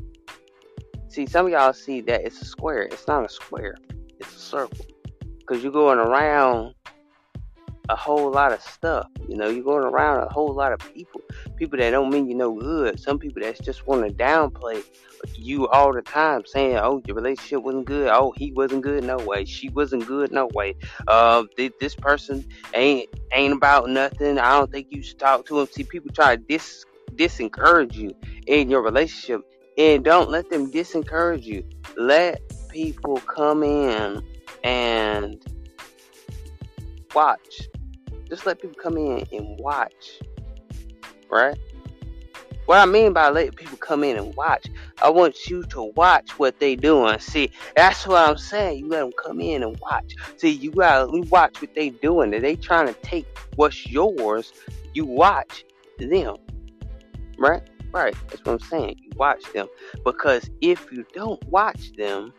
See, 1.08 1.26
some 1.26 1.46
of 1.46 1.52
y'all 1.54 1.72
see 1.72 2.02
that 2.02 2.22
it's 2.26 2.42
a 2.42 2.46
square. 2.46 2.82
It's 2.84 3.08
not 3.08 3.24
a 3.24 3.30
square. 3.30 3.76
It's 4.20 4.36
a 4.36 4.40
circle. 4.40 4.86
Because 5.40 5.64
you're 5.64 5.72
going 5.72 6.00
around 6.00 6.76
a 7.88 7.96
whole 7.96 8.30
lot 8.32 8.52
of 8.52 8.62
stuff. 8.62 9.08
You 9.30 9.38
know, 9.38 9.48
you're 9.48 9.64
going 9.64 9.86
around 9.86 10.24
a 10.24 10.30
whole 10.30 10.54
lot 10.54 10.74
of 10.74 10.80
people. 10.94 11.22
People 11.56 11.80
that 11.80 11.92
don't 11.92 12.10
mean 12.10 12.28
you 12.28 12.36
no 12.36 12.54
good. 12.54 13.00
Some 13.00 13.20
people 13.20 13.42
that 13.42 13.62
just 13.62 13.88
want 13.88 14.06
to 14.06 14.14
downplay 14.14 14.84
you 15.34 15.68
all 15.68 15.94
the 15.94 16.02
time, 16.02 16.44
saying, 16.46 16.78
"Oh, 16.78 17.02
your 17.06 17.16
relationship 17.16 17.64
wasn't 17.64 17.86
good. 17.86 18.10
Oh, 18.10 18.34
he 18.36 18.52
wasn't 18.52 18.84
good. 18.84 19.04
No 19.04 19.18
way. 19.18 19.46
She 19.46 19.70
wasn't 19.70 20.06
good. 20.06 20.32
No 20.32 20.48
way. 20.54 20.76
Uh, 21.08 21.44
this 21.80 21.96
person 21.96 22.46
ain't 22.74 23.10
ain't 23.32 23.54
about 23.54 23.90
nothing. 23.90 24.38
I 24.38 24.58
don't 24.58 24.72
think 24.72 24.88
you 24.90 25.02
should 25.02 25.20
talk 25.20 25.46
to 25.48 25.60
him." 25.60 25.68
See, 25.72 25.84
people 25.84 26.12
try 26.14 26.36
to 26.36 26.42
dis 26.42 26.86
disencourage 27.16 27.96
you 27.96 28.12
in 28.48 28.70
your 28.70 28.82
relationship, 28.82 29.42
and 29.78 30.04
don't 30.04 30.30
let 30.30 30.50
them 30.50 30.72
disencourage 30.72 31.44
you. 31.44 31.64
Let 31.96 32.42
people 32.70 33.18
come 33.18 33.64
in 33.64 34.22
and 34.64 35.44
watch 37.14 37.70
just 38.30 38.46
let 38.46 38.60
people 38.62 38.76
come 38.82 38.98
in 38.98 39.26
and 39.32 39.60
watch. 39.60 40.20
Right? 41.30 41.58
What 42.66 42.80
I 42.80 42.86
mean 42.86 43.14
by 43.14 43.30
letting 43.30 43.52
people 43.52 43.78
come 43.78 44.04
in 44.04 44.18
and 44.18 44.36
watch, 44.36 44.66
I 45.02 45.10
want 45.10 45.48
you 45.48 45.64
to 45.64 45.84
watch 45.96 46.40
what 46.40 46.60
they 46.60 46.76
doing. 46.76 47.20
See, 47.20 47.52
that's 47.76 48.08
what 48.08 48.28
I'm 48.28 48.38
saying. 48.38 48.80
You 48.80 48.88
let 48.88 49.02
them 49.02 49.12
come 49.24 49.40
in 49.40 49.62
and 49.62 49.78
watch. 49.80 50.16
See, 50.38 50.50
you 50.50 50.72
gotta 50.72 51.08
watch 51.30 51.62
what 51.62 51.76
they 51.76 51.90
doing. 51.90 52.34
If 52.34 52.42
they 52.42 52.56
trying 52.56 52.88
to 52.88 52.94
take 53.02 53.28
what's 53.56 53.86
yours, 53.88 54.52
you 54.96 55.06
watch 55.06 55.64
them. 56.00 56.38
Right? 57.38 57.62
Right. 57.92 58.16
That's 58.30 58.44
what 58.44 58.54
I'm 58.54 58.60
saying. 58.68 58.96
You 59.00 59.12
watch 59.16 59.44
them. 59.54 59.68
Because 60.04 60.50
if 60.62 60.92
you 60.92 61.06
don't 61.14 61.44
watch 61.50 61.94
them 61.94 62.34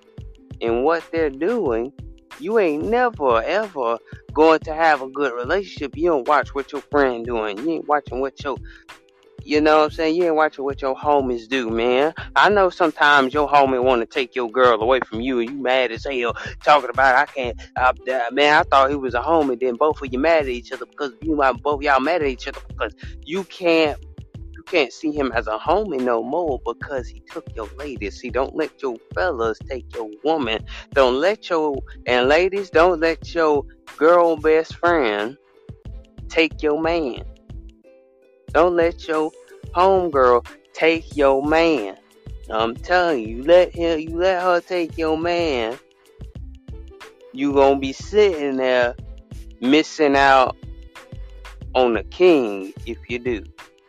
and 0.60 0.82
what 0.84 1.04
they're 1.12 1.30
doing, 1.30 1.92
you 2.40 2.58
ain't 2.58 2.84
never 2.84 3.42
ever 3.42 3.98
going 4.32 4.60
to 4.60 4.74
have 4.74 5.02
a 5.02 5.08
good 5.08 5.32
relationship. 5.32 5.96
You 5.96 6.10
don't 6.10 6.28
watch 6.28 6.54
what 6.54 6.72
your 6.72 6.82
friend 6.82 7.24
doing. 7.24 7.58
You 7.58 7.70
ain't 7.70 7.88
watching 7.88 8.20
what 8.20 8.42
your 8.42 8.56
you 9.46 9.60
know 9.60 9.78
what 9.78 9.84
I'm 9.84 9.90
saying? 9.92 10.16
You 10.16 10.24
ain't 10.24 10.34
watching 10.34 10.64
what 10.64 10.82
your 10.82 10.96
homies 10.96 11.48
do, 11.48 11.70
man. 11.70 12.12
I 12.34 12.48
know 12.48 12.68
sometimes 12.68 13.32
your 13.32 13.48
homie 13.48 13.82
want 13.82 14.00
to 14.02 14.06
take 14.06 14.34
your 14.34 14.50
girl 14.50 14.82
away 14.82 14.98
from 15.00 15.20
you, 15.20 15.38
and 15.38 15.48
you 15.48 15.56
mad 15.56 15.92
as 15.92 16.04
hell 16.04 16.34
talking 16.64 16.90
about 16.90 17.14
I 17.14 17.26
can't. 17.26 17.62
I, 17.76 17.90
Uh, 17.90 18.30
man, 18.32 18.54
I 18.58 18.62
thought 18.64 18.90
he 18.90 18.96
was 18.96 19.14
a 19.14 19.20
homie. 19.20 19.58
Then 19.58 19.76
both 19.76 20.02
of 20.02 20.12
you 20.12 20.18
mad 20.18 20.42
at 20.42 20.48
each 20.48 20.72
other 20.72 20.86
because 20.86 21.12
you 21.22 21.40
both 21.62 21.82
y'all 21.82 22.00
mad 22.00 22.22
at 22.22 22.28
each 22.28 22.48
other 22.48 22.60
because 22.68 22.92
you 23.24 23.44
can't 23.44 23.98
can't 24.66 24.92
see 24.92 25.12
him 25.12 25.32
as 25.32 25.46
a 25.46 25.58
homie 25.58 26.00
no 26.00 26.22
more 26.22 26.60
because 26.66 27.08
he 27.08 27.22
took 27.30 27.46
your 27.54 27.68
lady. 27.76 28.10
See, 28.10 28.30
don't 28.30 28.54
let 28.54 28.82
your 28.82 28.96
fellas 29.14 29.58
take 29.68 29.94
your 29.94 30.10
woman. 30.24 30.64
Don't 30.92 31.20
let 31.20 31.48
your 31.48 31.78
and 32.06 32.28
ladies, 32.28 32.70
don't 32.70 33.00
let 33.00 33.34
your 33.34 33.64
girl 33.96 34.36
best 34.36 34.76
friend 34.76 35.36
take 36.28 36.62
your 36.62 36.80
man. 36.80 37.22
Don't 38.52 38.76
let 38.76 39.06
your 39.08 39.30
homegirl 39.74 40.46
take 40.72 41.16
your 41.16 41.42
man. 41.42 41.96
I'm 42.50 42.76
telling 42.76 43.28
you, 43.28 43.42
let 43.42 43.74
him, 43.74 43.98
you 43.98 44.16
let 44.16 44.42
her 44.42 44.60
take 44.60 44.96
your 44.96 45.18
man. 45.18 45.78
You 47.32 47.52
gonna 47.52 47.78
be 47.78 47.92
sitting 47.92 48.56
there 48.56 48.94
missing 49.60 50.16
out 50.16 50.56
on 51.74 51.94
the 51.94 52.04
king 52.04 52.72
if 52.86 52.98
you 53.08 53.18
do. 53.18 53.44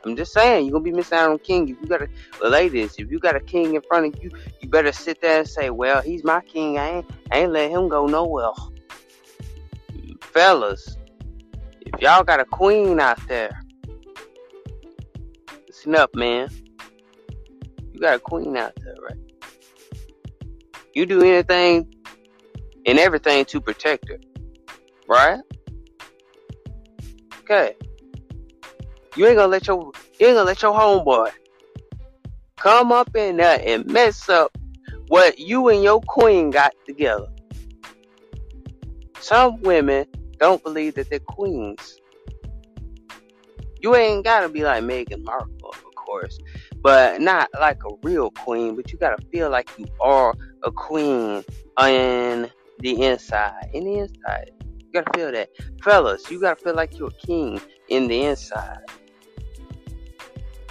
I'm 0.05 0.15
just 0.15 0.33
saying, 0.33 0.65
you're 0.65 0.73
gonna 0.73 0.83
be 0.83 0.91
missing 0.91 1.17
out 1.17 1.31
on 1.31 1.39
king. 1.39 1.67
If 1.69 1.77
you 1.81 1.87
got 1.87 2.01
a 2.01 2.47
ladies, 2.47 2.95
if 2.97 3.11
you 3.11 3.19
got 3.19 3.35
a 3.35 3.39
king 3.39 3.75
in 3.75 3.81
front 3.81 4.05
of 4.05 4.23
you, 4.23 4.29
you 4.61 4.69
better 4.69 4.91
sit 4.91 5.21
there 5.21 5.39
and 5.39 5.47
say, 5.47 5.69
Well, 5.69 6.01
he's 6.01 6.23
my 6.23 6.41
king. 6.41 6.77
I 6.77 6.97
ain't 6.97 7.05
I 7.31 7.39
ain't 7.39 7.51
let 7.51 7.71
him 7.71 7.89
go 7.89 8.05
nowhere. 8.05 8.51
Fellas, 10.21 10.97
if 11.81 12.01
y'all 12.01 12.23
got 12.23 12.39
a 12.39 12.45
queen 12.45 12.99
out 12.99 13.19
there, 13.27 13.59
listen 15.67 15.95
up, 15.95 16.15
man. 16.15 16.49
You 17.93 17.99
got 17.99 18.15
a 18.15 18.19
queen 18.19 18.55
out 18.55 18.73
there, 18.83 18.95
right? 19.01 19.17
You 20.93 21.05
do 21.05 21.23
anything 21.23 21.93
and 22.85 22.99
everything 22.99 23.45
to 23.45 23.59
protect 23.59 24.07
her. 24.09 24.19
Right? 25.07 25.39
Okay. 27.41 27.75
You 29.17 29.25
ain't 29.25 29.37
gonna 29.37 29.47
let 29.47 29.65
your 29.65 29.91
you 30.19 30.27
ain't 30.27 30.35
gonna 30.35 30.43
let 30.43 30.61
your 30.61 30.73
homeboy 30.73 31.31
come 32.57 32.91
up 32.91 33.15
in 33.15 33.37
there 33.37 33.59
and 33.65 33.83
mess 33.87 34.29
up 34.29 34.55
what 35.07 35.39
you 35.39 35.69
and 35.69 35.81
your 35.81 36.01
queen 36.01 36.51
got 36.51 36.73
together. 36.85 37.25
Some 39.19 39.59
women 39.61 40.05
don't 40.37 40.63
believe 40.63 40.93
that 40.95 41.09
they're 41.09 41.19
queens. 41.19 41.99
You 43.81 43.95
ain't 43.95 44.23
gotta 44.23 44.49
be 44.49 44.63
like 44.63 44.83
Meghan 44.83 45.23
Markle, 45.23 45.49
of 45.63 45.95
course, 45.95 46.37
but 46.81 47.19
not 47.19 47.49
like 47.59 47.79
a 47.85 47.95
real 48.03 48.29
queen. 48.29 48.75
But 48.75 48.91
you 48.91 48.99
gotta 48.99 49.21
feel 49.31 49.49
like 49.49 49.71
you 49.79 49.87
are 49.99 50.35
a 50.63 50.71
queen 50.71 51.43
in 51.81 52.51
the 52.79 53.01
inside. 53.01 53.69
In 53.73 53.85
the 53.85 53.97
inside, 53.97 54.51
you 54.61 54.91
gotta 54.93 55.09
feel 55.17 55.31
that, 55.31 55.49
fellas. 55.81 56.29
You 56.29 56.39
gotta 56.39 56.61
feel 56.61 56.75
like 56.75 56.99
you're 56.99 57.07
a 57.07 57.25
king 57.25 57.59
in 57.89 58.07
the 58.07 58.25
inside. 58.25 58.77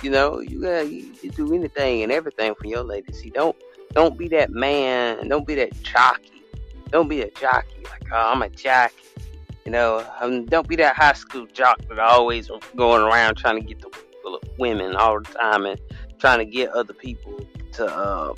You 0.07 0.13
know, 0.13 0.39
you 0.39 0.65
you, 0.83 1.13
you 1.21 1.31
do 1.33 1.53
anything 1.53 2.05
and 2.05 2.13
everything 2.13 2.55
for 2.55 2.69
your 2.69 2.85
lady. 2.85 3.13
See, 3.13 3.29
don't 3.29 3.57
don't 3.93 4.17
be 4.17 4.29
that 4.29 4.53
man. 4.53 5.29
Don't 5.29 5.45
be 5.45 5.57
that 5.57 5.83
jockey. 5.83 6.45
Don't 6.91 7.09
be 7.09 7.23
a 7.23 7.31
jockey. 7.33 7.83
Like, 7.83 8.05
oh, 8.13 8.31
I'm 8.33 8.41
a 8.41 8.49
jockey. 8.49 8.95
You 9.65 9.73
know, 9.73 10.07
um, 10.21 10.47
don't 10.47 10.69
be 10.69 10.77
that 10.77 10.95
high 10.95 11.15
school 11.15 11.45
jock 11.53 11.81
that 11.89 11.99
always 11.99 12.49
going 12.77 13.03
around 13.03 13.35
trying 13.35 13.61
to 13.61 13.67
get 13.67 13.81
the 13.81 13.91
women 14.61 14.95
all 14.95 15.21
the 15.21 15.29
time 15.29 15.67
and 15.67 15.81
trying 16.21 16.39
to 16.39 16.45
get 16.45 16.71
other 16.71 16.95
people 16.95 17.41
to 17.73 17.87
uh, 17.87 18.33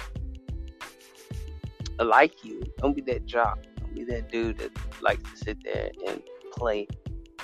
like 2.03 2.43
you. 2.47 2.63
Don't 2.79 2.97
be 2.97 3.03
that 3.03 3.27
jock. 3.27 3.59
Don't 3.79 3.95
be 3.95 4.05
that 4.05 4.33
dude 4.33 4.57
that 4.57 4.71
likes 5.03 5.31
to 5.33 5.37
sit 5.37 5.59
there 5.65 5.91
and 6.07 6.23
play 6.51 6.89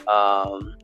um, 0.08 0.74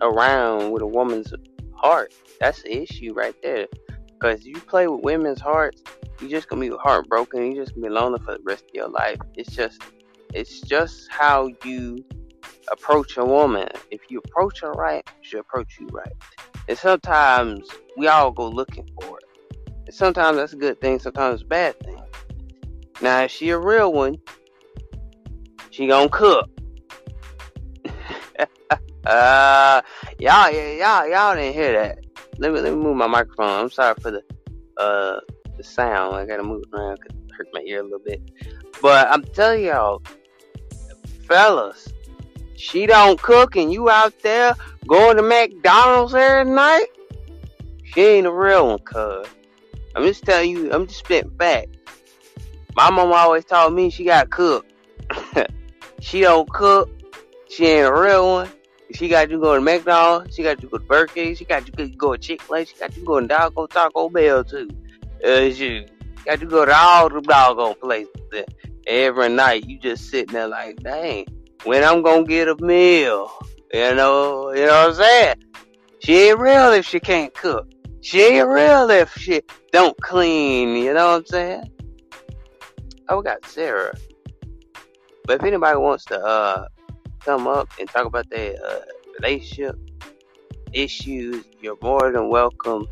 around 0.00 0.72
with 0.72 0.82
a 0.82 0.86
woman's 0.88 1.32
heart. 1.76 2.14
That's 2.40 2.62
the 2.62 2.82
issue 2.82 3.12
right 3.14 3.34
there. 3.42 3.66
Because 4.18 4.44
you 4.44 4.54
play 4.54 4.88
with 4.88 5.02
women's 5.02 5.40
hearts, 5.40 5.82
you're 6.20 6.30
just 6.30 6.48
gonna 6.48 6.60
be 6.60 6.74
heartbroken. 6.76 7.52
You're 7.52 7.64
just 7.64 7.74
gonna 7.74 7.88
be 7.88 7.92
lonely 7.92 8.18
for 8.20 8.32
the 8.32 8.42
rest 8.44 8.64
of 8.64 8.74
your 8.74 8.88
life. 8.88 9.18
It's 9.34 9.54
just, 9.54 9.82
it's 10.32 10.60
just 10.60 11.10
how 11.10 11.50
you 11.64 12.04
approach 12.72 13.16
a 13.16 13.24
woman. 13.24 13.68
If 13.90 14.00
you 14.08 14.20
approach 14.24 14.60
her 14.62 14.72
right, 14.72 15.08
she 15.20 15.38
approach 15.38 15.78
you 15.78 15.86
right. 15.92 16.12
And 16.68 16.78
sometimes 16.78 17.68
we 17.96 18.08
all 18.08 18.32
go 18.32 18.48
looking 18.48 18.88
for 19.00 19.18
it. 19.18 19.56
And 19.86 19.94
sometimes 19.94 20.36
that's 20.38 20.52
a 20.52 20.56
good 20.56 20.80
thing. 20.80 20.98
Sometimes 20.98 21.34
it's 21.34 21.44
a 21.44 21.46
bad 21.46 21.78
thing. 21.80 22.00
Now, 23.00 23.22
if 23.22 23.30
she 23.30 23.50
a 23.50 23.58
real 23.58 23.92
one, 23.92 24.16
she 25.70 25.86
gonna 25.86 26.08
cook. 26.08 26.48
uh, 29.04 29.82
y'all, 30.18 30.50
y'all, 30.50 31.08
y'all 31.08 31.34
didn't 31.34 31.54
hear 31.54 31.72
that. 31.72 31.98
Let 32.38 32.52
me 32.52 32.60
let 32.60 32.72
me 32.72 32.78
move 32.78 32.96
my 32.96 33.06
microphone. 33.06 33.60
I'm 33.60 33.70
sorry 33.70 33.94
for 34.00 34.10
the 34.10 34.22
uh 34.76 35.20
the 35.56 35.64
sound. 35.64 36.16
I 36.16 36.26
gotta 36.26 36.42
move 36.42 36.64
around 36.72 36.98
because 37.00 37.16
it 37.16 37.32
hurt 37.36 37.48
my 37.52 37.60
ear 37.62 37.80
a 37.80 37.84
little 37.84 37.98
bit. 37.98 38.20
But 38.82 39.08
I'm 39.08 39.24
telling 39.24 39.64
y'all, 39.64 40.02
fellas, 41.26 41.88
she 42.56 42.86
don't 42.86 43.20
cook 43.20 43.56
and 43.56 43.72
you 43.72 43.88
out 43.90 44.14
there 44.22 44.54
going 44.86 45.16
to 45.16 45.22
McDonald's 45.22 46.14
every 46.14 46.50
night. 46.50 46.86
She 47.84 48.02
ain't 48.02 48.26
a 48.26 48.32
real 48.32 48.68
one, 48.68 48.78
cuz. 48.80 49.26
I'm 49.94 50.04
just 50.04 50.24
telling 50.24 50.50
you, 50.50 50.72
I'm 50.72 50.86
just 50.86 50.98
spitting 50.98 51.30
back. 51.30 51.68
My 52.74 52.90
mom 52.90 53.12
always 53.12 53.46
told 53.46 53.72
me 53.72 53.88
she 53.88 54.04
got 54.04 54.28
cook. 54.28 54.66
she 56.00 56.20
don't 56.20 56.48
cook. 56.50 56.90
She 57.48 57.64
ain't 57.66 57.86
a 57.86 57.92
real 57.94 58.26
one. 58.26 58.50
She 58.96 59.08
got 59.08 59.28
you 59.28 59.38
going 59.38 59.60
to 59.60 59.64
McDonald's. 59.64 60.34
She 60.34 60.42
got 60.42 60.62
you 60.62 60.70
go 60.70 60.78
to 60.78 60.84
Burger 60.84 61.12
King. 61.12 61.34
She 61.34 61.44
got 61.44 61.66
you 61.66 61.88
go 61.98 62.12
to 62.14 62.18
Chick 62.18 62.40
Fil 62.40 62.56
A. 62.56 62.64
She 62.64 62.74
got 62.76 62.96
you 62.96 63.04
going 63.04 63.28
to 63.28 63.34
Taco 63.34 63.66
Taco 63.66 64.08
Bell 64.08 64.42
too. 64.42 64.70
Uh, 65.22 65.50
she 65.50 65.86
got 66.24 66.40
you 66.40 66.48
go 66.48 66.64
to 66.64 66.74
all 66.74 67.10
the 67.10 67.20
doggone 67.20 67.74
places. 67.74 68.10
Every 68.86 69.28
night 69.28 69.68
you 69.68 69.78
just 69.78 70.08
sitting 70.08 70.32
there 70.32 70.48
like, 70.48 70.76
dang, 70.76 71.26
when 71.64 71.84
I'm 71.84 72.00
gonna 72.00 72.24
get 72.24 72.48
a 72.48 72.56
meal? 72.56 73.30
You 73.70 73.94
know, 73.94 74.54
you 74.54 74.64
know 74.64 74.88
what 74.88 74.90
I'm 74.90 74.94
saying? 74.94 75.34
She 75.98 76.28
ain't 76.28 76.38
real 76.38 76.72
if 76.72 76.86
she 76.86 76.98
can't 76.98 77.34
cook. 77.34 77.68
She 78.00 78.22
ain't 78.22 78.48
real 78.48 78.88
if 78.88 79.12
she 79.12 79.42
don't 79.72 80.00
clean. 80.00 80.74
You 80.82 80.94
know 80.94 81.08
what 81.08 81.16
I'm 81.16 81.26
saying? 81.26 81.70
Oh, 83.10 83.18
we 83.18 83.24
got 83.24 83.44
Sarah. 83.44 83.94
But 85.26 85.40
if 85.40 85.42
anybody 85.42 85.76
wants 85.76 86.06
to 86.06 86.18
uh 86.18 86.68
come 87.26 87.48
up 87.48 87.68
and 87.80 87.88
talk 87.88 88.06
about 88.06 88.30
their 88.30 88.54
uh, 88.64 88.80
relationship 89.20 89.74
issues, 90.72 91.44
you're 91.60 91.76
more 91.82 92.12
than 92.12 92.28
welcome 92.28 92.86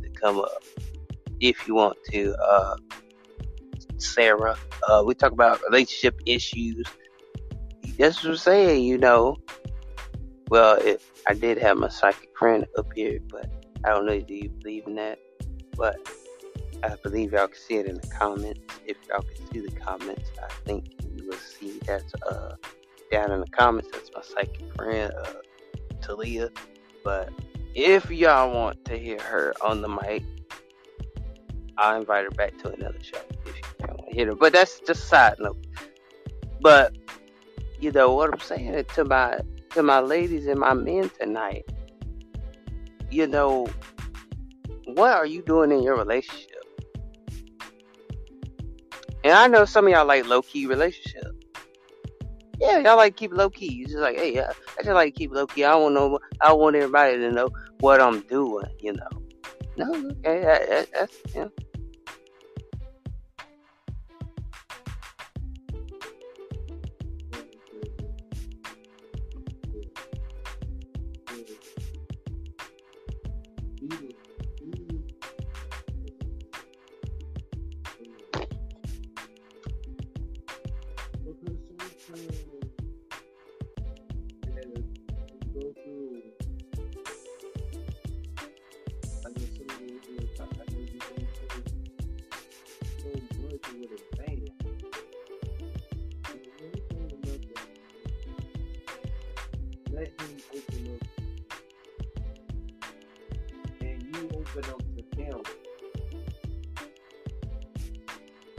to 0.00 0.08
come 0.10 0.38
up 0.38 0.62
if 1.40 1.66
you 1.66 1.74
want 1.74 1.98
to. 2.12 2.34
Uh, 2.36 2.76
Sarah, 3.96 4.54
uh, 4.88 5.02
we 5.04 5.14
talk 5.14 5.32
about 5.32 5.60
relationship 5.68 6.20
issues. 6.24 6.86
That's 7.98 8.22
what 8.22 8.30
I'm 8.30 8.36
saying, 8.36 8.84
you 8.84 8.96
know. 8.96 9.36
Well, 10.50 10.78
if 10.80 11.10
I 11.26 11.34
did 11.34 11.58
have 11.58 11.78
my 11.78 11.88
psychic 11.88 12.30
friend 12.38 12.64
up 12.78 12.86
here, 12.94 13.18
but 13.28 13.50
I 13.84 13.90
don't 13.90 14.06
know. 14.06 14.20
Do 14.20 14.34
you 14.34 14.50
believe 14.50 14.86
in 14.86 14.94
that? 14.94 15.18
But 15.76 15.96
I 16.84 16.94
believe 17.02 17.32
y'all 17.32 17.48
can 17.48 17.56
see 17.56 17.74
it 17.74 17.86
in 17.86 17.96
the 17.96 18.06
comments. 18.06 18.60
If 18.86 18.98
y'all 19.08 19.22
can 19.22 19.52
see 19.52 19.60
the 19.66 19.74
comments, 19.80 20.30
I 20.40 20.52
think 20.64 20.94
you 21.16 21.26
will 21.26 21.36
see 21.38 21.80
that 21.86 22.04
uh, 22.24 22.54
down 23.10 23.32
in 23.32 23.40
the 23.40 23.46
comments. 23.48 23.88
That's 23.92 24.10
my 24.14 24.22
psychic 24.22 24.74
friend, 24.74 25.12
uh, 25.12 25.32
Talia. 26.00 26.50
But 27.04 27.30
if 27.74 28.10
y'all 28.10 28.52
want 28.52 28.84
to 28.86 28.98
hear 28.98 29.20
her 29.20 29.54
on 29.62 29.82
the 29.82 29.88
mic, 29.88 30.22
I'll 31.76 32.00
invite 32.00 32.24
her 32.24 32.30
back 32.30 32.56
to 32.58 32.70
another 32.72 33.02
show 33.02 33.18
if 33.46 33.56
you 33.56 33.62
want 33.80 34.08
to 34.08 34.14
hear 34.14 34.26
her. 34.26 34.34
But 34.34 34.52
that's 34.52 34.80
just 34.80 34.90
a 34.90 34.94
side 34.94 35.36
note. 35.38 35.64
But 36.60 36.96
you 37.80 37.92
know 37.92 38.14
what 38.14 38.32
I'm 38.32 38.40
saying 38.40 38.84
to 38.94 39.04
my 39.04 39.40
to 39.70 39.82
my 39.82 40.00
ladies 40.00 40.46
and 40.46 40.58
my 40.58 40.74
men 40.74 41.10
tonight. 41.20 41.64
You 43.10 43.26
know, 43.26 43.68
what 44.84 45.12
are 45.12 45.26
you 45.26 45.42
doing 45.42 45.70
in 45.70 45.82
your 45.82 45.96
relationship? 45.96 46.50
And 49.24 49.32
I 49.32 49.46
know 49.46 49.64
some 49.64 49.86
of 49.86 49.92
y'all 49.92 50.06
like 50.06 50.26
low 50.26 50.42
key 50.42 50.66
relationship. 50.66 51.37
Yeah, 52.60 52.78
y'all 52.78 52.96
like 52.96 53.16
keep 53.16 53.32
low 53.32 53.50
key. 53.50 53.72
You 53.72 53.86
just 53.86 53.98
like, 53.98 54.16
hey, 54.16 54.34
yeah, 54.34 54.52
I 54.78 54.82
just 54.82 54.94
like 54.94 55.14
keep 55.14 55.32
low 55.32 55.46
key. 55.46 55.64
I 55.64 55.70
don't 55.70 55.94
know. 55.94 56.18
I 56.40 56.52
want 56.52 56.76
everybody 56.76 57.16
to 57.18 57.30
know 57.30 57.50
what 57.80 58.00
I'm 58.00 58.20
doing. 58.22 58.66
You 58.80 58.94
know. 58.94 59.08
No, 59.76 59.94
okay, 59.94 60.40
that, 60.40 60.68
that, 60.68 60.88
that's 60.92 61.16
yeah. 61.34 61.46
Open 104.58 104.70
up 104.70 104.82
to 104.94 105.22
him. 105.22 105.40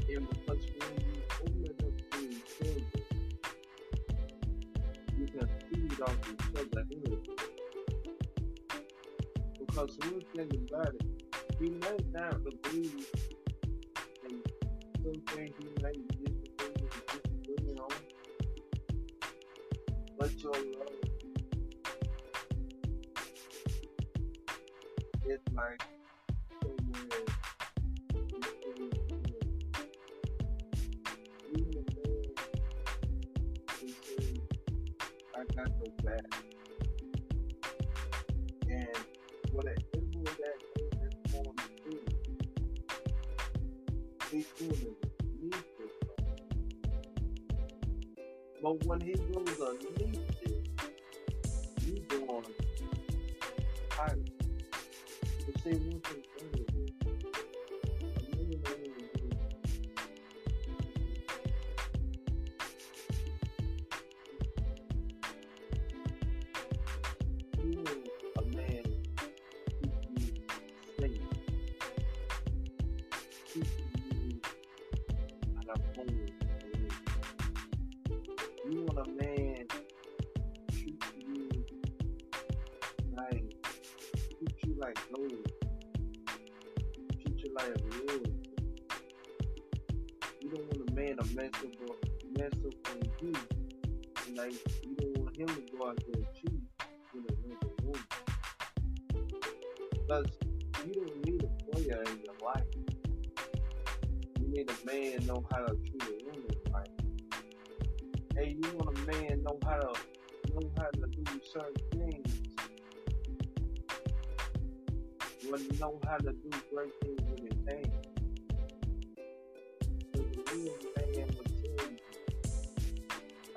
And 0.09 0.29
because 0.29 0.65
when 0.77 0.93
you 1.05 1.15
open 1.41 1.65
up 1.69 1.77
to 1.79 2.19
each 2.29 2.53
you 5.17 5.27
can 5.27 5.49
feed 5.69 6.01
off 6.01 6.17
each 6.31 6.45
other 6.55 6.85
energy. 6.91 7.33
Because 9.59 9.97
one 9.99 10.23
thing 10.35 10.67
about 10.71 10.93
it, 10.95 11.05
he 11.59 11.69
might 11.69 12.07
not 12.13 12.35
agree 12.35 13.05
But 48.69 48.85
when 48.85 49.01
he 49.01 49.13
goes 49.13 49.59
underneath 49.59 50.43
it, 50.43 50.67
you 51.87 51.93
doing 52.07 52.45
higher. 53.89 54.15
But 55.47 55.63
see, 55.63 55.71
one 55.71 55.99
thing 56.01 56.28
man 91.49 91.61
to 91.61 91.67
mess 91.67 91.83
up 91.83 91.89
on- 91.89 92.33
mess 92.37 92.53
up 92.65 92.89
on 92.89 93.01
you. 93.21 93.33
Like 94.35 94.53
you 94.83 94.95
don't 94.95 95.17
want 95.17 95.37
him 95.37 95.47
to 95.47 95.61
go 95.75 95.87
out 95.87 95.97
there 96.05 96.15
and 96.15 96.27
cheat 96.35 96.61
with 97.13 97.25
another 97.45 97.73
woman. 97.83 98.03
Because 99.91 100.27
you 100.85 100.93
don't 100.93 101.25
need 101.25 101.43
a 101.43 101.71
player 101.71 102.03
in 102.03 102.19
your 102.23 102.35
life. 102.43 102.63
You 104.39 104.47
need 104.47 104.69
a 104.69 104.85
man 104.85 105.25
know 105.25 105.45
how 105.51 105.65
to 105.65 105.75
treat 105.75 106.03
a 106.03 106.25
woman 106.25 106.45
right. 106.71 106.89
Hey, 108.35 108.57
you 108.61 108.77
want 108.77 108.97
a 108.97 109.01
man 109.11 109.43
know 109.43 109.59
how 109.65 109.79
to 109.79 109.99
know 110.53 110.71
how 110.77 110.89
to 110.89 111.07
do 111.07 111.41
certain 111.53 111.89
things. 111.91 112.41
Well, 115.49 115.61
know 115.79 115.99
how 116.05 116.17
to 116.17 116.31
do 116.31 116.49
great 116.71 116.93
things 117.01 117.21
with 117.31 117.39
his 117.39 117.65
hands. 117.67 118.09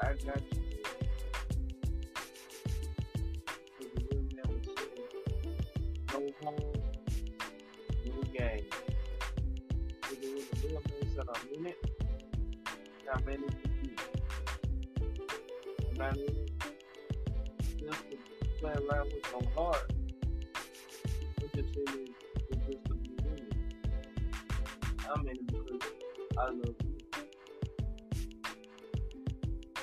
I 0.03 0.15
got 0.15 0.43
you. 0.43 0.59
No 6.13 6.21
no 8.05 8.23
game. 8.37 8.67
So 10.03 10.15
the 10.17 10.27
the 10.61 10.69
real 10.69 10.83
in 11.55 11.67
I'm 13.15 13.29
in 13.29 13.45
it 13.45 13.55
for 13.63 13.69
you. 13.85 13.97
I'm 15.91 15.97
not 15.99 16.15
just 17.79 18.01
to 18.11 18.17
play 18.59 18.73
around 18.73 19.13
with 19.13 19.27
my 19.33 19.43
heart. 19.55 19.93
I'm 21.41 21.49
just 21.55 21.77
in 21.77 21.89
it 21.89 22.11
just 22.67 22.85
to 22.87 22.95
be. 22.95 23.17
I'm 25.15 25.29
in 25.29 25.37
it 25.37 25.47
because 25.47 25.93
I 26.39 26.45
love 26.47 26.77
you. 26.85 26.92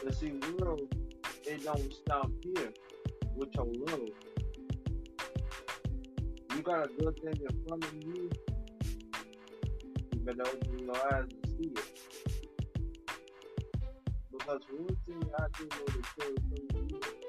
But 0.04 0.16
see, 0.16 0.34
world, 0.60 0.93
it 1.45 1.64
don't 1.64 1.93
stop 1.93 2.30
here 2.41 2.72
with 3.36 3.50
your 3.56 3.66
love. 3.66 4.10
You 6.56 6.62
got 6.62 6.86
a 6.86 6.88
good 6.88 7.20
thing 7.22 7.47
in 7.50 7.68
front 7.68 7.84
of 7.84 7.93
you, 7.95 8.30
you 10.14 10.20
better 10.22 10.43
open 10.43 10.80
your 10.80 11.14
eyes 11.14 11.26
and 11.32 11.47
see 11.47 11.72
it. 11.72 12.00
Because 14.32 14.62
one 14.72 14.97
thing 15.06 15.30
I 15.38 15.45
do 15.58 15.66
know 15.66 16.02
tell 16.18 16.34
from 16.74 16.88
you, 16.89 17.29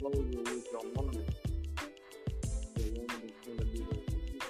you're 0.00 0.42
with 0.42 0.66
your 0.70 0.82
woman, 0.94 1.24
the 2.74 2.82
woman 2.82 3.22
is 3.24 3.32
gonna 3.46 3.64
be 3.64 3.78
there 3.78 4.04
for 4.06 4.20
you. 4.32 4.40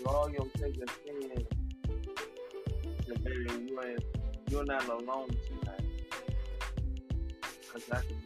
You 0.00 0.06
your 0.28 0.86
stand 0.88 1.46
that 3.08 3.24
baby 3.24 3.66
you 3.68 3.80
ain't 3.82 4.04
you're 4.50 4.64
not 4.64 4.88
alone 4.88 5.36
tonight. 5.46 5.80
Cause 7.72 7.82
I 7.90 8.00
can 8.00 8.21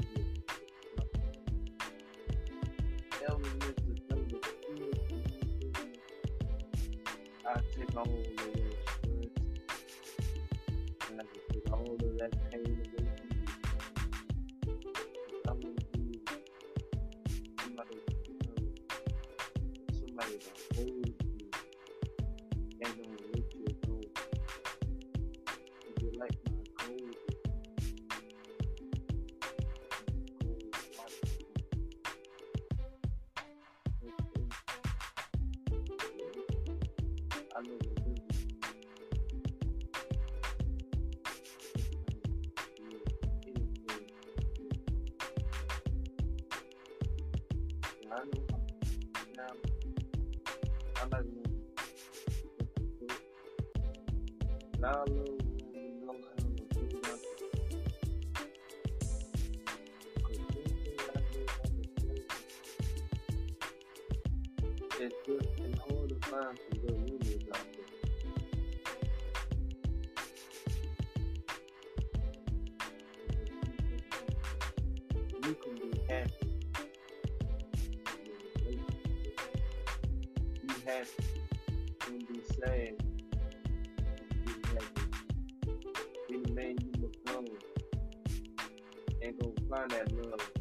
It's 64.99 65.15
good 65.27 65.47
in 65.59 65.79
all 65.91 66.07
the 66.09 66.15
fire. 66.27 66.76
find 89.77 89.91
that 89.91 90.11
love 90.31 90.56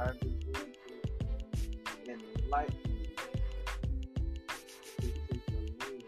I'm 0.00 0.06
just 0.06 0.20
going 2.06 2.18
to 2.20 2.44
enlighten 2.44 2.76
you 2.86 3.06
to 5.00 5.12
take 5.12 5.28
the 5.28 5.88
meaning 5.88 6.02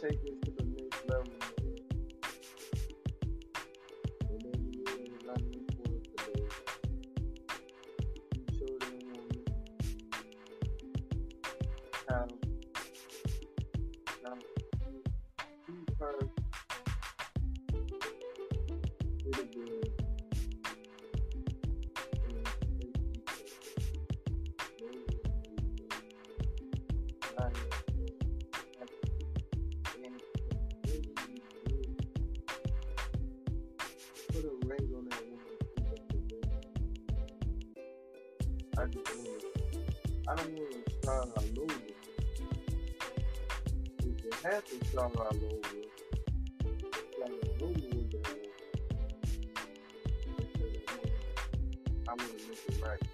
Take 0.00 0.22
this 0.22 0.47
I 38.78 38.86
just 38.86 39.16
want 39.16 39.40
to, 39.40 39.80
I 40.28 40.34
don't 40.36 40.52
want 40.52 40.86
to 40.86 40.94
start 41.02 41.28
all 41.36 41.62
over. 41.62 41.74
We 44.04 44.30
can't 44.30 44.66
to 44.66 44.86
start 44.86 45.16
all 45.16 45.26
over, 45.26 45.36
start 47.12 47.32
all 47.32 47.66
over 47.66 47.78
again. 47.78 48.22
I'm 52.08 52.16
gonna 52.16 52.32
make 52.48 52.68
it 52.68 52.80
right. 52.80 53.07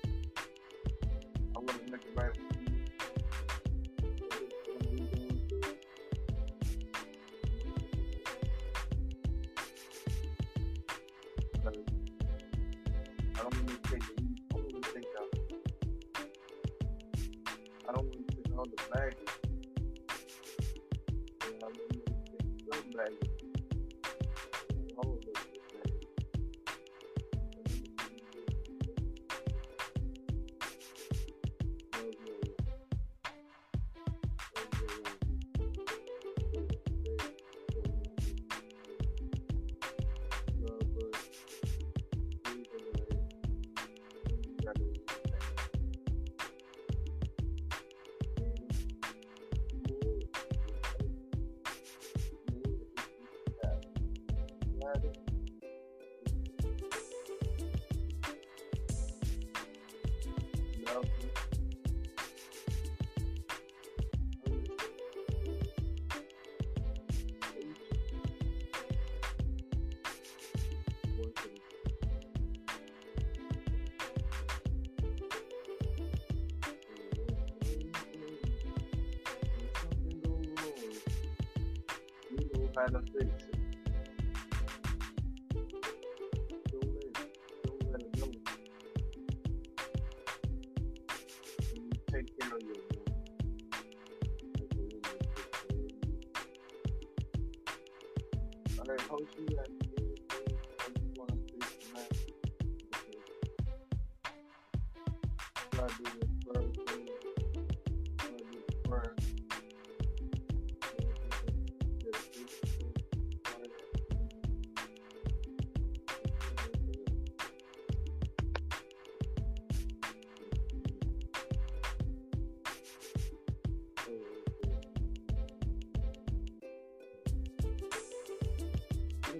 vai 82.75 82.91
dar 82.91 83.03
tudo. 83.03 83.54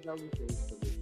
About 0.05 0.21
we 0.21 0.29
for 0.29 0.94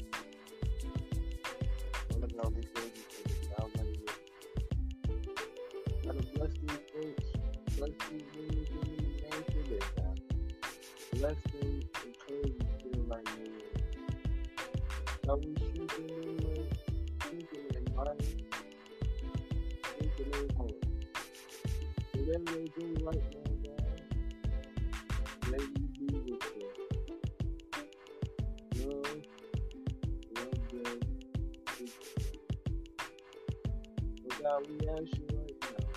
But 34.52 34.64
God, 34.64 34.80
we 34.80 34.88
ask 34.88 35.18
you 35.18 35.26
right 35.38 35.62
now, 35.62 35.88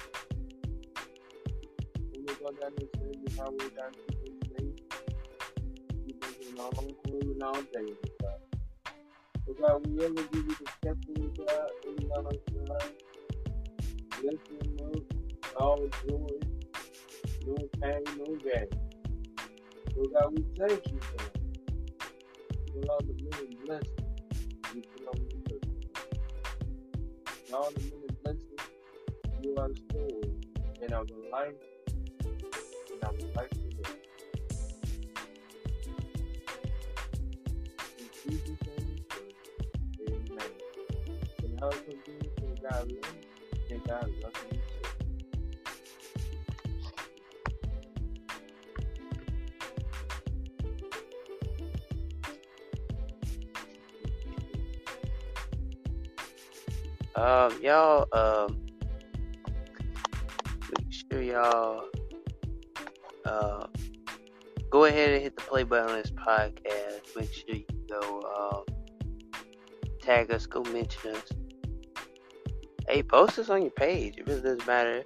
when 2.11 2.25
we 2.25 2.33
go 2.35 2.51
down 2.51 2.71
this 2.77 2.89
service, 2.95 3.37
how 3.37 3.51
we 3.51 3.69
got 3.71 3.93
to 3.93 4.15
keep 4.23 4.39
them 4.53 4.75
safe, 4.75 4.97
keep 6.05 6.21
them 6.21 6.33
in 6.53 6.59
our 6.61 6.71
own 6.77 6.95
home 7.05 7.31
and 7.31 7.43
our 7.43 7.61
days, 7.63 7.97
God. 8.21 8.39
But 9.47 9.61
God, 9.61 9.87
we 9.87 10.05
ever 10.05 10.13
give 10.13 10.45
you 10.47 10.55
the 10.59 10.84
God 42.72 42.91
love, 42.91 43.16
and 43.70 43.84
God 43.84 44.11
love 44.24 44.34
you 44.51 44.57
too. 44.57 44.59
Um, 57.16 57.59
y'all, 57.61 58.07
um, 58.13 58.66
make 60.70 60.91
sure 60.91 61.22
y'all, 61.22 61.86
uh, 63.26 63.68
go 64.72 64.86
ahead 64.86 65.11
and 65.11 65.22
hit 65.22 65.36
the 65.36 65.43
play 65.43 65.63
button 65.63 65.91
on 65.91 65.97
this 66.01 66.11
podcast. 66.11 67.16
Make 67.16 67.32
sure 67.32 67.55
you 67.55 67.66
go, 67.88 68.66
um, 68.66 68.76
tag 70.01 70.32
us, 70.32 70.47
go 70.47 70.63
mention 70.63 71.16
us. 71.16 71.44
Hey, 72.88 73.01
post 73.01 73.38
this 73.38 73.49
on 73.49 73.61
your 73.63 73.71
page. 73.71 74.17
It 74.17 74.27
really 74.27 74.41
doesn't 74.41 74.67
matter. 74.67 75.03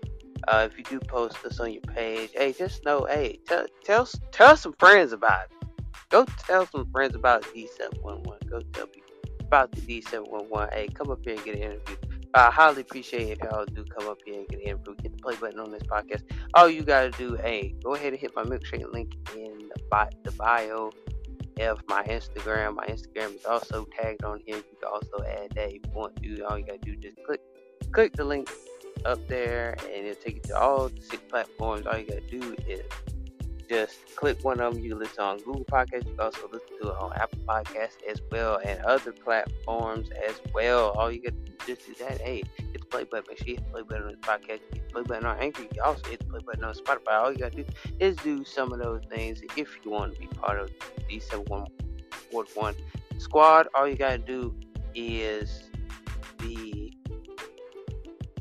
Uh, 0.47 0.67
if 0.69 0.77
you 0.77 0.83
do 0.83 0.99
post 0.99 1.41
this 1.43 1.59
on 1.59 1.71
your 1.71 1.81
page, 1.81 2.31
hey, 2.33 2.53
just 2.53 2.83
know, 2.85 3.05
hey, 3.09 3.39
tell 3.45 3.65
tell 3.83 4.07
tell 4.31 4.57
some 4.57 4.73
friends 4.79 5.13
about 5.13 5.45
it. 5.45 5.67
Go 6.09 6.25
tell 6.45 6.65
some 6.67 6.89
friends 6.91 7.15
about 7.15 7.43
D711. 7.43 8.49
Go 8.49 8.61
tell 8.73 8.87
people 8.87 9.13
about 9.41 9.71
the 9.71 9.81
D711. 9.81 10.73
Hey, 10.73 10.87
come 10.87 11.11
up 11.11 11.19
here 11.23 11.35
and 11.35 11.43
get 11.45 11.55
an 11.55 11.61
interview. 11.61 11.95
I 12.33 12.51
highly 12.51 12.81
appreciate 12.81 13.29
if 13.29 13.39
y'all 13.39 13.65
do 13.65 13.83
come 13.85 14.07
up 14.07 14.19
here 14.25 14.39
and 14.39 14.47
get 14.47 14.59
an 14.59 14.65
interview. 14.65 14.95
Hit 15.01 15.17
the 15.17 15.21
play 15.21 15.35
button 15.35 15.59
on 15.59 15.71
this 15.71 15.83
podcast. 15.83 16.23
All 16.53 16.69
you 16.69 16.83
gotta 16.83 17.11
do, 17.11 17.35
hey, 17.35 17.75
go 17.83 17.95
ahead 17.95 18.13
and 18.13 18.19
hit 18.21 18.35
my 18.35 18.43
milkshake 18.43 18.91
link 18.91 19.15
in 19.35 19.69
the, 19.73 19.81
bi- 19.89 20.09
the 20.23 20.31
bio 20.31 20.91
of 21.59 21.81
my 21.87 22.03
Instagram. 22.03 22.75
My 22.75 22.85
Instagram 22.85 23.35
is 23.35 23.45
also 23.45 23.87
tagged 23.99 24.23
on 24.23 24.41
here. 24.45 24.57
You 24.57 24.63
can 24.81 24.89
also 24.91 25.23
add 25.27 25.51
that 25.55 25.69
if 25.69 25.73
you 25.73 25.91
want 25.93 26.21
to. 26.21 26.41
All 26.43 26.57
you 26.57 26.65
gotta 26.65 26.79
do 26.79 26.95
just 26.95 27.17
click 27.25 27.41
click 27.91 28.13
the 28.15 28.23
link 28.23 28.49
up 29.05 29.25
there 29.27 29.75
and 29.83 30.05
it'll 30.05 30.21
take 30.21 30.35
you 30.35 30.41
to 30.41 30.59
all 30.59 30.89
the 30.89 31.01
six 31.01 31.21
platforms. 31.29 31.85
All 31.85 31.97
you 31.97 32.05
gotta 32.05 32.21
do 32.21 32.55
is 32.67 32.81
just 33.69 34.15
click 34.15 34.43
one 34.43 34.59
of 34.59 34.73
them. 34.73 34.83
You 34.83 34.91
can 34.91 34.99
listen 34.99 35.23
on 35.23 35.37
Google 35.37 35.63
Podcasts. 35.65 36.05
You 36.05 36.15
can 36.15 36.19
also 36.19 36.49
listen 36.51 36.67
to 36.81 36.89
it 36.89 36.95
on 36.97 37.13
Apple 37.13 37.39
Podcasts 37.47 37.97
as 38.09 38.19
well 38.31 38.59
and 38.65 38.83
other 38.83 39.11
platforms 39.11 40.09
as 40.27 40.41
well. 40.53 40.89
All 40.91 41.11
you 41.11 41.21
got 41.21 41.33
to 41.33 41.51
do 41.51 41.53
is 41.71 41.77
just 41.77 41.87
do 41.87 42.05
that. 42.05 42.19
Hey, 42.19 42.43
hit 42.57 42.73
the 42.73 42.79
play 42.79 43.03
button. 43.03 43.25
Make 43.29 43.37
sure 43.37 43.47
you 43.47 43.55
hit 43.55 43.65
the 43.65 43.71
play 43.71 43.81
button 43.83 44.03
on 44.03 44.09
this 44.09 44.19
podcast. 44.21 44.59
Hit 44.73 44.87
the 44.87 44.91
play 44.91 45.03
button 45.03 45.25
on 45.25 45.37
Anchor. 45.37 45.63
You 45.73 45.83
also 45.83 46.09
hit 46.09 46.19
the 46.19 46.25
play 46.25 46.39
button 46.43 46.63
on 46.63 46.73
Spotify. 46.73 47.11
All 47.11 47.31
you 47.31 47.37
got 47.37 47.51
to 47.51 47.63
do 47.63 47.71
is 47.99 48.15
do 48.17 48.43
some 48.43 48.73
of 48.73 48.79
those 48.79 49.03
things 49.09 49.41
if 49.55 49.69
you 49.83 49.91
want 49.91 50.15
to 50.15 50.19
be 50.19 50.27
part 50.27 50.59
of 50.59 50.71
the 51.07 51.19
D7141 51.19 52.75
squad. 53.19 53.67
All 53.75 53.87
you 53.87 53.95
got 53.95 54.11
to 54.11 54.17
do 54.17 54.55
is 54.95 55.68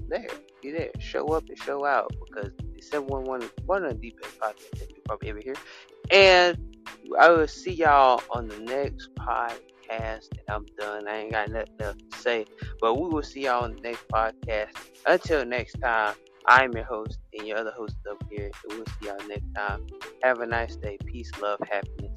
there. 0.09 0.28
Be 0.62 0.70
there. 0.72 0.90
Show 0.98 1.26
up 1.28 1.48
and 1.48 1.59
show 1.59 1.85
out 1.85 2.12
because 2.26 2.51
the 2.74 2.82
711 2.82 3.47
is 3.47 3.52
one 3.66 3.85
of 3.85 4.01
the 4.01 4.10
best 4.10 4.39
podcasts 4.39 4.78
that 4.78 4.90
you 4.90 5.02
probably 5.06 5.28
ever 5.30 5.40
hear. 5.40 5.56
And 6.10 6.59
I 7.18 7.30
will 7.30 7.48
see 7.48 7.72
y'all 7.72 8.22
on 8.30 8.48
the 8.48 8.59
next 8.60 9.10
podcast. 9.14 9.60
And 9.90 10.48
I'm 10.48 10.66
done. 10.78 11.09
I 11.09 11.18
ain't 11.18 11.32
got 11.32 11.48
nothing 11.51 11.80
else 11.80 11.97
to 12.10 12.18
say. 12.18 12.44
But 12.80 13.01
we 13.01 13.09
will 13.09 13.22
see 13.22 13.44
y'all 13.44 13.64
on 13.64 13.76
the 13.76 13.80
next 13.80 14.06
podcast. 14.09 14.70
Until 15.06 15.44
next 15.44 15.80
time, 15.80 16.14
I'm 16.47 16.72
your 16.72 16.85
host 16.85 17.18
and 17.35 17.47
your 17.47 17.59
other 17.59 17.72
host 17.72 17.97
up 18.10 18.22
here. 18.30 18.51
And 18.68 18.78
we'll 18.78 18.86
see 18.86 19.06
y'all 19.06 19.28
next 19.28 19.55
time. 19.56 19.86
Have 20.22 20.40
a 20.40 20.47
nice 20.47 20.76
day. 20.76 20.98
Peace, 21.06 21.30
love, 21.40 21.59
happiness. 21.70 22.07